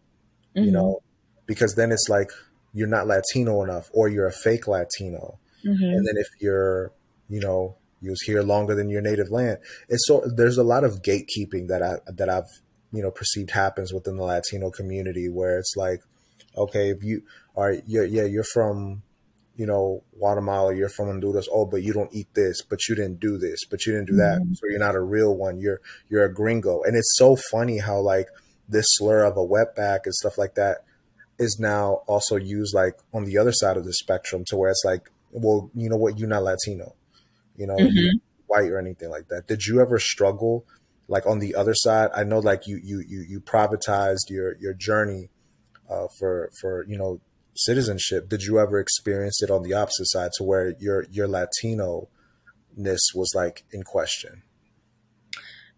you 0.54 0.70
Mhm. 0.70 0.72
know, 0.72 1.02
because 1.46 1.74
then 1.74 1.90
it's 1.92 2.08
like 2.08 2.30
you're 2.72 2.86
not 2.88 3.06
Latino 3.06 3.62
enough 3.62 3.90
or 3.92 4.08
you're 4.08 4.26
a 4.26 4.32
fake 4.32 4.68
Latino. 4.68 5.38
Mhm. 5.64 5.96
And 5.96 6.06
then 6.06 6.14
if 6.16 6.28
you're, 6.40 6.92
you 7.28 7.40
know, 7.40 7.76
you 8.02 8.10
was 8.10 8.20
here 8.22 8.42
longer 8.42 8.74
than 8.74 8.90
your 8.90 9.00
native 9.00 9.30
land, 9.30 9.58
it's 9.88 10.06
so 10.06 10.22
there's 10.26 10.58
a 10.58 10.62
lot 10.62 10.84
of 10.84 11.02
gatekeeping 11.02 11.68
that 11.68 11.82
I 11.82 11.96
that 12.12 12.28
I've 12.28 12.50
you 12.92 13.02
know 13.02 13.10
perceived 13.10 13.50
happens 13.50 13.92
within 13.92 14.16
the 14.16 14.22
Latino 14.24 14.70
community 14.70 15.28
where 15.28 15.58
it's 15.58 15.74
like, 15.76 16.02
okay, 16.56 16.90
if 16.90 17.02
you 17.02 17.22
are 17.56 17.72
you're, 17.86 18.04
yeah 18.04 18.24
you're 18.24 18.44
from 18.44 19.02
you 19.56 19.66
know 19.66 20.02
Guatemala, 20.18 20.74
you're 20.74 20.88
from 20.90 21.06
Honduras, 21.06 21.48
oh, 21.50 21.64
but 21.64 21.82
you 21.82 21.92
don't 21.92 22.12
eat 22.14 22.28
this, 22.34 22.62
but 22.62 22.86
you 22.88 22.94
didn't 22.94 23.20
do 23.20 23.38
this, 23.38 23.64
but 23.70 23.86
you 23.86 23.92
didn't 23.92 24.08
do 24.08 24.16
that, 24.16 24.40
Mhm. 24.42 24.56
so 24.56 24.66
you're 24.68 24.78
not 24.78 24.94
a 24.94 25.00
real 25.00 25.34
one. 25.34 25.58
You're 25.58 25.80
you're 26.08 26.24
a 26.24 26.32
gringo, 26.32 26.82
and 26.82 26.96
it's 26.96 27.14
so 27.16 27.36
funny 27.50 27.78
how 27.78 28.00
like 28.00 28.28
this 28.68 28.86
slur 28.90 29.24
of 29.24 29.36
a 29.36 29.46
wetback 29.46 30.00
and 30.04 30.14
stuff 30.14 30.36
like 30.36 30.54
that 30.56 30.84
is 31.38 31.58
now 31.60 32.02
also 32.06 32.36
used 32.36 32.74
like 32.74 32.96
on 33.12 33.24
the 33.24 33.38
other 33.38 33.52
side 33.52 33.76
of 33.76 33.84
the 33.84 33.92
spectrum 33.92 34.42
to 34.46 34.56
where 34.56 34.70
it's 34.70 34.82
like, 34.84 35.10
well, 35.30 35.70
you 35.74 35.88
know 35.88 35.96
what, 35.96 36.18
you're 36.18 36.28
not 36.28 36.42
Latino, 36.42 36.94
you 37.56 37.66
know, 37.66 37.76
Mhm. 37.76 37.90
you're 37.92 38.12
white 38.46 38.70
or 38.70 38.78
anything 38.78 39.10
like 39.10 39.28
that. 39.28 39.46
Did 39.46 39.66
you 39.66 39.80
ever 39.80 39.98
struggle 39.98 40.64
like 41.08 41.26
on 41.26 41.38
the 41.38 41.54
other 41.54 41.74
side? 41.74 42.10
I 42.14 42.24
know 42.24 42.38
like 42.40 42.66
you 42.66 42.76
you 42.82 43.00
you 43.06 43.20
you 43.20 43.40
privatized 43.40 44.28
your 44.30 44.56
your 44.56 44.74
journey 44.74 45.30
uh, 45.88 46.06
for 46.18 46.50
for 46.60 46.84
you 46.86 46.98
know 46.98 47.20
citizenship. 47.54 48.28
Did 48.28 48.42
you 48.42 48.58
ever 48.58 48.78
experience 48.78 49.42
it 49.42 49.50
on 49.50 49.62
the 49.62 49.74
opposite 49.74 50.08
side 50.08 50.30
to 50.36 50.44
where 50.44 50.74
your 50.78 51.06
your 51.10 51.28
Latino 51.28 52.08
ness 52.76 53.14
was 53.14 53.32
like 53.34 53.64
in 53.72 53.82
question? 53.82 54.42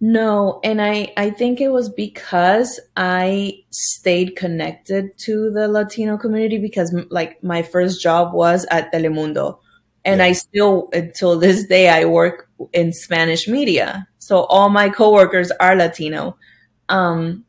No, 0.00 0.60
and 0.62 0.80
I 0.80 1.12
I 1.16 1.30
think 1.30 1.60
it 1.60 1.70
was 1.70 1.88
because 1.88 2.78
I 2.96 3.64
stayed 3.70 4.36
connected 4.36 5.18
to 5.18 5.50
the 5.50 5.66
Latino 5.66 6.16
community 6.16 6.58
because 6.58 6.94
like 7.10 7.42
my 7.42 7.62
first 7.62 8.00
job 8.00 8.32
was 8.32 8.64
at 8.70 8.92
Telemundo 8.92 9.58
and 10.04 10.20
Yeah. 10.20 10.26
I 10.26 10.32
still 10.32 10.88
until 10.92 11.38
this 11.38 11.66
day 11.66 11.88
I 11.88 12.04
work 12.04 12.48
in 12.72 12.92
Spanish 12.92 13.48
media. 13.48 14.06
So 14.18 14.44
all 14.44 14.68
my 14.68 14.88
coworkers 14.88 15.50
are 15.58 15.74
Latino. 15.74 16.36
Um 16.88 17.44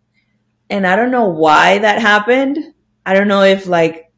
and 0.70 0.86
I 0.86 0.96
don't 0.96 1.12
know 1.12 1.28
why 1.30 1.80
that 1.80 2.02
happened. 2.02 2.58
I 3.06 3.14
don't 3.14 3.28
know 3.28 3.44
if 3.44 3.68
like 3.68 4.12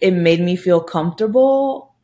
it 0.00 0.12
made 0.12 0.40
me 0.40 0.56
feel 0.56 0.80
comfortable. 0.80 1.94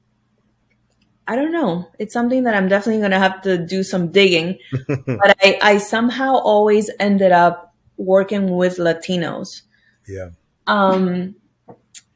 I 1.26 1.36
don't 1.36 1.52
know. 1.52 1.90
It's 1.98 2.14
something 2.14 2.44
that 2.44 2.54
I'm 2.54 2.68
definitely 2.68 3.00
going 3.00 3.10
to 3.10 3.18
have 3.18 3.42
to 3.42 3.58
do 3.58 3.82
some 3.82 4.10
digging 4.10 4.58
but 4.88 5.36
I, 5.42 5.58
I 5.60 5.78
somehow 5.78 6.36
always 6.36 6.90
ended 6.98 7.32
up 7.32 7.74
working 7.96 8.56
with 8.56 8.78
Latinos. 8.78 9.62
Yeah. 10.06 10.30
Um, 10.66 11.34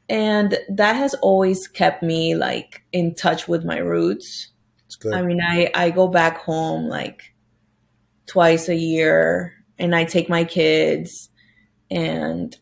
and 0.09 0.57
that 0.69 0.95
has 0.95 1.13
always 1.15 1.67
kept 1.67 2.01
me 2.01 2.35
like 2.35 2.83
in 2.91 3.13
touch 3.13 3.47
with 3.47 3.65
my 3.65 3.77
roots. 3.77 4.49
I 5.11 5.21
mean, 5.21 5.41
I 5.41 5.69
I 5.73 5.89
go 5.89 6.07
back 6.07 6.37
home 6.37 6.87
like 6.87 7.33
twice 8.25 8.69
a 8.69 8.75
year 8.75 9.53
and 9.77 9.95
I 9.95 10.05
take 10.05 10.29
my 10.29 10.43
kids 10.43 11.29
and 11.93 12.55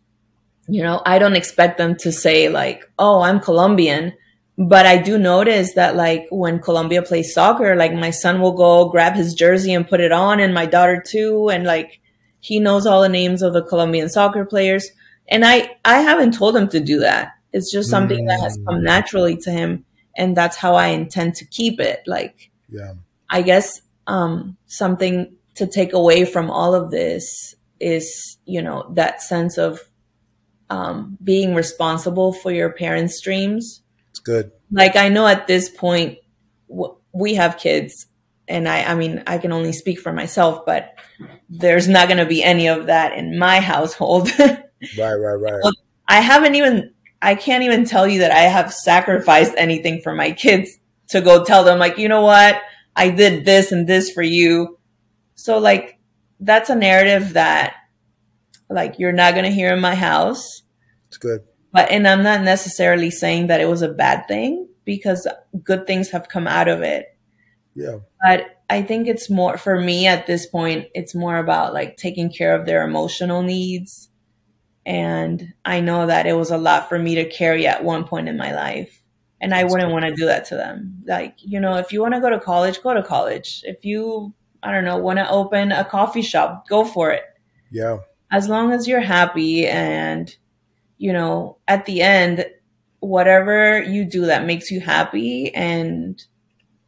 you 0.67 0.83
know, 0.83 1.01
I 1.05 1.19
don't 1.19 1.35
expect 1.35 1.77
them 1.77 1.95
to 1.97 2.11
say 2.11 2.49
like, 2.49 2.89
"Oh, 2.99 3.21
I'm 3.21 3.39
Colombian." 3.39 4.13
But 4.57 4.85
I 4.85 4.97
do 4.97 5.17
notice 5.17 5.73
that 5.73 5.95
like 5.95 6.27
when 6.29 6.59
Colombia 6.59 7.01
plays 7.01 7.33
soccer, 7.33 7.75
like 7.75 7.93
my 7.93 8.11
son 8.11 8.41
will 8.41 8.51
go 8.51 8.89
grab 8.89 9.15
his 9.15 9.33
jersey 9.33 9.73
and 9.73 9.87
put 9.87 10.01
it 10.01 10.11
on 10.11 10.39
and 10.39 10.53
my 10.53 10.65
daughter 10.65 11.03
too 11.05 11.49
and 11.49 11.63
like 11.63 11.99
he 12.41 12.59
knows 12.59 12.85
all 12.85 13.01
the 13.01 13.09
names 13.09 13.41
of 13.41 13.53
the 13.53 13.63
Colombian 13.63 14.09
soccer 14.09 14.45
players. 14.45 14.87
And 15.27 15.43
I 15.45 15.75
I 15.83 15.99
haven't 16.01 16.33
told 16.33 16.55
him 16.55 16.67
to 16.69 16.79
do 16.79 16.99
that. 16.99 17.31
It's 17.53 17.71
just 17.71 17.89
something 17.89 18.25
mm. 18.25 18.27
that 18.27 18.41
has 18.41 18.59
come 18.67 18.81
mm. 18.81 18.83
naturally 18.83 19.37
to 19.37 19.51
him 19.51 19.85
and 20.15 20.37
that's 20.37 20.57
how 20.57 20.75
I 20.75 20.87
intend 20.87 21.35
to 21.35 21.45
keep 21.45 21.79
it. 21.79 22.03
Like 22.05 22.51
yeah. 22.69 22.93
I 23.29 23.41
guess 23.41 23.81
um 24.05 24.57
something 24.67 25.33
to 25.55 25.65
take 25.65 25.93
away 25.93 26.25
from 26.25 26.51
all 26.51 26.75
of 26.75 26.91
this 26.91 27.55
is, 27.81 28.37
you 28.45 28.61
know, 28.61 28.91
that 28.95 29.21
sense 29.21 29.57
of 29.57 29.79
um, 30.69 31.17
being 31.23 31.55
responsible 31.55 32.33
for 32.33 32.51
your 32.51 32.71
parents' 32.71 33.19
dreams. 33.21 33.81
It's 34.11 34.19
good. 34.19 34.51
Like 34.71 34.95
I 34.95 35.09
know 35.09 35.27
at 35.27 35.47
this 35.47 35.69
point 35.69 36.19
w- 36.69 36.95
we 37.13 37.35
have 37.35 37.57
kids, 37.57 38.07
and 38.47 38.67
I, 38.67 38.83
I 38.83 38.95
mean, 38.95 39.23
I 39.27 39.37
can 39.37 39.51
only 39.51 39.73
speak 39.73 39.99
for 39.99 40.13
myself, 40.13 40.65
but 40.65 40.93
there's 41.49 41.87
not 41.87 42.07
going 42.07 42.17
to 42.19 42.25
be 42.25 42.43
any 42.43 42.67
of 42.67 42.87
that 42.87 43.17
in 43.17 43.37
my 43.37 43.59
household. 43.59 44.29
right, 44.39 44.63
right, 44.97 45.15
right. 45.17 45.73
I 46.07 46.21
haven't 46.21 46.55
even. 46.55 46.93
I 47.23 47.35
can't 47.35 47.63
even 47.63 47.85
tell 47.85 48.07
you 48.07 48.21
that 48.21 48.31
I 48.31 48.41
have 48.41 48.73
sacrificed 48.73 49.53
anything 49.55 50.01
for 50.01 50.15
my 50.15 50.31
kids 50.31 50.79
to 51.09 51.21
go 51.21 51.43
tell 51.43 51.63
them, 51.63 51.77
like, 51.77 51.99
you 51.99 52.09
know 52.09 52.21
what, 52.21 52.59
I 52.95 53.11
did 53.11 53.45
this 53.45 53.71
and 53.71 53.85
this 53.85 54.09
for 54.09 54.23
you 54.23 54.79
so 55.41 55.57
like 55.57 55.97
that's 56.41 56.69
a 56.69 56.75
narrative 56.75 57.33
that 57.33 57.75
like 58.69 58.99
you're 58.99 59.11
not 59.11 59.33
going 59.33 59.45
to 59.45 59.51
hear 59.51 59.73
in 59.73 59.79
my 59.79 59.95
house. 59.95 60.63
It's 61.07 61.17
good. 61.17 61.41
But 61.71 61.89
and 61.89 62.07
I'm 62.07 62.23
not 62.23 62.41
necessarily 62.41 63.11
saying 63.11 63.47
that 63.47 63.61
it 63.61 63.69
was 63.69 63.81
a 63.81 63.89
bad 63.89 64.27
thing 64.27 64.67
because 64.83 65.27
good 65.63 65.87
things 65.87 66.09
have 66.09 66.27
come 66.27 66.47
out 66.47 66.67
of 66.67 66.81
it. 66.81 67.05
Yeah. 67.75 67.99
But 68.21 68.61
I 68.69 68.81
think 68.81 69.07
it's 69.07 69.29
more 69.29 69.57
for 69.57 69.79
me 69.79 70.07
at 70.07 70.27
this 70.27 70.45
point 70.45 70.87
it's 70.93 71.15
more 71.15 71.37
about 71.37 71.73
like 71.73 71.97
taking 71.97 72.31
care 72.31 72.59
of 72.59 72.65
their 72.65 72.83
emotional 72.83 73.43
needs. 73.43 74.09
And 74.85 75.53
I 75.63 75.79
know 75.79 76.07
that 76.07 76.25
it 76.25 76.33
was 76.33 76.49
a 76.49 76.57
lot 76.57 76.89
for 76.89 76.97
me 76.97 77.15
to 77.15 77.29
carry 77.29 77.67
at 77.67 77.83
one 77.83 78.03
point 78.05 78.27
in 78.27 78.37
my 78.37 78.53
life. 78.53 79.01
And 79.39 79.53
I 79.53 79.63
wouldn't 79.63 79.91
want 79.91 80.05
to 80.05 80.15
do 80.15 80.25
that 80.25 80.45
to 80.45 80.55
them. 80.55 81.03
Like, 81.05 81.35
you 81.37 81.59
know, 81.59 81.75
if 81.75 81.91
you 81.91 82.01
want 82.01 82.13
to 82.13 82.19
go 82.19 82.29
to 82.29 82.39
college, 82.39 82.81
go 82.81 82.93
to 82.93 83.03
college. 83.03 83.61
If 83.63 83.85
you 83.85 84.33
I 84.63 84.71
don't 84.71 84.85
know, 84.85 84.97
want 84.97 85.19
to 85.19 85.29
open 85.29 85.71
a 85.71 85.83
coffee 85.83 86.21
shop, 86.21 86.67
go 86.67 86.85
for 86.85 87.11
it. 87.11 87.23
Yeah. 87.71 87.99
As 88.31 88.47
long 88.47 88.71
as 88.71 88.87
you're 88.87 89.01
happy 89.01 89.67
and, 89.67 90.33
you 90.97 91.11
know, 91.11 91.57
at 91.67 91.85
the 91.85 92.01
end, 92.01 92.45
whatever 92.99 93.81
you 93.81 94.05
do 94.05 94.27
that 94.27 94.45
makes 94.45 94.71
you 94.71 94.79
happy 94.79 95.53
and 95.53 96.23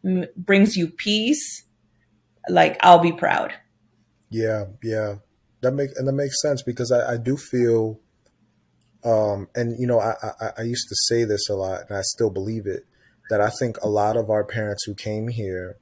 m- 0.05 0.27
brings 0.37 0.77
you 0.77 0.87
peace, 0.87 1.63
like 2.47 2.77
I'll 2.81 2.99
be 2.99 3.11
proud. 3.11 3.53
Yeah, 4.29 4.65
yeah. 4.81 5.15
That 5.61 5.73
makes 5.73 5.97
and 5.97 6.07
that 6.07 6.13
makes 6.13 6.41
sense 6.41 6.61
because 6.61 6.91
I, 6.91 7.13
I 7.13 7.17
do 7.17 7.37
feel 7.37 7.99
um 9.05 9.47
and 9.55 9.79
you 9.79 9.87
know 9.87 9.99
I, 9.99 10.13
I 10.39 10.49
I 10.59 10.61
used 10.63 10.87
to 10.89 10.95
say 11.07 11.23
this 11.23 11.49
a 11.49 11.55
lot 11.55 11.81
and 11.87 11.97
I 11.97 12.01
still 12.01 12.29
believe 12.29 12.65
it 12.67 12.85
that 13.29 13.39
I 13.41 13.49
think 13.49 13.77
a 13.81 13.87
lot 13.87 14.17
of 14.17 14.29
our 14.29 14.43
parents 14.43 14.83
who 14.85 14.93
came 14.93 15.29
here 15.29 15.77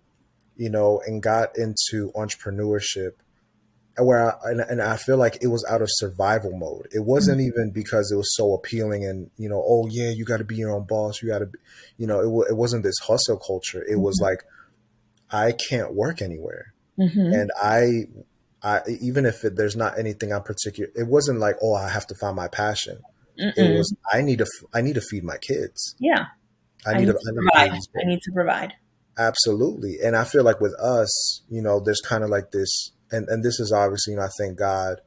you 0.61 0.69
know, 0.69 1.01
and 1.07 1.23
got 1.23 1.57
into 1.57 2.11
entrepreneurship 2.15 3.13
where 3.97 4.31
I, 4.31 4.51
and, 4.51 4.59
and, 4.61 4.79
I 4.79 4.95
feel 4.95 5.17
like 5.17 5.39
it 5.41 5.47
was 5.47 5.65
out 5.67 5.81
of 5.81 5.87
survival 5.89 6.55
mode. 6.55 6.87
It 6.91 7.03
wasn't 7.03 7.39
mm-hmm. 7.39 7.47
even 7.47 7.71
because 7.71 8.11
it 8.11 8.15
was 8.15 8.35
so 8.35 8.53
appealing 8.53 9.03
and, 9.03 9.31
you 9.37 9.49
know, 9.49 9.61
oh 9.67 9.87
yeah, 9.89 10.11
you 10.11 10.23
got 10.23 10.37
to 10.37 10.43
be 10.43 10.55
your 10.55 10.71
own 10.71 10.85
boss. 10.85 11.19
You 11.21 11.29
got 11.29 11.39
to, 11.39 11.49
you 11.97 12.05
know, 12.05 12.19
it, 12.19 12.51
it 12.51 12.55
wasn't 12.55 12.83
this 12.83 12.99
hustle 12.99 13.39
culture. 13.39 13.81
It 13.81 13.93
mm-hmm. 13.93 14.01
was 14.01 14.19
like, 14.21 14.43
I 15.31 15.53
can't 15.53 15.95
work 15.95 16.21
anywhere. 16.21 16.75
Mm-hmm. 16.99 17.19
And 17.19 17.51
I, 17.59 18.03
I, 18.61 18.81
even 19.01 19.25
if 19.25 19.43
it, 19.43 19.55
there's 19.55 19.75
not 19.75 19.97
anything 19.97 20.31
I'm 20.31 20.43
particular, 20.43 20.91
it 20.95 21.07
wasn't 21.07 21.39
like, 21.39 21.55
oh, 21.63 21.73
I 21.73 21.89
have 21.89 22.05
to 22.07 22.15
find 22.15 22.35
my 22.35 22.49
passion. 22.49 22.99
Mm-mm. 23.39 23.57
It 23.57 23.77
was, 23.77 23.95
I 24.13 24.21
need 24.21 24.37
to, 24.37 24.47
I 24.75 24.81
need 24.81 24.93
to 24.93 25.01
feed 25.01 25.23
my 25.23 25.37
kids. 25.37 25.95
Yeah. 25.99 26.25
I 26.85 26.93
need, 26.93 26.97
I 26.97 26.99
need 26.99 27.05
to, 27.07 27.13
to, 27.13 27.33
provide. 27.33 27.71
I 27.71 28.05
need 28.05 28.21
to 28.21 28.31
provide. 28.31 28.73
Absolutely. 29.17 29.97
And 30.03 30.15
I 30.15 30.23
feel 30.23 30.43
like 30.43 30.61
with 30.61 30.73
us, 30.79 31.41
you 31.49 31.61
know, 31.61 31.79
there's 31.79 32.01
kind 32.01 32.23
of 32.23 32.29
like 32.29 32.51
this, 32.51 32.91
and, 33.11 33.27
and 33.27 33.43
this 33.43 33.59
is 33.59 33.71
obviously, 33.71 34.13
you 34.13 34.19
know, 34.19 34.25
I 34.25 34.29
thank 34.37 34.57
God 34.57 35.01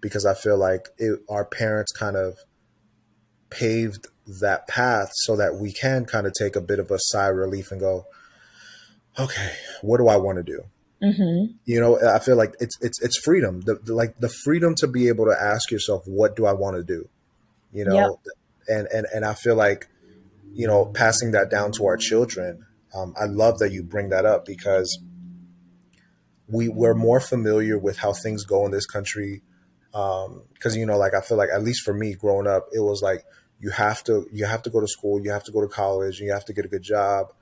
because 0.00 0.26
I 0.26 0.34
feel 0.34 0.56
like 0.56 0.88
it, 0.98 1.20
our 1.28 1.44
parents 1.44 1.92
kind 1.92 2.16
of 2.16 2.38
paved 3.50 4.06
that 4.40 4.68
path 4.68 5.10
so 5.14 5.36
that 5.36 5.56
we 5.56 5.72
can 5.72 6.04
kind 6.04 6.26
of 6.26 6.34
take 6.34 6.56
a 6.56 6.60
bit 6.60 6.78
of 6.78 6.90
a 6.90 6.98
sigh 6.98 7.30
of 7.30 7.36
relief 7.36 7.72
and 7.72 7.80
go, 7.80 8.06
okay, 9.18 9.52
what 9.82 9.98
do 9.98 10.08
I 10.08 10.16
want 10.16 10.36
to 10.36 10.44
do? 10.44 10.64
Mm-hmm. 11.02 11.52
You 11.64 11.80
know, 11.80 11.98
I 12.00 12.18
feel 12.18 12.36
like 12.36 12.54
it's 12.58 12.76
it's 12.80 13.00
it's 13.00 13.18
freedom, 13.18 13.60
the, 13.60 13.76
the, 13.76 13.94
like 13.94 14.18
the 14.18 14.28
freedom 14.28 14.74
to 14.78 14.88
be 14.88 15.08
able 15.08 15.26
to 15.26 15.36
ask 15.40 15.70
yourself, 15.70 16.02
what 16.06 16.34
do 16.34 16.44
I 16.44 16.52
want 16.52 16.76
to 16.76 16.82
do? 16.82 17.08
You 17.72 17.84
know, 17.84 17.94
yep. 17.94 18.08
and 18.66 18.88
and 18.88 19.06
and 19.14 19.24
I 19.24 19.34
feel 19.34 19.54
like, 19.54 19.86
you 20.52 20.66
know, 20.66 20.86
passing 20.86 21.30
that 21.32 21.50
down 21.50 21.70
to 21.72 21.86
our 21.86 21.96
children 21.96 22.66
um, 22.94 23.14
I 23.20 23.24
love 23.24 23.58
that 23.58 23.72
you 23.72 23.82
bring 23.82 24.08
that 24.10 24.24
up 24.24 24.44
because 24.44 24.98
we 26.48 26.68
we're 26.68 26.94
more 26.94 27.20
familiar 27.20 27.78
with 27.78 27.98
how 27.98 28.12
things 28.12 28.44
go 28.44 28.64
in 28.64 28.72
this 28.72 28.86
country. 28.86 29.42
Because 29.92 30.74
um, 30.74 30.78
you 30.78 30.86
know, 30.86 30.96
like 30.96 31.14
I 31.14 31.20
feel 31.20 31.36
like 31.36 31.50
at 31.54 31.62
least 31.62 31.82
for 31.82 31.94
me, 31.94 32.14
growing 32.14 32.46
up, 32.46 32.68
it 32.72 32.80
was 32.80 33.02
like 33.02 33.24
you 33.60 33.70
have 33.70 34.02
to 34.04 34.26
you 34.32 34.46
have 34.46 34.62
to 34.62 34.70
go 34.70 34.80
to 34.80 34.88
school, 34.88 35.20
you 35.22 35.30
have 35.30 35.44
to 35.44 35.52
go 35.52 35.60
to 35.60 35.68
college, 35.68 36.20
you 36.20 36.32
have 36.32 36.44
to 36.46 36.52
get 36.52 36.64
a 36.64 36.68
good 36.68 36.82
job. 36.82 37.32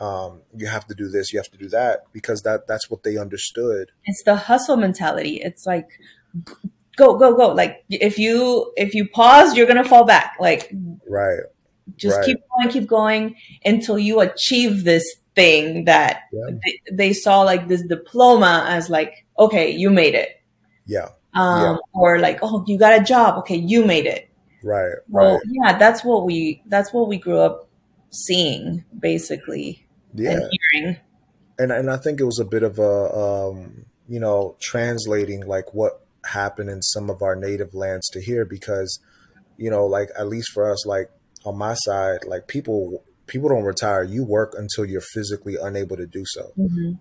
Um, 0.00 0.42
you 0.56 0.66
have 0.66 0.86
to 0.88 0.94
do 0.94 1.08
this, 1.08 1.32
you 1.32 1.38
have 1.38 1.50
to 1.50 1.58
do 1.58 1.68
that 1.68 2.02
because 2.12 2.42
that 2.42 2.66
that's 2.66 2.90
what 2.90 3.04
they 3.04 3.16
understood. 3.16 3.92
It's 4.04 4.22
the 4.24 4.36
hustle 4.36 4.76
mentality. 4.76 5.40
It's 5.42 5.66
like 5.66 5.88
go 6.96 7.16
go 7.16 7.36
go. 7.36 7.52
Like 7.52 7.84
if 7.88 8.18
you 8.18 8.72
if 8.76 8.94
you 8.94 9.08
pause, 9.08 9.56
you're 9.56 9.66
gonna 9.66 9.84
fall 9.84 10.04
back. 10.04 10.36
Like 10.40 10.72
right 11.08 11.40
just 11.96 12.16
right. 12.16 12.26
keep 12.26 12.38
going, 12.48 12.68
keep 12.70 12.88
going 12.88 13.36
until 13.64 13.98
you 13.98 14.20
achieve 14.20 14.84
this 14.84 15.04
thing 15.34 15.84
that 15.84 16.22
yeah. 16.32 16.56
they, 16.64 16.80
they, 16.92 17.12
saw 17.12 17.42
like 17.42 17.68
this 17.68 17.82
diploma 17.82 18.64
as 18.68 18.88
like, 18.88 19.26
okay, 19.38 19.70
you 19.70 19.90
made 19.90 20.14
it. 20.14 20.40
Yeah. 20.86 21.08
Um, 21.34 21.62
yeah. 21.62 21.76
or 21.92 22.18
like, 22.18 22.38
oh, 22.42 22.64
you 22.66 22.78
got 22.78 23.00
a 23.00 23.04
job. 23.04 23.38
Okay. 23.38 23.56
You 23.56 23.84
made 23.84 24.06
it. 24.06 24.28
Right. 24.62 24.94
Well, 25.08 25.34
right. 25.34 25.42
yeah, 25.46 25.78
that's 25.78 26.04
what 26.04 26.24
we, 26.24 26.62
that's 26.66 26.92
what 26.92 27.08
we 27.08 27.18
grew 27.18 27.38
up 27.38 27.68
seeing 28.10 28.84
basically. 28.98 29.86
Yeah. 30.14 30.32
And 30.32 30.50
hearing. 30.72 30.96
And, 31.58 31.72
and 31.72 31.90
I 31.90 31.96
think 31.96 32.20
it 32.20 32.24
was 32.24 32.38
a 32.38 32.44
bit 32.44 32.62
of 32.62 32.78
a, 32.78 33.14
um, 33.14 33.84
you 34.08 34.20
know, 34.20 34.56
translating 34.60 35.46
like 35.46 35.74
what 35.74 36.04
happened 36.24 36.70
in 36.70 36.82
some 36.82 37.10
of 37.10 37.22
our 37.22 37.36
native 37.36 37.74
lands 37.74 38.08
to 38.10 38.20
here 38.20 38.44
because, 38.44 39.00
you 39.56 39.70
know, 39.70 39.86
like 39.86 40.08
at 40.18 40.28
least 40.28 40.50
for 40.52 40.70
us, 40.70 40.86
like 40.86 41.10
on 41.44 41.56
my 41.56 41.74
side, 41.74 42.24
like 42.26 42.48
people 42.48 43.02
people 43.26 43.48
don't 43.48 43.64
retire. 43.64 44.02
You 44.02 44.24
work 44.24 44.54
until 44.56 44.84
you're 44.84 45.00
physically 45.00 45.56
unable 45.60 45.96
to 45.96 46.06
do 46.06 46.24
so. 46.26 46.52
Mm-hmm. 46.58 46.92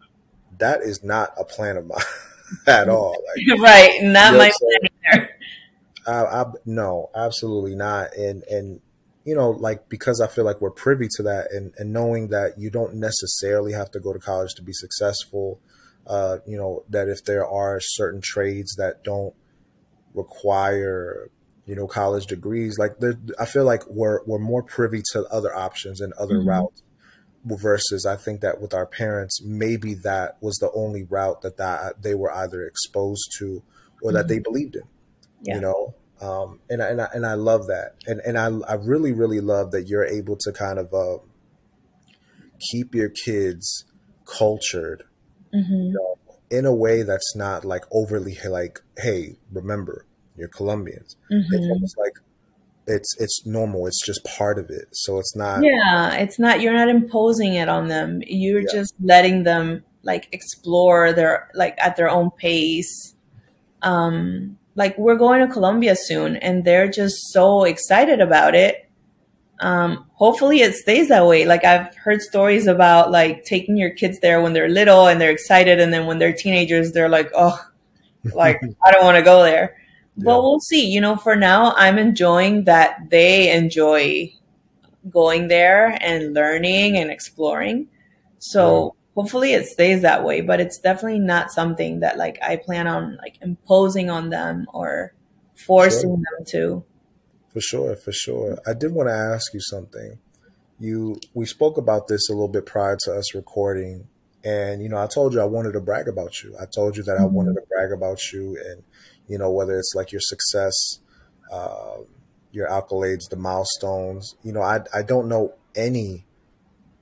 That 0.60 0.82
is 0.82 1.04
not 1.04 1.32
a 1.38 1.44
plan 1.44 1.78
of 1.78 1.88
mine 1.88 2.00
at 2.68 2.90
all. 2.90 3.12
Like, 3.12 3.60
right, 3.60 4.00
not 4.04 4.34
my 4.34 4.52
plan 4.52 4.92
either. 5.14 5.30
I, 6.06 6.42
I, 6.42 6.46
no, 6.66 7.10
absolutely 7.16 7.76
not. 7.76 8.16
And 8.16 8.44
and 8.44 8.82
you 9.26 9.36
know, 9.36 9.52
like 9.52 9.88
because 9.90 10.20
I 10.20 10.28
feel 10.28 10.44
like 10.44 10.60
we're 10.60 10.72
privy 10.72 11.08
to 11.16 11.24
that, 11.24 11.52
and 11.52 11.74
and 11.78 11.94
knowing 11.94 12.30
that 12.30 12.58
you 12.58 12.70
don't 12.70 12.96
necessarily 12.96 13.74
have 13.74 13.92
to 13.92 14.00
go 14.00 14.14
to 14.14 14.20
college 14.20 14.54
to 14.56 14.62
be 14.62 14.74
successful. 14.74 15.60
Uh, 16.06 16.40
you 16.46 16.58
know 16.58 16.84
that 16.90 17.08
if 17.08 17.24
there 17.24 17.48
are 17.48 17.80
certain 17.80 18.20
trades 18.22 18.76
that 18.76 19.04
don't 19.06 19.34
require 20.14 21.30
you 21.66 21.76
know, 21.76 21.88
college 21.88 22.28
degrees. 22.28 22.78
Like 22.78 22.96
I 23.40 23.46
feel 23.46 23.66
like 23.66 23.84
we're 23.88 24.24
we're 24.26 24.40
more 24.40 24.64
privy 24.64 25.02
to 25.14 25.26
other 25.26 25.56
options 25.56 26.02
and 26.02 26.14
other 26.14 26.36
mm-hmm. 26.36 26.50
routes. 26.50 26.84
Versus, 27.46 28.06
I 28.06 28.16
think 28.16 28.40
that 28.40 28.62
with 28.62 28.74
our 28.74 28.86
parents, 28.86 29.42
maybe 29.44 29.96
that 29.96 30.38
was 30.40 30.56
the 30.62 30.72
only 30.72 31.04
route 31.04 31.42
that 31.42 31.58
that 31.58 32.02
they 32.02 32.16
were 32.16 32.34
either 32.34 32.66
exposed 32.66 33.36
to 33.40 33.62
or 34.02 34.12
mm-hmm. 34.12 34.16
that 34.16 34.30
they 34.30 34.40
believed 34.40 34.78
in. 34.78 34.84
Yeah. 35.42 35.56
You 35.56 35.62
know, 35.62 35.96
um, 36.22 36.60
and 36.70 36.82
I, 36.82 36.88
and 36.88 37.02
I, 37.02 37.08
and 37.14 37.26
I 37.26 37.34
love 37.34 37.68
that, 37.68 37.96
and 38.08 38.22
and 38.22 38.38
I 38.38 38.46
I 38.72 38.76
really 38.76 39.12
really 39.12 39.42
love 39.42 39.72
that 39.72 39.90
you're 39.90 40.06
able 40.06 40.38
to 40.38 40.54
kind 40.54 40.80
of 40.80 40.94
uh, 40.94 41.18
keep 42.72 42.96
your 42.96 43.10
kids 43.10 43.84
cultured, 44.26 45.04
mm-hmm. 45.54 45.74
you 45.74 45.94
know, 45.94 46.18
in 46.50 46.66
a 46.66 46.74
way 46.74 47.04
that's 47.04 47.36
not 47.36 47.66
like 47.66 47.84
overly 47.92 48.38
like, 48.48 48.80
hey, 48.98 49.36
remember, 49.52 50.06
you're 50.38 50.48
Colombians. 50.50 51.16
Mm-hmm. 51.32 51.54
It's 51.54 51.68
almost 51.68 51.98
like 51.98 52.14
it's 52.88 53.16
it's 53.20 53.46
normal. 53.46 53.88
It's 53.88 54.06
just 54.06 54.24
part 54.26 54.60
of 54.60 54.70
it. 54.70 54.86
So 54.92 55.18
it's 55.20 55.36
not. 55.36 55.64
Yeah, 55.64 56.16
it's 56.16 56.38
not. 56.40 56.62
You're 56.62 56.74
not 56.74 56.90
imposing 56.90 57.54
it 57.54 57.70
on 57.70 57.88
them. 57.88 58.22
You're 58.28 58.62
Yeah. 58.62 58.72
just 58.74 58.94
letting 59.02 59.44
them 59.44 59.84
like 60.04 60.28
explore 60.34 61.14
their 61.14 61.50
like 61.54 61.76
at 61.78 61.96
their 61.96 62.10
own 62.10 62.30
pace. 62.32 63.16
Um, 63.82 64.58
like 64.76 64.98
we're 64.98 65.16
going 65.18 65.46
to 65.46 65.54
Colombia 65.54 65.96
soon, 65.96 66.36
and 66.38 66.66
they're 66.66 66.90
just 66.90 67.32
so 67.32 67.64
excited 67.64 68.20
about 68.22 68.56
it. 68.56 68.90
Um, 69.60 70.06
hopefully, 70.14 70.60
it 70.62 70.74
stays 70.76 71.08
that 71.10 71.26
way. 71.26 71.46
Like 71.46 71.64
I've 71.64 71.96
heard 71.96 72.22
stories 72.22 72.68
about 72.68 73.12
like 73.12 73.46
taking 73.46 73.78
your 73.78 73.92
kids 73.92 74.20
there 74.20 74.42
when 74.42 74.52
they're 74.54 74.68
little 74.70 75.08
and 75.08 75.22
they're 75.22 75.32
excited, 75.32 75.80
and 75.80 75.94
then 75.94 76.06
when 76.06 76.18
they're 76.18 76.34
teenagers, 76.34 76.92
they're 76.92 77.08
like, 77.10 77.32
oh, 77.36 77.58
like 78.34 78.60
I 78.86 78.92
don't 78.92 79.04
want 79.06 79.18
to 79.18 79.24
go 79.24 79.44
there. 79.44 79.78
Yeah. 80.16 80.26
But 80.26 80.44
we'll 80.44 80.60
see. 80.60 80.88
You 80.88 81.02
know, 81.02 81.16
for 81.16 81.36
now, 81.36 81.74
I'm 81.76 81.98
enjoying 81.98 82.66
that 82.66 83.10
they 83.10 83.52
enjoy 83.52 84.34
going 85.10 85.48
there 85.48 85.98
and 86.02 86.34
learning 86.34 86.98
and 86.98 87.10
exploring. 87.10 87.88
So 88.40 88.96
hopefully 89.16 89.54
it 89.54 89.68
stays 89.68 90.02
that 90.02 90.24
way, 90.24 90.42
but 90.42 90.60
it's 90.60 90.78
definitely 90.78 91.20
not 91.20 91.52
something 91.52 92.00
that 92.02 92.18
like 92.18 92.38
I 92.42 92.58
plan 92.58 92.88
on 92.88 93.18
like 93.18 93.38
imposing 93.42 94.10
on 94.10 94.30
them 94.30 94.66
or 94.74 95.14
forcing 95.56 96.10
Sure. 96.10 96.18
them 96.18 96.46
to. 96.48 96.84
For 97.54 97.62
sure, 97.62 97.96
for 97.96 98.12
sure. 98.12 98.58
I 98.66 98.74
did 98.74 98.94
want 98.94 99.10
to 99.10 99.14
ask 99.14 99.54
you 99.54 99.60
something. 99.62 100.18
You 100.80 101.20
we 101.34 101.46
spoke 101.46 101.78
about 101.78 102.08
this 102.08 102.30
a 102.30 102.34
little 102.34 102.48
bit 102.48 102.66
prior 102.66 102.98
to 103.04 103.14
us 103.14 103.36
recording, 103.36 104.08
and 104.44 104.82
you 104.82 104.90
know, 104.90 104.98
I 104.98 105.08
told 105.08 105.34
you 105.34 105.40
I 105.40 105.46
wanted 105.46 105.74
to 105.74 105.80
brag 105.80 106.08
about 106.08 106.42
you. 106.44 106.56
I 106.60 106.66
told 106.66 106.98
you 106.98 107.04
that 107.04 107.18
I 107.18 107.22
mm-hmm. 107.22 107.36
wanted 107.36 107.54
to 107.54 107.62
brag 107.70 107.92
about 107.92 108.34
you, 108.34 108.58
and 108.66 108.84
you 109.28 109.38
know, 109.38 109.52
whether 109.52 109.78
it's 109.78 109.94
like 109.96 110.12
your 110.12 110.22
success, 110.22 111.00
uh, 111.52 111.98
your 112.52 112.68
accolades, 112.70 113.30
the 113.30 113.36
milestones. 113.36 114.36
You 114.44 114.54
know, 114.54 114.62
I 114.62 114.82
I 114.94 115.02
don't 115.04 115.28
know 115.28 115.54
any 115.76 116.26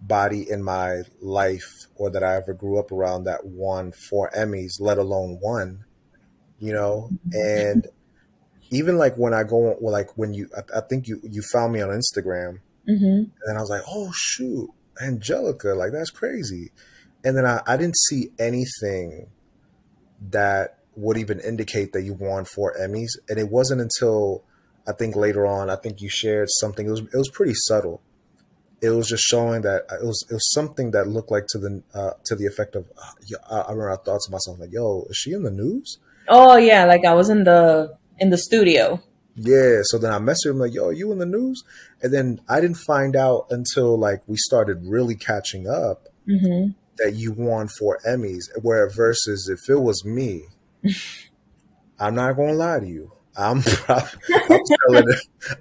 body 0.02 0.50
in 0.50 0.64
my 0.64 1.04
life 1.22 1.70
or 1.96 2.10
that 2.10 2.24
I 2.24 2.36
ever 2.36 2.54
grew 2.54 2.80
up 2.80 2.92
around 2.92 3.26
that 3.26 3.46
won 3.46 3.92
four 4.10 4.32
Emmys, 4.36 4.80
let 4.80 4.98
alone 4.98 5.38
one. 5.40 5.86
You 6.60 6.74
know, 6.74 7.12
and 7.34 7.88
even 8.70 8.98
like 8.98 9.16
when 9.16 9.34
I 9.34 9.44
go, 9.44 9.76
well, 9.80 9.92
like 9.92 10.18
when 10.18 10.34
you, 10.34 10.48
I, 10.56 10.80
I 10.80 10.82
think 10.82 11.08
you 11.08 11.20
you 11.24 11.42
found 11.52 11.74
me 11.74 11.82
on 11.82 11.90
Instagram, 11.90 12.60
hmm 12.86 13.24
and 13.44 13.58
I 13.58 13.62
was 13.62 13.70
like, 13.70 13.82
oh 13.88 14.12
shoot, 14.14 14.70
Angelica, 15.02 15.70
like 15.70 15.92
that's 15.92 16.12
crazy. 16.12 16.72
And 17.24 17.38
then 17.38 17.46
I, 17.46 17.62
I 17.68 17.78
didn't 17.78 17.98
see 17.98 18.30
anything 18.40 19.28
that 20.30 20.78
would 21.02 21.18
even 21.18 21.40
indicate 21.40 21.94
that 21.94 22.04
you 22.04 22.14
won 22.14 22.46
four 22.46 22.76
Emmys, 22.80 23.10
and 23.28 23.40
it 23.40 23.50
wasn't 23.50 23.82
until 23.82 24.44
I 24.88 24.94
think 24.94 25.16
later 25.16 25.46
on, 25.46 25.70
I 25.70 25.76
think 25.76 26.02
you 26.02 26.10
shared 26.10 26.48
something. 26.50 26.88
It 26.88 26.92
was 26.92 27.02
it 27.02 27.18
was 27.18 27.30
pretty 27.30 27.54
subtle. 27.56 28.02
It 28.82 28.90
was 28.90 29.08
just 29.08 29.24
showing 29.24 29.62
that 29.62 29.84
it 29.92 30.06
was 30.06 30.26
it 30.30 30.34
was 30.34 30.52
something 30.52 30.92
that 30.92 31.08
looked 31.08 31.32
like 31.32 31.48
to 31.50 31.58
the 31.58 31.84
uh, 31.94 32.12
to 32.26 32.36
the 32.36 32.46
effect 32.46 32.76
of. 32.76 32.86
Uh, 32.98 33.46
I, 33.50 33.72
remember 33.72 33.92
I 33.92 33.98
thought 33.98 34.22
to 34.26 34.32
myself 34.32 34.60
like, 34.60 34.72
"Yo, 34.72 35.06
is 35.10 35.18
she 35.18 35.34
in 35.34 35.44
the 35.44 35.52
news?" 35.52 36.00
Oh 36.28 36.58
yeah, 36.58 36.86
like 36.86 37.06
I 37.06 37.14
was 37.14 37.30
in 37.30 37.44
the 37.44 37.98
in 38.20 38.30
the 38.30 38.38
studio. 38.38 39.02
Yeah, 39.36 39.80
so 39.84 39.98
then 39.98 40.12
I 40.12 40.20
messaged 40.20 40.52
him 40.52 40.60
like, 40.60 40.74
"Yo, 40.74 40.88
are 40.88 40.94
you 40.94 41.12
in 41.12 41.20
the 41.20 41.26
news?" 41.26 41.64
And 42.02 42.14
then 42.14 42.42
I 42.50 42.60
didn't 42.60 42.78
find 42.78 43.16
out 43.16 43.48
until 43.50 43.98
like 43.98 44.24
we 44.28 44.38
started 44.38 44.86
really 44.86 45.16
catching 45.16 45.68
up 45.68 46.08
hmm 46.26 46.70
that 46.98 47.14
you 47.16 47.32
won 47.32 47.68
four 47.68 48.00
Emmys. 48.08 48.44
Where 48.62 48.90
versus 48.90 49.50
if 49.50 49.70
it 49.70 49.82
was 49.82 50.06
me, 50.06 50.44
I'm 52.00 52.16
not 52.16 52.34
gonna 52.36 52.54
lie 52.54 52.80
to 52.80 52.88
you. 52.88 53.12
I'm 53.38 53.58
I'm 53.88 54.04
telling 54.50 55.16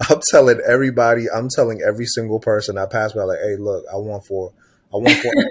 I'm 0.09 0.21
telling 0.31 0.61
everybody. 0.67 1.27
I'm 1.35 1.49
telling 1.55 1.81
every 1.87 2.07
single 2.07 2.41
person 2.41 2.79
I 2.79 2.87
pass 2.87 3.13
by 3.13 3.23
like, 3.23 3.39
"Hey, 3.43 3.57
look, 3.57 3.85
I 3.93 3.97
won 3.97 4.21
four. 4.23 4.53
I 4.93 4.97
won 4.97 5.15
four 5.23 5.33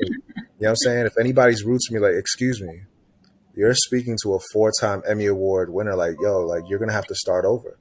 You 0.59 0.65
know 0.65 0.72
what 0.72 0.72
I'm 0.72 0.76
saying? 0.78 1.05
If 1.05 1.17
anybody's 1.17 1.63
rude 1.63 1.80
to 1.80 1.93
me, 1.93 1.99
like, 2.01 2.15
excuse 2.15 2.61
me, 2.61 2.82
you're 3.55 3.74
speaking 3.74 4.17
to 4.24 4.36
a 4.36 4.39
four-time 4.53 5.03
Emmy 5.07 5.26
Award 5.28 5.72
winner. 5.72 5.95
Like, 5.95 6.15
yo, 6.22 6.41
like 6.45 6.63
you're 6.67 6.80
gonna 6.80 6.93
have 6.93 7.07
to 7.07 7.15
start 7.15 7.45
over. 7.45 7.80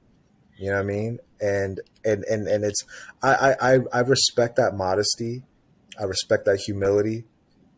You 0.59 0.71
know 0.71 0.77
what 0.77 0.83
I 0.83 0.87
mean? 0.87 1.19
And 1.41 1.81
and 2.05 2.25
and 2.25 2.49
and 2.49 2.65
it's 2.65 2.85
I 3.23 3.35
I 3.61 3.75
I 3.75 3.79
I 3.93 4.01
respect 4.01 4.57
that 4.57 4.75
modesty. 4.75 5.45
I 6.01 6.05
respect 6.05 6.47
that 6.47 6.59
humility. 6.59 7.25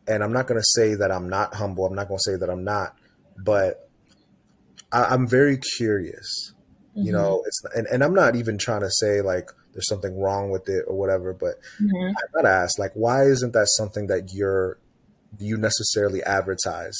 And 0.08 0.22
I'm 0.24 0.32
not 0.32 0.46
gonna 0.46 0.62
say 0.62 0.94
that 0.94 1.10
I'm 1.12 1.28
not 1.28 1.54
humble. 1.54 1.86
I'm 1.86 1.94
not 1.94 2.08
gonna 2.08 2.20
say 2.20 2.36
that 2.36 2.50
I'm 2.50 2.64
not, 2.64 2.96
but 3.38 3.89
I, 4.92 5.04
I'm 5.04 5.26
very 5.26 5.58
curious. 5.76 6.52
You 7.02 7.12
know, 7.12 7.42
it's 7.46 7.62
and, 7.74 7.86
and 7.86 8.04
I'm 8.04 8.12
not 8.12 8.36
even 8.36 8.58
trying 8.58 8.82
to 8.82 8.90
say 8.90 9.22
like 9.22 9.50
there's 9.72 9.88
something 9.88 10.20
wrong 10.20 10.50
with 10.50 10.68
it 10.68 10.84
or 10.86 10.96
whatever, 10.96 11.32
but 11.32 11.54
hmm 11.78 12.10
I 12.10 12.22
gotta 12.34 12.50
ask, 12.50 12.78
like, 12.78 12.92
why 12.94 13.22
isn't 13.22 13.52
that 13.52 13.68
something 13.68 14.08
that 14.08 14.34
you're 14.34 14.78
you 15.38 15.56
necessarily 15.56 16.22
advertise? 16.24 16.96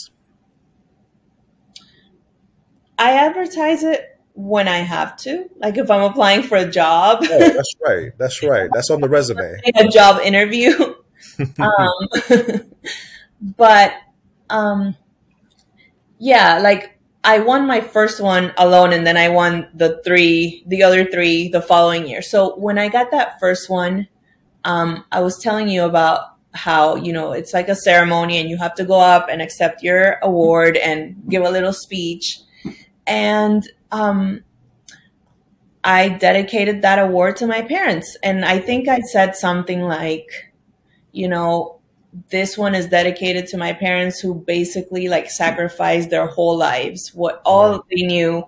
I 2.98 3.12
advertise 3.12 3.82
it 3.82 4.18
when 4.34 4.68
I 4.68 4.78
have 4.78 5.16
to, 5.18 5.50
like 5.56 5.76
if 5.76 5.90
I'm 5.90 6.02
applying 6.02 6.42
for 6.42 6.56
a 6.56 6.70
job. 6.70 7.18
Oh, 7.22 7.38
that's 7.38 7.74
right. 7.84 8.12
That's 8.18 8.42
right. 8.42 8.70
That's 8.72 8.90
on 8.90 9.00
the 9.00 9.08
resume. 9.08 9.60
a 9.76 9.88
job 9.88 10.20
interview. 10.22 10.72
um, 11.58 12.60
but 13.56 13.94
um, 14.48 14.96
yeah, 16.18 16.58
like 16.60 16.99
I 17.22 17.40
won 17.40 17.66
my 17.66 17.80
first 17.80 18.20
one 18.20 18.52
alone, 18.56 18.92
and 18.92 19.06
then 19.06 19.16
I 19.16 19.28
won 19.28 19.68
the 19.74 20.00
three, 20.04 20.64
the 20.66 20.82
other 20.82 21.04
three, 21.04 21.48
the 21.48 21.60
following 21.60 22.06
year. 22.08 22.22
So 22.22 22.56
when 22.56 22.78
I 22.78 22.88
got 22.88 23.10
that 23.10 23.38
first 23.38 23.68
one, 23.68 24.08
um, 24.64 25.04
I 25.12 25.20
was 25.20 25.38
telling 25.38 25.68
you 25.68 25.84
about 25.84 26.36
how 26.52 26.96
you 26.96 27.12
know 27.12 27.32
it's 27.32 27.52
like 27.52 27.68
a 27.68 27.76
ceremony, 27.76 28.38
and 28.38 28.48
you 28.48 28.56
have 28.56 28.74
to 28.76 28.84
go 28.84 28.98
up 28.98 29.28
and 29.30 29.42
accept 29.42 29.82
your 29.82 30.18
award 30.22 30.76
and 30.76 31.22
give 31.28 31.44
a 31.44 31.50
little 31.50 31.74
speech, 31.74 32.40
and 33.06 33.68
um, 33.92 34.42
I 35.82 36.10
dedicated 36.10 36.82
that 36.82 36.98
award 36.98 37.36
to 37.36 37.46
my 37.46 37.62
parents. 37.62 38.16
And 38.22 38.44
I 38.44 38.58
think 38.58 38.88
I 38.88 39.00
said 39.00 39.34
something 39.36 39.80
like, 39.80 40.52
you 41.12 41.28
know, 41.28 41.79
this 42.30 42.58
one 42.58 42.74
is 42.74 42.86
dedicated 42.86 43.46
to 43.48 43.56
my 43.56 43.72
parents 43.72 44.18
who 44.18 44.34
basically 44.34 45.08
like 45.08 45.30
sacrificed 45.30 46.10
their 46.10 46.26
whole 46.26 46.56
lives, 46.56 47.12
what 47.14 47.40
all 47.44 47.72
Right. 47.72 47.80
they 47.90 48.02
knew 48.02 48.46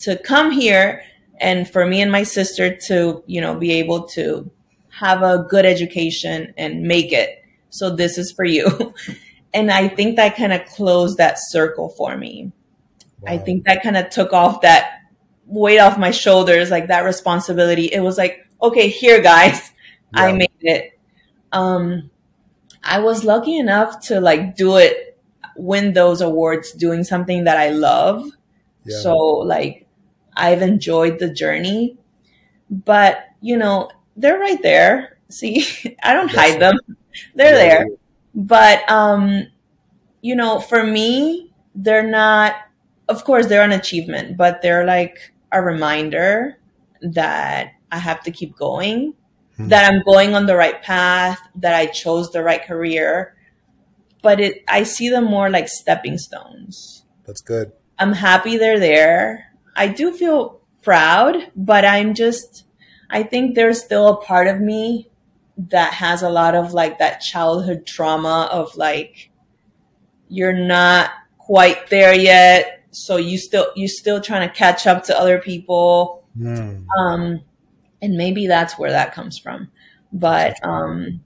to 0.00 0.16
come 0.16 0.50
here 0.50 1.02
and 1.40 1.68
for 1.68 1.86
me 1.86 2.00
and 2.00 2.12
my 2.12 2.22
sister 2.22 2.76
to, 2.86 3.22
you 3.26 3.40
know, 3.40 3.54
be 3.56 3.72
able 3.72 4.06
to 4.08 4.50
have 4.90 5.22
a 5.22 5.44
good 5.48 5.64
education 5.64 6.54
and 6.56 6.82
make 6.82 7.12
it. 7.12 7.42
So 7.70 7.94
this 7.94 8.18
is 8.18 8.32
for 8.32 8.44
you. 8.44 8.94
and 9.54 9.70
I 9.70 9.88
think 9.88 10.16
that 10.16 10.36
kind 10.36 10.52
of 10.52 10.64
closed 10.66 11.18
that 11.18 11.38
circle 11.38 11.88
for 11.90 12.16
me. 12.16 12.52
I 13.26 13.38
think 13.38 13.64
that 13.64 13.82
kind 13.82 13.96
of 13.96 14.10
took 14.10 14.32
off 14.32 14.60
that 14.62 15.00
weight 15.46 15.78
off 15.78 15.98
my 15.98 16.10
shoulders, 16.12 16.70
like 16.70 16.88
that 16.88 17.00
responsibility. 17.04 17.86
It 17.86 18.00
was 18.00 18.16
like, 18.16 18.46
okay, 18.62 18.88
here, 18.88 19.20
guys, 19.20 19.72
I 20.14 20.32
made 20.32 20.50
it. 20.60 20.98
Um, 21.52 22.10
I 22.88 23.00
was 23.00 23.24
lucky 23.24 23.58
enough 23.58 24.00
to 24.08 24.20
like 24.20 24.56
do 24.56 24.76
it, 24.78 25.18
win 25.56 25.92
those 25.94 26.20
awards, 26.20 26.72
doing 26.72 27.04
something 27.04 27.44
that 27.44 27.58
I 27.58 27.70
love. 27.70 28.30
Yeah. 28.84 28.96
So 29.02 29.14
like, 29.16 29.86
I've 30.36 30.62
enjoyed 30.62 31.18
the 31.18 31.32
journey, 31.32 31.98
but 32.70 33.24
you 33.40 33.56
know, 33.56 33.90
they're 34.16 34.38
right 34.38 34.62
there. 34.62 35.18
See, 35.30 35.64
I 36.04 36.14
don't 36.14 36.32
That's 36.32 36.34
hide 36.34 36.60
them. 36.60 36.76
They're 37.34 37.54
Yeah, 37.54 37.56
there 37.56 37.86
but 38.34 38.88
um 38.90 39.46
you 40.22 40.34
know 40.34 40.60
for 40.60 40.84
me 40.84 41.52
they're 41.74 42.06
not 42.08 42.54
of 43.08 43.24
course 43.24 43.46
they're 43.46 43.62
an 43.62 43.72
achievement 43.72 44.36
but 44.36 44.62
they're 44.62 44.84
like 44.84 45.32
a 45.52 45.62
reminder 45.62 46.58
that 47.02 47.72
i 47.92 47.98
have 47.98 48.22
to 48.22 48.30
keep 48.30 48.56
going 48.56 49.14
Hmm. 49.58 49.68
that 49.68 49.92
i'm 49.92 50.02
going 50.04 50.34
on 50.34 50.46
the 50.46 50.56
right 50.56 50.80
path 50.82 51.38
that 51.56 51.74
i 51.74 51.86
chose 51.86 52.30
the 52.30 52.42
right 52.42 52.64
career 52.64 53.36
but 54.22 54.40
it 54.40 54.62
i 54.68 54.82
see 54.84 55.10
them 55.10 55.24
more 55.24 55.50
like 55.50 55.68
stepping 55.68 56.16
stones 56.16 57.04
That's 57.26 57.40
good. 57.42 57.72
i'm 57.98 58.12
happy 58.12 58.56
they're 58.56 58.78
there 58.80 59.52
i 59.76 59.88
do 59.88 60.12
feel 60.16 60.60
proud 60.82 61.50
but 61.56 61.84
i'm 61.84 62.14
just 62.14 62.64
i 63.10 63.22
think 63.22 63.54
there's 63.56 63.82
still 63.82 64.08
a 64.08 64.16
part 64.22 64.46
of 64.46 64.60
me 64.60 65.10
that 65.56 65.92
has 65.92 66.22
a 66.22 66.30
lot 66.30 66.54
of 66.54 66.72
like 66.72 66.98
that 67.00 67.18
childhood 67.20 67.84
trauma 67.84 68.48
of 68.52 68.74
like 68.76 69.30
you're 70.28 70.52
not 70.52 71.10
quite 71.36 71.88
there 71.90 72.14
yet 72.14 72.84
so 72.92 73.16
you 73.16 73.36
still 73.36 73.72
you're 73.74 73.88
still 73.88 74.20
trying 74.20 74.48
to 74.48 74.54
catch 74.54 74.86
up 74.86 75.02
to 75.04 75.18
other 75.18 75.38
people 75.40 76.14
Hmm. 76.36 76.84
um 76.96 77.40
and 78.02 78.16
maybe 78.16 78.46
that's 78.46 78.78
where 78.78 78.90
that 78.90 79.12
comes 79.12 79.38
from 79.38 79.68
but 80.12 80.62
um 80.64 81.20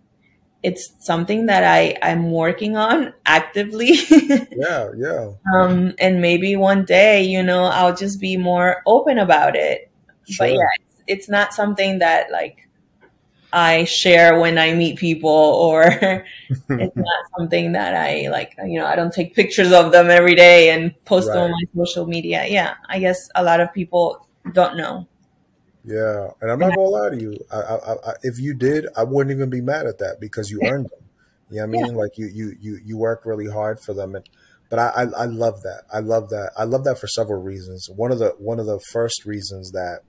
it's 0.63 0.93
something 0.99 1.47
that 1.47 1.65
i 1.65 1.97
i'm 2.03 2.31
working 2.31 2.77
on 2.77 3.13
actively 3.27 3.93
Yeah, 4.11 4.91
yeah. 4.97 5.31
um 5.55 5.95
and 5.99 6.21
maybe 6.21 6.57
one 6.57 6.85
day 6.85 7.23
you 7.23 7.43
know 7.43 7.65
i'll 7.65 7.95
just 7.95 8.21
be 8.21 8.37
more 8.37 8.83
open 8.87 9.19
about 9.19 9.57
it 9.57 9.91
but 10.39 10.53
yeah 10.53 10.67
it's, 10.81 11.03
it's 11.07 11.29
not 11.29 11.53
something 11.53 11.99
that 11.99 12.31
like 12.31 12.69
I 13.53 13.85
share 13.85 14.41
when 14.41 14.59
I 14.59 14.73
meet 14.73 14.99
people 14.99 15.31
or 15.31 15.83
it's 16.49 16.67
not 16.97 17.25
something 17.39 17.73
that 17.73 17.95
I 17.95 18.29
like, 18.29 18.55
you 18.65 18.81
know, 18.81 18.87
I 18.87 18.97
don't 18.97 19.13
take 19.13 19.35
pictures 19.35 19.73
of 19.73 19.93
them 19.93 20.11
every 20.11 20.35
day 20.35 20.71
and 20.71 20.93
post 21.05 21.29
right. 21.29 21.35
them 21.35 21.45
on 21.45 21.51
my 21.51 21.85
social 21.85 22.07
media. 22.07 22.47
Yeah. 22.47 22.75
I 22.89 22.99
guess 22.99 23.29
a 23.35 23.45
lot 23.45 23.61
of 23.61 23.73
people 23.73 24.27
don't 24.53 24.77
know. 24.77 25.07
Yeah. 25.85 26.29
And 26.41 26.51
I'm 26.51 26.59
not 26.59 26.75
to 26.75 26.81
lie 26.81 27.11
to 27.11 27.21
you. 27.21 27.37
I, 27.51 27.57
I, 27.57 27.93
I, 27.93 28.13
if 28.23 28.39
you 28.39 28.55
did, 28.55 28.87
I 28.97 29.05
wouldn't 29.05 29.35
even 29.35 29.51
be 29.51 29.61
mad 29.61 29.87
at 29.87 29.99
that 29.99 30.19
because 30.21 30.51
you 30.51 30.61
earned 30.65 30.87
them. 30.87 31.09
You 31.51 31.57
know 31.57 31.67
what 31.67 31.69
I 31.69 31.83
mean? 31.83 31.87
Yeah. 31.95 32.01
Like 32.03 32.19
you, 32.19 32.27
you, 32.33 32.57
you, 32.61 32.79
you 32.85 32.97
work 32.97 33.23
really 33.25 33.51
hard 33.51 33.79
for 33.85 33.93
them. 33.93 34.15
And, 34.15 34.29
but 34.71 34.79
I, 34.79 34.89
I, 34.89 35.03
I 35.03 35.25
love 35.27 35.63
that. 35.63 35.83
I 35.93 35.99
love 35.99 36.31
that. 36.31 36.53
I 36.57 36.65
love 36.65 36.85
that 36.85 36.99
for 36.99 37.09
several 37.09 37.43
reasons. 37.43 37.89
One 37.95 38.13
of 38.13 38.19
the, 38.19 38.35
one 38.39 38.59
of 38.61 38.67
the 38.67 38.81
first 38.93 39.25
reasons 39.27 39.73
that 39.73 40.01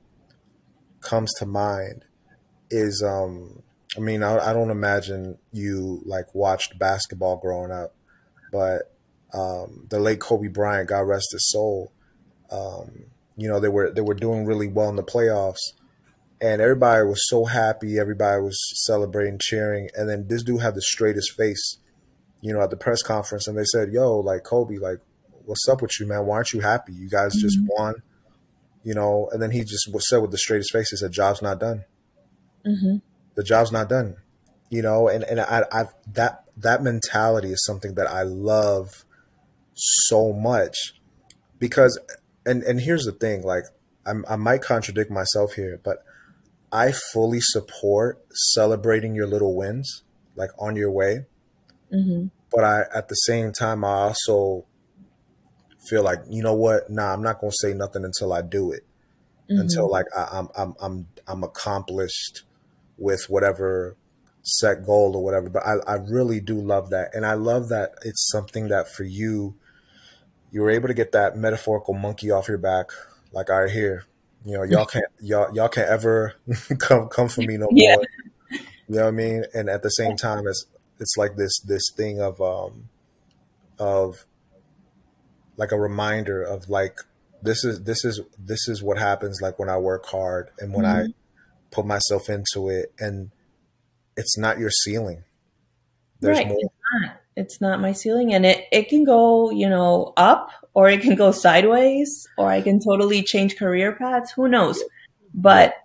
comes 1.02 1.34
to 1.38 1.46
mind 1.46 2.06
is 2.70 3.04
um 3.06 3.62
I 3.96 4.00
mean 4.00 4.24
I, 4.24 4.38
I 4.38 4.54
don't 4.54 4.72
imagine 4.72 5.38
you 5.52 6.02
like 6.06 6.34
watched 6.34 6.80
basketball 6.80 7.38
growing 7.38 7.72
up, 7.72 7.94
but 8.52 8.94
um, 9.34 9.88
the 9.90 10.00
late 10.00 10.20
Kobe 10.20 10.48
Bryant, 10.48 10.90
God 10.90 11.02
rest 11.02 11.30
his 11.32 11.50
soul, 11.50 11.92
um, 12.52 13.06
you 13.38 13.48
know 13.48 13.60
they 13.60 13.70
were 13.70 13.92
they 13.92 14.02
were 14.02 14.14
doing 14.14 14.46
really 14.46 14.68
well 14.68 14.90
in 14.90 14.96
the 14.96 15.04
playoffs, 15.04 15.74
and 16.42 16.62
everybody 16.62 17.04
was 17.06 17.28
so 17.28 17.46
happy, 17.46 17.98
everybody 17.98 18.42
was 18.42 18.58
celebrating, 18.86 19.40
cheering, 19.42 19.90
and 19.96 20.10
then 20.10 20.28
this 20.28 20.44
dude 20.44 20.62
had 20.62 20.76
the 20.76 20.82
straightest 20.82 21.32
face, 21.34 21.78
you 22.42 22.54
know, 22.54 22.62
at 22.62 22.70
the 22.70 22.78
press 22.78 23.02
conference, 23.02 23.48
and 23.48 23.58
they 23.58 23.66
said, 23.66 23.92
"Yo, 23.92 24.20
like 24.20 24.44
Kobe, 24.44 24.78
like 24.78 25.00
what's 25.46 25.68
up 25.68 25.82
with 25.82 26.00
you, 26.00 26.08
man? 26.08 26.26
Why 26.26 26.38
aren't 26.38 26.54
you 26.54 26.62
happy? 26.62 26.94
You 26.94 27.10
guys 27.10 27.34
just 27.36 27.60
mm-hmm. 27.60 27.82
won." 27.84 27.96
You 28.84 28.94
know, 28.94 29.30
and 29.32 29.42
then 29.42 29.52
he 29.52 29.64
just 29.64 29.90
said 30.00 30.18
with 30.18 30.32
the 30.32 30.38
straightest 30.38 30.72
face, 30.72 30.90
he 30.90 30.98
said, 30.98 31.12
"Job's 31.12 31.42
not 31.42 31.60
done." 31.60 31.86
Mm-hmm. 32.66 32.98
The 33.36 33.44
job's 33.44 33.72
not 33.72 33.90
done, 33.90 34.18
you 34.70 34.82
know, 34.82 35.08
and 35.08 35.24
and 35.24 35.40
I, 35.40 35.64
I 35.72 35.86
that 36.14 36.44
that 36.58 36.84
mentality 36.84 37.52
is 37.52 37.64
something 37.66 37.96
that 37.96 38.08
I 38.08 38.24
love 38.24 39.06
so 39.74 40.34
much 40.34 40.94
because, 41.60 42.00
and 42.46 42.64
and 42.64 42.80
here's 42.80 43.06
the 43.06 43.12
thing, 43.12 43.44
like 43.44 43.66
I'm, 44.06 44.26
I 44.30 44.36
might 44.36 44.62
contradict 44.62 45.10
myself 45.12 45.54
here, 45.54 45.80
but 45.84 46.04
I 46.72 46.92
fully 46.92 47.40
support 47.42 48.24
celebrating 48.32 49.16
your 49.16 49.28
little 49.28 49.56
wins, 49.56 50.04
like 50.36 50.50
on 50.60 50.76
your 50.76 50.92
way. 50.92 51.26
Mm-hmm. 51.94 52.28
But 52.52 52.64
I, 52.64 52.82
at 52.96 53.08
the 53.08 53.16
same 53.16 53.52
time, 53.52 53.84
I 53.84 53.90
also 53.90 54.66
feel 55.88 56.04
like 56.04 56.20
you 56.30 56.44
know 56.44 56.54
what? 56.54 56.90
Nah, 56.90 57.14
I'm 57.14 57.22
not 57.22 57.40
gonna 57.40 57.52
say 57.54 57.74
nothing 57.74 58.04
until 58.04 58.34
I 58.34 58.42
do 58.42 58.72
it. 58.72 58.86
Mm-hmm. 59.50 59.62
Until 59.62 59.90
like 59.90 60.06
I, 60.16 60.40
am 60.40 60.50
I'm 60.58 60.74
I'm 60.82 61.08
I'm 61.28 61.44
accomplished 61.44 62.44
with 62.98 63.30
whatever 63.30 63.96
set 64.44 64.86
goal 64.86 65.16
or 65.16 65.24
whatever. 65.24 65.50
But 65.50 65.64
I, 65.66 65.94
I 65.94 65.96
really 65.96 66.40
do 66.40 66.60
love 66.60 66.90
that. 66.90 67.14
And 67.14 67.26
I 67.26 67.34
love 67.34 67.70
that 67.70 67.94
it's 68.04 68.30
something 68.32 68.68
that 68.68 68.90
for 68.90 69.04
you, 69.04 69.56
you 70.54 70.62
were 70.62 70.70
able 70.70 70.88
to 70.88 70.94
get 70.94 71.12
that 71.14 71.36
metaphorical 71.36 71.96
monkey 71.96 72.30
off 72.30 72.48
your 72.48 72.60
back, 72.60 72.92
like 73.34 73.50
I 73.50 73.68
hear. 73.68 74.06
You 74.46 74.58
know, 74.58 74.64
y'all 74.64 74.86
can't 74.86 75.06
y'all 75.20 75.54
y'all 75.54 75.68
can't 75.68 75.90
ever 75.90 76.36
come 76.80 77.10
come 77.10 77.28
for 77.28 77.42
me 77.42 77.58
no 77.58 77.68
yeah. 77.72 77.96
more. 77.96 78.06
You 78.52 78.96
know 78.96 79.02
what 79.02 79.08
I 79.08 79.12
mean? 79.12 79.46
And 79.54 79.68
at 79.68 79.82
the 79.82 79.90
same 79.90 80.16
time, 80.16 80.48
it's 80.48 80.66
it's 81.00 81.18
like 81.18 81.36
this 81.36 81.60
this 81.62 81.84
thing 81.98 82.22
of 82.22 82.40
um 82.40 82.90
of 83.80 84.26
like 85.58 85.72
a 85.72 85.80
reminder 85.80 86.44
of 86.44 86.70
like 86.70 87.00
this 87.42 87.64
is 87.64 87.84
this 87.84 88.06
is 88.06 88.22
this 88.38 88.68
is 88.68 88.84
what 88.84 89.00
happens 89.00 89.42
like 89.42 89.58
when 89.58 89.70
I 89.70 89.78
work 89.78 90.06
hard 90.06 90.52
and 90.60 90.72
when 90.72 90.86
mm-hmm. 90.86 91.08
I 91.10 91.14
put 91.72 91.86
myself 91.88 92.30
into 92.30 92.70
it 92.70 92.94
and 93.00 93.32
it's 94.16 94.38
not 94.38 94.60
your 94.60 94.70
ceiling. 94.70 95.24
There's 96.20 96.38
right. 96.38 96.48
more. 96.48 96.72
It's 97.36 97.60
not. 97.60 97.82
My 97.82 97.94
ceiling. 97.94 98.34
And 98.34 98.46
it, 98.46 98.66
it 98.72 98.90
can 98.90 99.04
go, 99.04 99.50
you 99.52 99.70
know, 99.70 100.14
up 100.18 100.52
or 100.74 100.90
it 100.90 101.02
can 101.02 101.16
go 101.16 101.32
sideways 101.32 102.28
or 102.38 102.50
I 102.50 102.62
can 102.62 102.80
totally 102.80 103.24
change 103.24 103.58
career 103.58 103.94
paths. 103.94 104.32
Who 104.32 104.48
knows? 104.48 104.84
But 105.34 105.76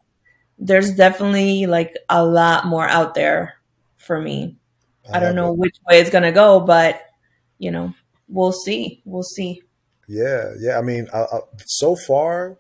there's 0.58 0.92
definitely 0.92 1.66
like 1.66 1.96
a 2.08 2.24
lot 2.24 2.66
more 2.66 2.86
out 2.86 3.14
there 3.14 3.54
for 3.96 4.20
me. 4.20 4.56
I, 5.12 5.16
I 5.16 5.20
don't 5.20 5.36
know 5.36 5.52
it. 5.52 5.58
which 5.58 5.76
way 5.88 6.00
it's 6.00 6.10
going 6.10 6.24
to 6.24 6.32
go, 6.32 6.60
but 6.60 7.00
you 7.58 7.70
know, 7.70 7.94
we'll 8.28 8.52
see. 8.52 9.02
We'll 9.04 9.22
see. 9.22 9.62
Yeah. 10.06 10.52
Yeah. 10.58 10.78
I 10.78 10.82
mean, 10.82 11.08
uh, 11.12 11.26
uh, 11.32 11.40
so 11.66 11.96
far, 11.96 12.58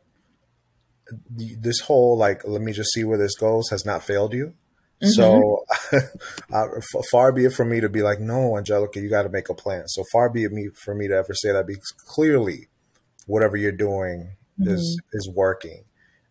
this 1.30 1.80
whole 1.80 2.16
like 2.16 2.46
let 2.46 2.60
me 2.60 2.72
just 2.72 2.92
see 2.92 3.04
where 3.04 3.18
this 3.18 3.34
goes 3.36 3.70
has 3.70 3.84
not 3.84 4.02
failed 4.02 4.34
you. 4.34 4.54
Mm-hmm. 5.02 5.08
So 5.14 5.64
uh, 6.52 6.66
far 7.10 7.30
be 7.32 7.44
it 7.44 7.52
from 7.52 7.70
me 7.70 7.80
to 7.80 7.88
be 7.88 8.02
like, 8.02 8.20
no, 8.20 8.56
Angelica, 8.56 9.00
you 9.00 9.08
got 9.08 9.22
to 9.22 9.28
make 9.28 9.48
a 9.48 9.54
plan. 9.54 9.86
So 9.86 10.02
far 10.10 10.28
be 10.28 10.44
it 10.44 10.52
me 10.52 10.68
for 10.74 10.94
me 10.94 11.08
to 11.08 11.14
ever 11.14 11.34
say 11.34 11.52
that 11.52 11.66
because 11.66 11.92
clearly, 12.06 12.68
whatever 13.26 13.56
you're 13.56 13.72
doing 13.72 14.36
mm-hmm. 14.58 14.70
is 14.70 15.00
is 15.12 15.30
working 15.32 15.84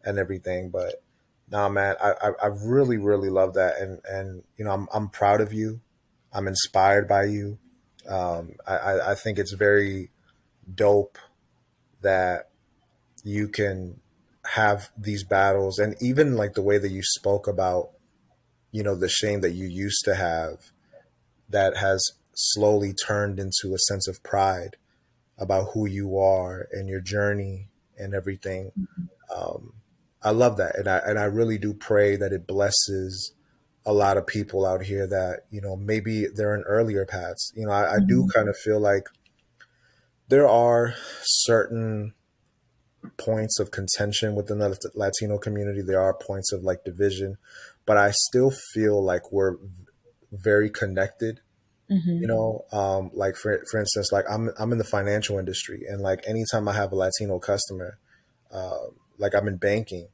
and 0.04 0.18
everything. 0.18 0.70
But 0.70 1.02
nah, 1.50 1.70
man, 1.70 1.96
I, 2.02 2.12
I, 2.22 2.32
I 2.44 2.48
really 2.48 2.98
really 2.98 3.30
love 3.30 3.54
that, 3.54 3.80
and 3.80 4.00
and 4.10 4.44
you 4.58 4.66
know 4.66 4.72
I'm 4.72 4.88
I'm 4.94 5.10
proud 5.10 5.40
of 5.40 5.54
you. 5.54 5.80
I'm 6.34 6.48
inspired 6.48 7.08
by 7.08 7.26
you. 7.26 7.60
Um, 8.08 8.56
I 8.68 9.12
I 9.12 9.16
think 9.16 9.40
it's 9.40 9.54
very 9.54 10.10
dope 10.74 11.18
that 12.02 12.50
you 13.24 13.48
can 13.48 14.00
have 14.54 14.90
these 14.98 15.24
battles 15.24 15.78
and 15.78 15.96
even 16.02 16.36
like 16.36 16.54
the 16.54 16.62
way 16.62 16.78
that 16.78 16.90
you 16.90 17.02
spoke 17.04 17.48
about 17.48 17.90
you 18.78 18.84
know 18.84 18.96
the 18.96 19.10
shame 19.10 19.42
that 19.42 19.54
you 19.54 19.66
used 19.66 20.04
to 20.06 20.14
have 20.14 20.72
that 21.50 21.78
has 21.78 22.12
slowly 22.36 22.94
turned 22.94 23.40
into 23.40 23.74
a 23.74 23.80
sense 23.80 24.08
of 24.08 24.22
pride 24.22 24.78
about 25.40 25.70
who 25.74 25.88
you 25.88 26.16
are 26.20 26.68
and 26.72 26.88
your 26.88 27.02
journey 27.02 27.70
and 27.98 28.14
everything. 28.14 28.72
Um, 29.36 29.74
i 30.22 30.30
love 30.30 30.58
that. 30.58 30.78
And 30.78 30.88
i 30.88 30.98
and 31.00 31.18
i 31.18 31.24
really 31.24 31.58
do 31.58 31.74
pray 31.74 32.18
that 32.18 32.32
it 32.32 32.46
blesses 32.46 33.34
a 33.84 33.94
lot 33.94 34.18
of 34.18 34.28
people 34.28 34.64
out 34.64 34.84
here 34.84 35.08
that 35.08 35.46
you 35.50 35.60
know 35.60 35.76
maybe 35.76 36.28
they're 36.28 36.54
in 36.54 36.62
earlier 36.62 37.04
paths. 37.04 37.52
You 37.56 37.66
know 37.66 37.72
i, 37.72 37.96
I 37.96 37.98
do 38.00 38.22
mm-hmm. 38.22 38.38
kind 38.38 38.48
of 38.48 38.56
feel 38.58 38.80
like 38.80 39.06
there 40.28 40.48
are 40.48 40.94
certain 41.24 42.14
points 43.18 43.60
of 43.60 43.72
contention 43.72 44.36
within 44.36 44.60
the 44.60 44.78
Latino 44.96 45.38
community. 45.38 45.82
There 45.82 46.02
are 46.02 46.14
points 46.14 46.52
of 46.52 46.64
like 46.64 46.84
division, 46.84 47.38
but 47.86 47.98
I 47.98 48.12
still 48.12 48.52
feel 48.74 49.04
like 49.04 49.32
we're 49.32 49.58
very 50.32 50.70
connected. 50.70 51.40
Mm-hmm. 51.90 52.22
You 52.22 52.28
know, 52.28 52.66
um, 52.72 53.12
like 53.14 53.36
for 53.36 53.64
for 53.72 53.80
instance, 53.80 54.12
like 54.12 54.26
I'm 54.30 54.50
I'm 54.60 54.72
in 54.72 54.78
the 54.78 54.84
financial 54.84 55.40
industry, 55.40 55.84
and 55.88 56.02
like 56.02 56.22
anytime 56.28 56.68
I 56.68 56.74
have 56.74 56.92
a 56.92 56.96
Latino 56.96 57.40
customer, 57.40 57.98
uh, 58.52 58.88
like 59.18 59.34
I'm 59.34 59.48
in 59.48 59.58
banking, 59.58 60.10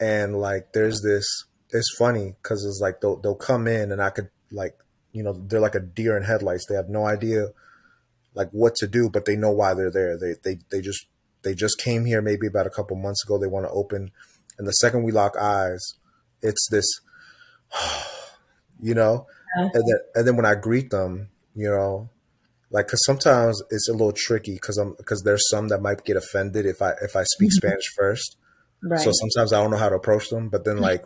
and 0.00 0.36
like 0.36 0.72
there's 0.72 1.00
this. 1.02 1.24
It's 1.72 1.94
funny 1.96 2.34
because 2.42 2.64
it's 2.64 2.80
like 2.82 3.00
they'll 3.00 3.16
they'll 3.16 3.36
come 3.36 3.68
in, 3.68 3.92
and 3.92 4.02
I 4.02 4.10
could 4.10 4.30
like 4.50 4.76
you 5.12 5.22
know 5.22 5.32
they're 5.32 5.60
like 5.60 5.76
a 5.76 5.80
deer 5.80 6.16
in 6.16 6.24
headlights. 6.24 6.66
They 6.68 6.74
have 6.74 6.88
no 6.88 7.06
idea 7.06 7.50
like 8.34 8.50
what 8.50 8.74
to 8.76 8.86
do, 8.86 9.10
but 9.10 9.24
they 9.24 9.36
know 9.36 9.50
why 9.50 9.74
they're 9.74 9.90
there. 9.90 10.18
They 10.18 10.34
they 10.42 10.58
they 10.70 10.80
just 10.80 11.06
they 11.42 11.54
just 11.54 11.78
came 11.78 12.04
here 12.04 12.22
maybe 12.22 12.46
about 12.46 12.66
a 12.66 12.70
couple 12.70 12.96
months 12.96 13.24
ago. 13.24 13.38
They 13.38 13.46
want 13.46 13.66
to 13.66 13.72
open, 13.72 14.10
and 14.58 14.66
the 14.66 14.72
second 14.72 15.02
we 15.02 15.12
lock 15.12 15.36
eyes, 15.36 15.94
it's 16.42 16.68
this, 16.70 16.86
you 18.80 18.94
know, 18.94 19.26
and 19.56 19.72
then 19.72 19.98
and 20.14 20.28
then 20.28 20.36
when 20.36 20.46
I 20.46 20.54
greet 20.54 20.90
them, 20.90 21.30
you 21.54 21.68
know, 21.68 22.10
like 22.70 22.86
because 22.86 23.04
sometimes 23.04 23.60
it's 23.70 23.88
a 23.88 23.92
little 23.92 24.12
tricky 24.12 24.54
because 24.54 24.78
I'm 24.78 24.94
because 24.96 25.22
there's 25.22 25.48
some 25.50 25.68
that 25.68 25.82
might 25.82 26.04
get 26.04 26.16
offended 26.16 26.66
if 26.66 26.80
I 26.80 26.92
if 27.02 27.16
I 27.16 27.24
speak 27.24 27.50
mm-hmm. 27.50 27.66
Spanish 27.66 27.88
first. 27.96 28.36
Right. 28.82 29.00
So 29.00 29.12
sometimes 29.12 29.52
I 29.52 29.60
don't 29.60 29.70
know 29.70 29.76
how 29.76 29.90
to 29.90 29.96
approach 29.96 30.30
them, 30.30 30.48
but 30.48 30.64
then 30.64 30.78
like, 30.78 31.04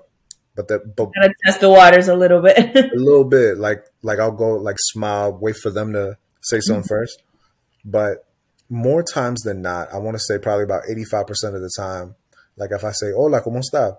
but 0.55 0.69
the 0.69 0.79
but 0.79 1.11
gotta 1.15 1.35
test 1.45 1.61
the 1.61 1.71
waters 1.71 2.09
a 2.09 2.15
little 2.15 2.41
bit. 2.41 2.59
a 2.77 2.91
little 2.95 3.25
bit, 3.25 3.59
like 3.59 3.85
like 4.03 4.19
I'll 4.19 4.33
go 4.33 4.51
like 4.55 4.77
smile, 4.79 5.37
wait 5.37 5.57
for 5.57 5.71
them 5.71 5.93
to 5.95 6.17
say 6.43 6.61
something 6.61 6.83
mm-hmm. 6.83 6.89
first, 6.89 7.23
but 7.85 8.27
more 8.69 9.03
times 9.03 9.43
than 9.43 9.63
not, 9.63 9.93
I 9.93 9.99
want 9.99 10.17
to 10.17 10.23
say 10.23 10.39
probably 10.39 10.65
about 10.65 10.85
85% 10.85 11.55
of 11.55 11.61
the 11.61 11.71
time, 11.77 12.15
like 12.57 12.71
if 12.73 12.85
I 12.85 12.93
say, 12.93 13.13
hola, 13.13 13.43
¿cómo 13.43 13.61
está? 13.61 13.99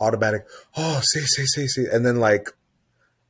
Automatic, 0.00 0.46
oh, 0.76 1.00
sí, 1.02 1.20
sí, 1.20 1.44
sí, 1.56 1.66
sí. 1.66 1.92
And 1.92 2.06
then 2.06 2.16
like, 2.16 2.50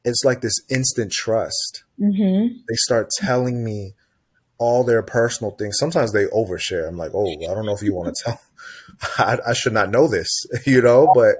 it's 0.04 0.24
like 0.24 0.40
this 0.40 0.60
instant 0.70 1.12
trust. 1.12 1.84
Mm-hmm. 2.00 2.58
They 2.68 2.74
start 2.74 3.10
telling 3.10 3.64
me 3.64 3.94
all 4.58 4.84
their 4.84 5.02
personal 5.02 5.52
things. 5.52 5.76
Sometimes 5.78 6.12
they 6.12 6.26
overshare. 6.26 6.88
I'm 6.88 6.96
like, 6.96 7.12
oh, 7.14 7.30
I 7.30 7.54
don't 7.54 7.64
know 7.64 7.74
if 7.74 7.82
you 7.82 7.94
want 7.94 8.14
to 8.14 8.24
tell. 8.24 8.40
I, 9.18 9.38
I, 9.48 9.52
should 9.52 9.72
not 9.72 9.90
know 9.90 10.08
this, 10.08 10.28
you 10.66 10.82
know. 10.82 11.10
But 11.14 11.36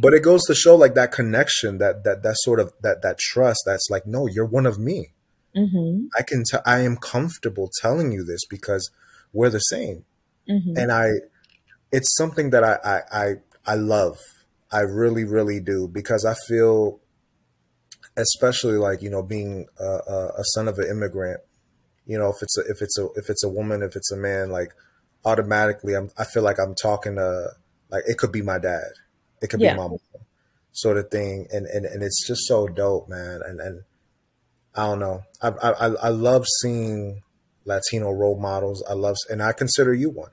but 0.00 0.14
it 0.14 0.22
goes 0.22 0.42
to 0.44 0.54
show 0.54 0.74
like 0.74 0.94
that 0.94 1.12
connection, 1.12 1.78
that 1.78 2.04
that 2.04 2.22
that 2.22 2.36
sort 2.38 2.60
of 2.60 2.72
that 2.82 3.02
that 3.02 3.18
trust. 3.18 3.60
That's 3.66 3.88
like, 3.90 4.06
no, 4.06 4.26
you're 4.26 4.46
one 4.46 4.66
of 4.66 4.78
me. 4.78 5.12
Mm-hmm. 5.56 6.06
I 6.18 6.22
can 6.22 6.44
t- 6.44 6.58
I 6.66 6.80
am 6.80 6.96
comfortable 6.96 7.70
telling 7.80 8.12
you 8.12 8.24
this 8.24 8.44
because 8.48 8.90
we're 9.32 9.50
the 9.50 9.58
same, 9.58 10.04
mm-hmm. 10.48 10.76
and 10.76 10.92
I 10.92 11.08
it's 11.92 12.14
something 12.16 12.50
that 12.50 12.62
I, 12.62 12.78
I 12.84 13.00
I 13.22 13.34
I 13.66 13.74
love. 13.74 14.18
I 14.70 14.80
really, 14.80 15.24
really 15.24 15.60
do 15.60 15.88
because 15.88 16.24
I 16.24 16.34
feel, 16.48 17.00
especially 18.16 18.76
like 18.76 19.00
you 19.00 19.10
know, 19.10 19.22
being 19.22 19.66
a, 19.78 19.84
a, 19.84 20.44
son 20.54 20.68
of 20.68 20.78
an 20.78 20.90
immigrant. 20.90 21.40
You 22.04 22.18
know, 22.18 22.28
if 22.28 22.36
it's 22.42 22.58
a 22.58 22.60
if 22.62 22.82
it's 22.82 22.98
a 22.98 23.06
if 23.14 23.30
it's 23.30 23.44
a 23.44 23.48
woman, 23.48 23.82
if 23.82 23.96
it's 23.96 24.12
a 24.12 24.16
man, 24.16 24.50
like 24.50 24.72
automatically, 25.24 25.94
I'm 25.94 26.10
I 26.18 26.24
feel 26.24 26.42
like 26.42 26.58
I'm 26.58 26.74
talking 26.74 27.16
to 27.16 27.48
like 27.90 28.02
it 28.06 28.18
could 28.18 28.32
be 28.32 28.42
my 28.42 28.58
dad, 28.58 28.90
it 29.40 29.48
could 29.50 29.60
yeah. 29.60 29.72
be 29.72 29.78
my 29.78 29.88
mom, 29.88 29.98
sort 30.72 30.98
of 30.98 31.10
thing, 31.10 31.46
and 31.50 31.66
and 31.66 31.86
and 31.86 32.02
it's 32.02 32.26
just 32.26 32.46
so 32.46 32.68
dope, 32.68 33.08
man. 33.08 33.40
And 33.44 33.60
and 33.60 33.82
I 34.76 34.86
don't 34.86 35.00
know, 35.00 35.22
I 35.42 35.48
I 35.48 35.86
I 35.88 36.08
love 36.10 36.46
seeing 36.62 37.22
Latino 37.64 38.10
role 38.10 38.38
models. 38.38 38.84
I 38.88 38.92
love, 38.92 39.16
and 39.30 39.42
I 39.42 39.52
consider 39.52 39.94
you 39.94 40.10
one. 40.10 40.30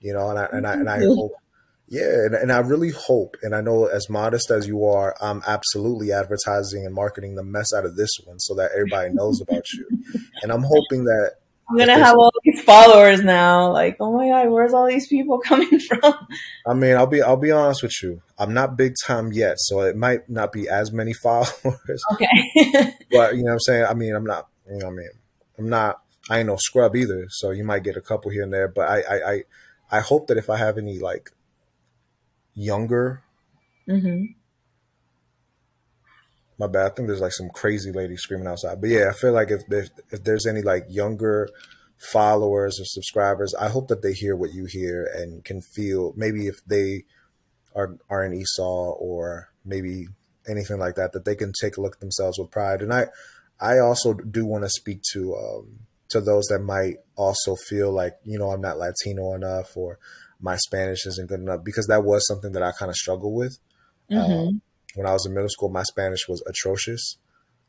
You 0.00 0.12
know, 0.14 0.30
and 0.30 0.38
I 0.38 0.48
and 0.52 0.66
I 0.66 0.72
and 0.74 0.88
I 0.88 0.98
hope 1.04 1.32
yeah, 1.90 2.02
and, 2.02 2.34
and 2.34 2.52
I 2.52 2.58
really 2.58 2.90
hope, 2.90 3.36
and 3.42 3.54
I 3.54 3.62
know 3.62 3.86
as 3.86 4.10
modest 4.10 4.50
as 4.50 4.66
you 4.66 4.84
are, 4.84 5.16
I'm 5.22 5.42
absolutely 5.46 6.12
advertising 6.12 6.84
and 6.84 6.94
marketing 6.94 7.34
the 7.34 7.42
mess 7.42 7.72
out 7.74 7.86
of 7.86 7.96
this 7.96 8.10
one 8.24 8.38
so 8.40 8.54
that 8.56 8.72
everybody 8.74 9.10
knows 9.14 9.40
about 9.40 9.64
you. 9.72 9.88
And 10.42 10.52
I'm 10.52 10.64
hoping 10.64 11.04
that 11.04 11.36
I'm 11.68 11.76
gonna 11.76 11.98
have 11.98 12.16
all 12.16 12.32
these 12.44 12.62
followers 12.62 13.22
now. 13.22 13.70
Like, 13.72 13.96
oh 14.00 14.12
my 14.12 14.28
god, 14.28 14.50
where's 14.50 14.72
all 14.72 14.86
these 14.86 15.06
people 15.06 15.38
coming 15.44 15.78
from? 15.78 16.14
I 16.66 16.74
mean, 16.74 16.96
I'll 16.96 17.06
be 17.06 17.20
I'll 17.20 17.36
be 17.36 17.50
honest 17.50 17.82
with 17.82 18.02
you. 18.02 18.22
I'm 18.38 18.54
not 18.54 18.76
big 18.76 18.94
time 19.04 19.32
yet, 19.32 19.56
so 19.58 19.80
it 19.80 19.96
might 19.96 20.28
not 20.30 20.52
be 20.52 20.68
as 20.68 20.92
many 20.92 21.12
followers. 21.22 22.02
Okay. 22.12 22.26
but 23.10 23.36
you 23.36 23.42
know 23.42 23.48
what 23.48 23.52
I'm 23.52 23.60
saying? 23.60 23.86
I 23.88 23.94
mean, 23.94 24.14
I'm 24.14 24.24
not 24.24 24.48
you 24.66 24.78
know 24.78 24.86
what 24.86 24.92
I 24.92 24.96
mean. 24.96 25.10
I'm 25.58 25.68
not 25.68 26.00
I 26.30 26.38
ain't 26.38 26.46
no 26.46 26.56
scrub 26.56 26.96
either, 26.96 27.26
so 27.28 27.50
you 27.50 27.64
might 27.64 27.84
get 27.84 27.96
a 27.96 28.00
couple 28.00 28.30
here 28.30 28.42
and 28.42 28.52
there. 28.52 28.68
But 28.68 28.88
I 28.88 29.00
I 29.00 29.32
I, 29.32 29.42
I 29.90 30.00
hope 30.00 30.28
that 30.28 30.38
if 30.38 30.48
I 30.48 30.56
have 30.56 30.78
any 30.78 30.98
like 30.98 31.32
younger. 32.54 33.22
Mm-hmm. 33.88 34.37
My 36.58 36.66
bad. 36.66 36.86
I 36.86 36.94
think 36.94 37.08
there's 37.08 37.20
like 37.20 37.32
some 37.32 37.50
crazy 37.50 37.92
lady 37.92 38.16
screaming 38.16 38.48
outside. 38.48 38.80
But 38.80 38.90
yeah, 38.90 39.10
I 39.10 39.12
feel 39.12 39.32
like 39.32 39.50
if 39.50 39.62
if, 39.70 39.88
if 40.10 40.24
there's 40.24 40.46
any 40.46 40.62
like 40.62 40.86
younger 40.88 41.48
followers 41.98 42.80
or 42.80 42.84
subscribers, 42.84 43.54
I 43.54 43.68
hope 43.68 43.88
that 43.88 44.02
they 44.02 44.12
hear 44.12 44.36
what 44.36 44.52
you 44.52 44.66
hear 44.66 45.08
and 45.14 45.44
can 45.44 45.60
feel 45.60 46.12
maybe 46.16 46.46
if 46.46 46.64
they 46.66 47.04
are 47.74 47.96
are 48.10 48.24
in 48.24 48.32
ESOL 48.32 49.00
or 49.00 49.50
maybe 49.64 50.08
anything 50.48 50.78
like 50.78 50.96
that, 50.96 51.12
that 51.12 51.24
they 51.24 51.36
can 51.36 51.52
take 51.60 51.76
a 51.76 51.80
look 51.80 51.94
at 51.94 52.00
themselves 52.00 52.38
with 52.38 52.50
pride. 52.50 52.82
And 52.82 52.92
I 52.92 53.06
I 53.60 53.78
also 53.78 54.14
do 54.14 54.44
want 54.44 54.64
to 54.64 54.70
speak 54.70 55.02
to 55.12 55.36
um, 55.36 55.80
to 56.10 56.20
those 56.20 56.46
that 56.46 56.60
might 56.60 56.96
also 57.16 57.54
feel 57.54 57.92
like 57.92 58.14
you 58.24 58.38
know 58.38 58.50
I'm 58.50 58.60
not 58.60 58.78
Latino 58.78 59.34
enough 59.34 59.76
or 59.76 59.98
my 60.40 60.56
Spanish 60.56 61.06
isn't 61.06 61.28
good 61.28 61.40
enough 61.40 61.64
because 61.64 61.86
that 61.88 62.04
was 62.04 62.26
something 62.26 62.52
that 62.52 62.62
I 62.62 62.72
kind 62.72 62.90
of 62.90 62.96
struggled 62.96 63.34
with. 63.34 63.58
Mm-hmm. 64.10 64.32
Um, 64.32 64.62
when 64.94 65.06
I 65.06 65.12
was 65.12 65.26
in 65.26 65.34
middle 65.34 65.48
school, 65.48 65.68
my 65.68 65.82
Spanish 65.82 66.28
was 66.28 66.42
atrocious. 66.46 67.18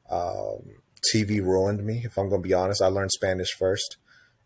Um, 0.09 0.81
TV 1.13 1.41
ruined 1.41 1.85
me, 1.85 2.01
if 2.03 2.17
I'm 2.17 2.29
going 2.29 2.41
to 2.41 2.47
be 2.47 2.53
honest. 2.53 2.81
I 2.81 2.87
learned 2.87 3.11
Spanish 3.11 3.53
first. 3.53 3.97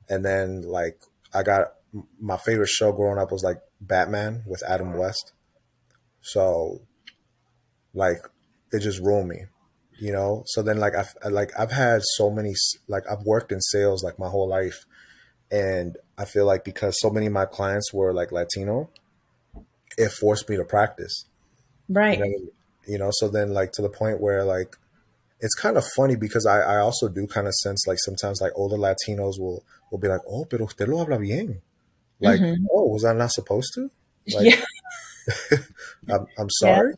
And 0.09 0.24
then, 0.24 0.63
like, 0.63 1.01
I 1.34 1.43
got 1.43 1.74
my 2.19 2.38
favorite 2.38 2.69
show 2.69 2.91
growing 2.91 3.19
up 3.19 3.32
was 3.32 3.43
like 3.43 3.61
Batman 3.80 4.43
with 4.45 4.63
Adam 4.67 4.97
West. 4.97 5.32
So, 6.21 6.82
like, 7.93 8.19
it 8.71 8.80
just 8.80 8.99
ruined 8.99 9.30
me, 9.30 9.45
you 9.99 10.11
know? 10.11 10.43
So 10.47 10.61
then, 10.61 10.78
like, 10.78 10.95
I've, 10.95 11.13
like, 11.32 11.51
I've 11.57 11.71
had 11.71 12.01
so 12.03 12.30
many, 12.30 12.53
like, 12.88 13.03
I've 13.09 13.24
worked 13.24 13.51
in 13.51 13.61
sales 13.61 14.03
like 14.03 14.19
my 14.19 14.30
whole 14.30 14.47
life. 14.47 14.86
And 15.51 15.97
I 16.17 16.26
feel 16.26 16.45
like 16.45 16.63
because 16.63 16.99
so 16.99 17.09
many 17.09 17.28
of 17.28 17.34
my 17.34 17.45
clients 17.45 17.93
were 17.93 18.13
like 18.13 18.32
Latino, 18.32 18.89
it 19.97 20.09
forced 20.09 20.49
me 20.49 20.57
to 20.57 20.65
practice. 20.65 21.26
Right. 21.89 22.17
You 22.17 22.24
know, 22.24 22.51
you 22.88 22.98
know, 22.98 23.10
so 23.12 23.30
then 23.30 23.54
like 23.54 23.72
to 23.74 23.82
the 23.82 23.90
point 23.90 24.22
where 24.22 24.44
like 24.44 24.76
it's 25.40 25.56
kind 25.56 25.78
of 25.78 25.86
funny 25.96 26.16
because 26.16 26.46
I, 26.46 26.60
I 26.62 26.78
also 26.78 27.10
do 27.10 27.28
kind 27.28 27.48
of 27.48 27.54
sense 27.56 27.86
like 27.88 27.98
sometimes 28.00 28.42
like 28.42 28.54
older 28.56 28.78
Latinos 28.78 29.40
will 29.40 29.64
will 29.92 30.00
be 30.00 30.08
like, 30.08 30.22
oh, 30.28 30.46
pero 30.46 30.66
usted 30.66 30.88
lo 30.88 31.00
habla 31.00 31.20
bien. 31.20 31.62
Like, 32.20 32.40
mm-hmm. 32.40 32.66
oh, 32.72 32.88
was 32.88 33.04
I 33.04 33.14
not 33.14 33.32
supposed 33.32 33.74
to? 33.76 33.90
Like, 34.34 34.56
yeah. 34.56 35.58
I'm, 36.14 36.26
I'm 36.40 36.50
sorry. 36.60 36.94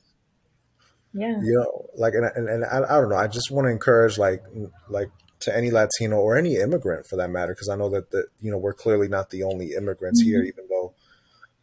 Yeah. 1.14 1.28
yeah. 1.28 1.40
You 1.42 1.54
know, 1.54 1.90
like, 1.96 2.14
and, 2.14 2.26
and, 2.36 2.48
and 2.48 2.66
I, 2.66 2.98
I 2.98 3.02
don't 3.02 3.10
know. 3.10 3.16
I 3.16 3.28
just 3.28 3.50
want 3.50 3.66
to 3.66 3.72
encourage 3.72 4.18
like, 4.18 4.44
like 4.90 5.10
to 5.42 5.56
any 5.56 5.72
Latino 5.72 6.18
or 6.18 6.38
any 6.38 6.56
immigrant 6.56 7.08
for 7.08 7.16
that 7.16 7.30
matter, 7.30 7.54
because 7.54 7.70
I 7.70 7.76
know 7.76 7.90
that 7.90 8.12
the 8.12 8.26
you 8.42 8.52
know 8.52 8.58
we're 8.58 8.74
clearly 8.74 9.08
not 9.08 9.30
the 9.30 9.44
only 9.44 9.74
immigrants 9.74 10.22
mm-hmm. 10.22 10.30
here, 10.30 10.44
even 10.44 10.68
though 10.70 10.94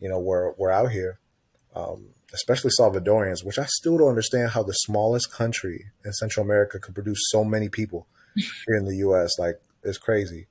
you 0.00 0.08
know 0.08 0.18
we're 0.18 0.52
we're 0.52 0.70
out 0.70 0.90
here, 0.90 1.18
um, 1.74 2.08
especially 2.34 2.70
Salvadorians, 2.78 3.44
which 3.44 3.58
I 3.58 3.66
still 3.66 3.98
don't 3.98 4.08
understand 4.08 4.50
how 4.50 4.62
the 4.62 4.72
smallest 4.72 5.32
country 5.32 5.86
in 6.04 6.12
Central 6.12 6.44
America 6.44 6.78
could 6.78 6.94
produce 6.94 7.18
so 7.30 7.44
many 7.44 7.68
people 7.68 8.06
here 8.34 8.76
in 8.76 8.86
the 8.86 8.96
U.S. 8.98 9.38
Like 9.38 9.60
it's 9.82 9.98
crazy, 9.98 10.46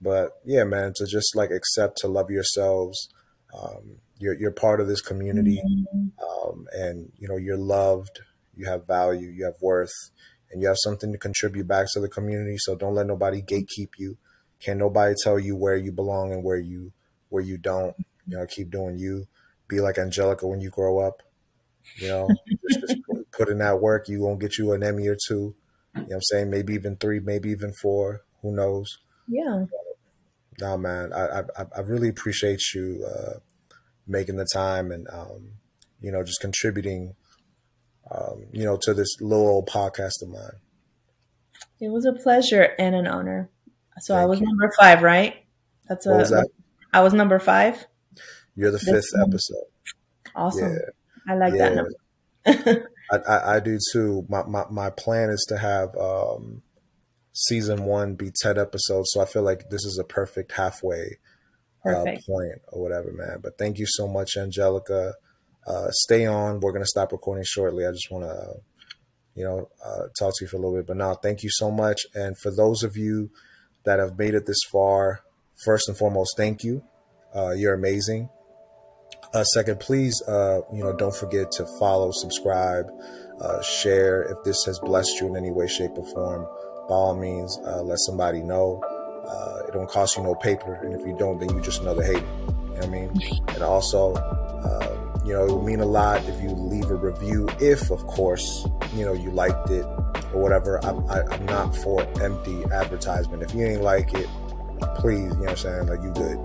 but 0.00 0.32
yeah, 0.44 0.64
man, 0.64 0.92
to 0.96 1.06
just 1.06 1.34
like 1.34 1.50
accept 1.50 1.98
to 1.98 2.08
love 2.08 2.30
yourselves. 2.30 3.08
Um, 3.56 3.98
you're 4.18 4.34
you're 4.34 4.50
part 4.50 4.80
of 4.80 4.88
this 4.88 5.00
community, 5.00 5.62
mm-hmm. 5.64 6.08
um, 6.24 6.66
and 6.72 7.12
you 7.18 7.28
know 7.28 7.36
you're 7.36 7.58
loved. 7.58 8.20
You 8.54 8.66
have 8.66 8.86
value. 8.86 9.28
You 9.28 9.44
have 9.44 9.60
worth 9.60 9.92
and 10.50 10.62
you 10.62 10.68
have 10.68 10.78
something 10.78 11.12
to 11.12 11.18
contribute 11.18 11.66
back 11.66 11.86
to 11.92 12.00
the 12.00 12.08
community. 12.08 12.56
So 12.58 12.74
don't 12.74 12.94
let 12.94 13.06
nobody 13.06 13.42
gatekeep 13.42 13.90
you. 13.98 14.16
Can't 14.60 14.78
nobody 14.78 15.14
tell 15.22 15.38
you 15.38 15.56
where 15.56 15.76
you 15.76 15.92
belong 15.92 16.32
and 16.32 16.42
where 16.42 16.58
you 16.58 16.92
where 17.28 17.42
you 17.42 17.58
don't. 17.58 17.94
You 18.26 18.38
know, 18.38 18.46
keep 18.46 18.70
doing 18.70 18.96
you. 18.98 19.26
Be 19.68 19.80
like 19.80 19.98
Angelica 19.98 20.46
when 20.46 20.60
you 20.60 20.70
grow 20.70 20.98
up. 20.98 21.22
You 21.96 22.08
know, 22.08 22.28
just, 22.68 22.80
just 22.80 22.96
put 23.32 23.48
in 23.48 23.58
that 23.58 23.80
work. 23.80 24.08
You 24.08 24.20
gonna 24.20 24.36
get 24.36 24.58
you 24.58 24.72
an 24.72 24.82
Emmy 24.82 25.06
or 25.08 25.16
two. 25.16 25.54
You 25.94 26.00
know 26.00 26.02
what 26.02 26.14
I'm 26.14 26.22
saying? 26.22 26.50
Maybe 26.50 26.74
even 26.74 26.96
three, 26.96 27.20
maybe 27.20 27.50
even 27.50 27.72
four. 27.80 28.22
Who 28.42 28.54
knows? 28.54 28.98
Yeah. 29.28 29.64
Nah, 30.60 30.76
man. 30.76 31.12
I 31.12 31.40
I, 31.40 31.64
I 31.76 31.80
really 31.80 32.08
appreciate 32.08 32.60
you 32.74 33.06
uh, 33.08 33.38
making 34.06 34.36
the 34.36 34.46
time 34.52 34.90
and 34.90 35.06
um, 35.12 35.52
you 36.00 36.10
know 36.10 36.22
just 36.22 36.40
contributing 36.40 37.14
um, 38.10 38.46
you 38.52 38.64
know, 38.64 38.76
to 38.82 38.94
this 38.94 39.20
little 39.20 39.48
old 39.48 39.68
podcast 39.68 40.22
of 40.22 40.28
mine. 40.28 40.60
It 41.80 41.88
was 41.88 42.06
a 42.06 42.12
pleasure 42.12 42.74
and 42.78 42.94
an 42.94 43.06
honor. 43.06 43.50
So 44.00 44.14
Thank 44.14 44.22
I 44.22 44.26
was 44.26 44.40
you. 44.40 44.46
number 44.46 44.72
five, 44.78 45.02
right? 45.02 45.44
That's 45.88 46.06
a. 46.06 46.10
What 46.10 46.18
was 46.20 46.30
that? 46.30 46.48
I 46.92 47.00
was 47.00 47.12
number 47.12 47.38
five. 47.38 47.86
You're 48.56 48.70
the 48.70 48.78
fifth 48.78 49.10
episode. 49.20 49.64
Awesome. 50.34 50.72
Yeah. 50.72 51.32
I 51.32 51.36
like 51.36 51.54
yeah. 51.54 51.68
that 51.68 51.74
number. 51.74 52.88
I, 53.12 53.16
I, 53.16 53.56
I, 53.56 53.60
do 53.60 53.78
too. 53.92 54.24
My, 54.28 54.42
my 54.44 54.64
my 54.70 54.90
plan 54.90 55.30
is 55.30 55.44
to 55.48 55.58
have 55.58 55.96
um, 55.96 56.62
season 57.32 57.84
one 57.84 58.14
be 58.14 58.30
ten 58.34 58.58
episodes, 58.58 59.10
so 59.12 59.20
I 59.20 59.26
feel 59.26 59.42
like 59.42 59.68
this 59.70 59.84
is 59.84 59.98
a 60.00 60.04
perfect 60.04 60.52
halfway 60.52 61.18
uh, 61.84 62.04
point 62.26 62.62
or 62.68 62.82
whatever, 62.82 63.12
man. 63.12 63.38
But 63.42 63.58
thank 63.58 63.78
you 63.78 63.86
so 63.86 64.08
much, 64.08 64.36
Angelica 64.36 65.14
uh, 65.66 65.90
stay 65.90 66.26
on. 66.26 66.60
We're 66.60 66.72
going 66.72 66.84
to 66.84 66.88
stop 66.88 67.12
recording 67.12 67.44
shortly. 67.44 67.86
I 67.86 67.90
just 67.90 68.10
want 68.10 68.24
to, 68.24 68.60
you 69.34 69.44
know, 69.44 69.68
uh, 69.84 70.08
talk 70.18 70.34
to 70.36 70.44
you 70.44 70.48
for 70.48 70.56
a 70.56 70.60
little 70.60 70.76
bit. 70.76 70.86
But 70.86 70.96
now, 70.96 71.14
thank 71.14 71.42
you 71.42 71.50
so 71.50 71.70
much. 71.70 72.02
And 72.14 72.38
for 72.38 72.50
those 72.54 72.82
of 72.82 72.96
you 72.96 73.30
that 73.84 73.98
have 73.98 74.18
made 74.18 74.34
it 74.34 74.46
this 74.46 74.62
far, 74.70 75.22
first 75.64 75.88
and 75.88 75.98
foremost, 75.98 76.34
thank 76.36 76.62
you. 76.62 76.82
Uh, 77.34 77.50
you're 77.50 77.74
amazing. 77.74 78.28
Uh, 79.34 79.44
second, 79.44 79.80
please, 79.80 80.22
uh, 80.28 80.60
you 80.72 80.82
know, 80.82 80.92
don't 80.92 81.14
forget 81.14 81.50
to 81.52 81.66
follow, 81.78 82.10
subscribe, 82.10 82.86
uh, 83.40 83.60
share. 83.62 84.22
If 84.22 84.44
this 84.44 84.64
has 84.64 84.78
blessed 84.78 85.20
you 85.20 85.26
in 85.26 85.36
any 85.36 85.50
way, 85.50 85.66
shape, 85.66 85.92
or 85.96 86.04
form, 86.06 86.42
by 86.88 86.94
all 86.94 87.16
means, 87.16 87.58
let 87.62 87.98
somebody 87.98 88.40
know. 88.40 88.80
it 89.68 89.72
don't 89.72 89.90
cost 89.90 90.16
you 90.16 90.22
no 90.22 90.34
paper, 90.34 90.74
and 90.74 90.94
if 90.94 91.06
you 91.06 91.16
don't, 91.18 91.38
then 91.38 91.50
you 91.50 91.60
just 91.60 91.82
another 91.82 92.02
hater. 92.02 92.20
You 92.20 92.54
know 92.54 92.74
what 92.74 92.84
I 92.84 92.88
mean? 92.88 93.10
And 93.48 93.62
also, 93.62 94.14
you 95.26 95.32
know, 95.32 95.44
it 95.44 95.52
would 95.52 95.64
mean 95.64 95.80
a 95.80 95.86
lot 95.86 96.24
if 96.24 96.40
you 96.40 96.50
leave 96.50 96.88
a 96.88 96.94
review, 96.94 97.48
if, 97.60 97.90
of 97.90 98.06
course, 98.06 98.64
you 98.94 99.04
know, 99.04 99.12
you 99.12 99.32
liked 99.32 99.70
it 99.70 99.84
or 100.32 100.40
whatever. 100.40 100.78
I'm, 100.84 101.04
I, 101.10 101.20
am 101.20 101.32
i 101.32 101.34
am 101.34 101.46
not 101.46 101.76
for 101.76 102.06
empty 102.22 102.62
advertisement. 102.72 103.42
If 103.42 103.52
you 103.52 103.66
ain't 103.66 103.82
like 103.82 104.14
it, 104.14 104.28
please, 104.98 105.22
you 105.22 105.28
know 105.30 105.36
what 105.36 105.50
I'm 105.50 105.56
saying? 105.56 105.86
Like, 105.88 106.02
you 106.02 106.12
good. 106.12 106.38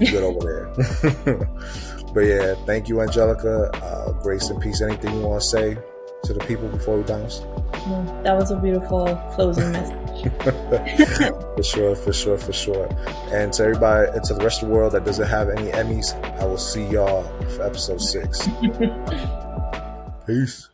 You 0.00 0.10
good 0.10 0.24
over 0.24 0.74
there. 0.84 1.48
but 2.12 2.20
yeah, 2.20 2.54
thank 2.66 2.88
you, 2.88 3.00
Angelica. 3.00 3.70
Uh, 3.74 4.12
grace 4.22 4.50
and 4.50 4.60
peace. 4.60 4.80
Anything 4.80 5.14
you 5.14 5.26
want 5.26 5.42
to 5.42 5.48
say 5.48 5.78
to 6.24 6.32
the 6.32 6.40
people 6.40 6.68
before 6.68 6.96
we 6.96 7.02
bounce? 7.04 7.40
No, 7.86 8.20
that 8.24 8.36
was 8.36 8.50
a 8.50 8.56
beautiful 8.56 9.14
closing 9.32 9.70
message. 9.72 10.32
for 11.56 11.62
sure, 11.62 11.94
for 11.94 12.12
sure, 12.12 12.38
for 12.38 12.52
sure. 12.52 12.88
And 13.32 13.52
to 13.54 13.62
everybody, 13.64 14.10
and 14.12 14.24
to 14.24 14.34
the 14.34 14.42
rest 14.42 14.62
of 14.62 14.68
the 14.68 14.74
world 14.74 14.92
that 14.92 15.04
doesn't 15.04 15.28
have 15.28 15.48
any 15.48 15.70
Emmys, 15.70 16.14
I 16.40 16.44
will 16.44 16.58
see 16.58 16.86
y'all 16.86 17.24
for 17.50 17.62
episode 17.62 18.00
six. 18.00 18.48
Peace. 20.26 20.68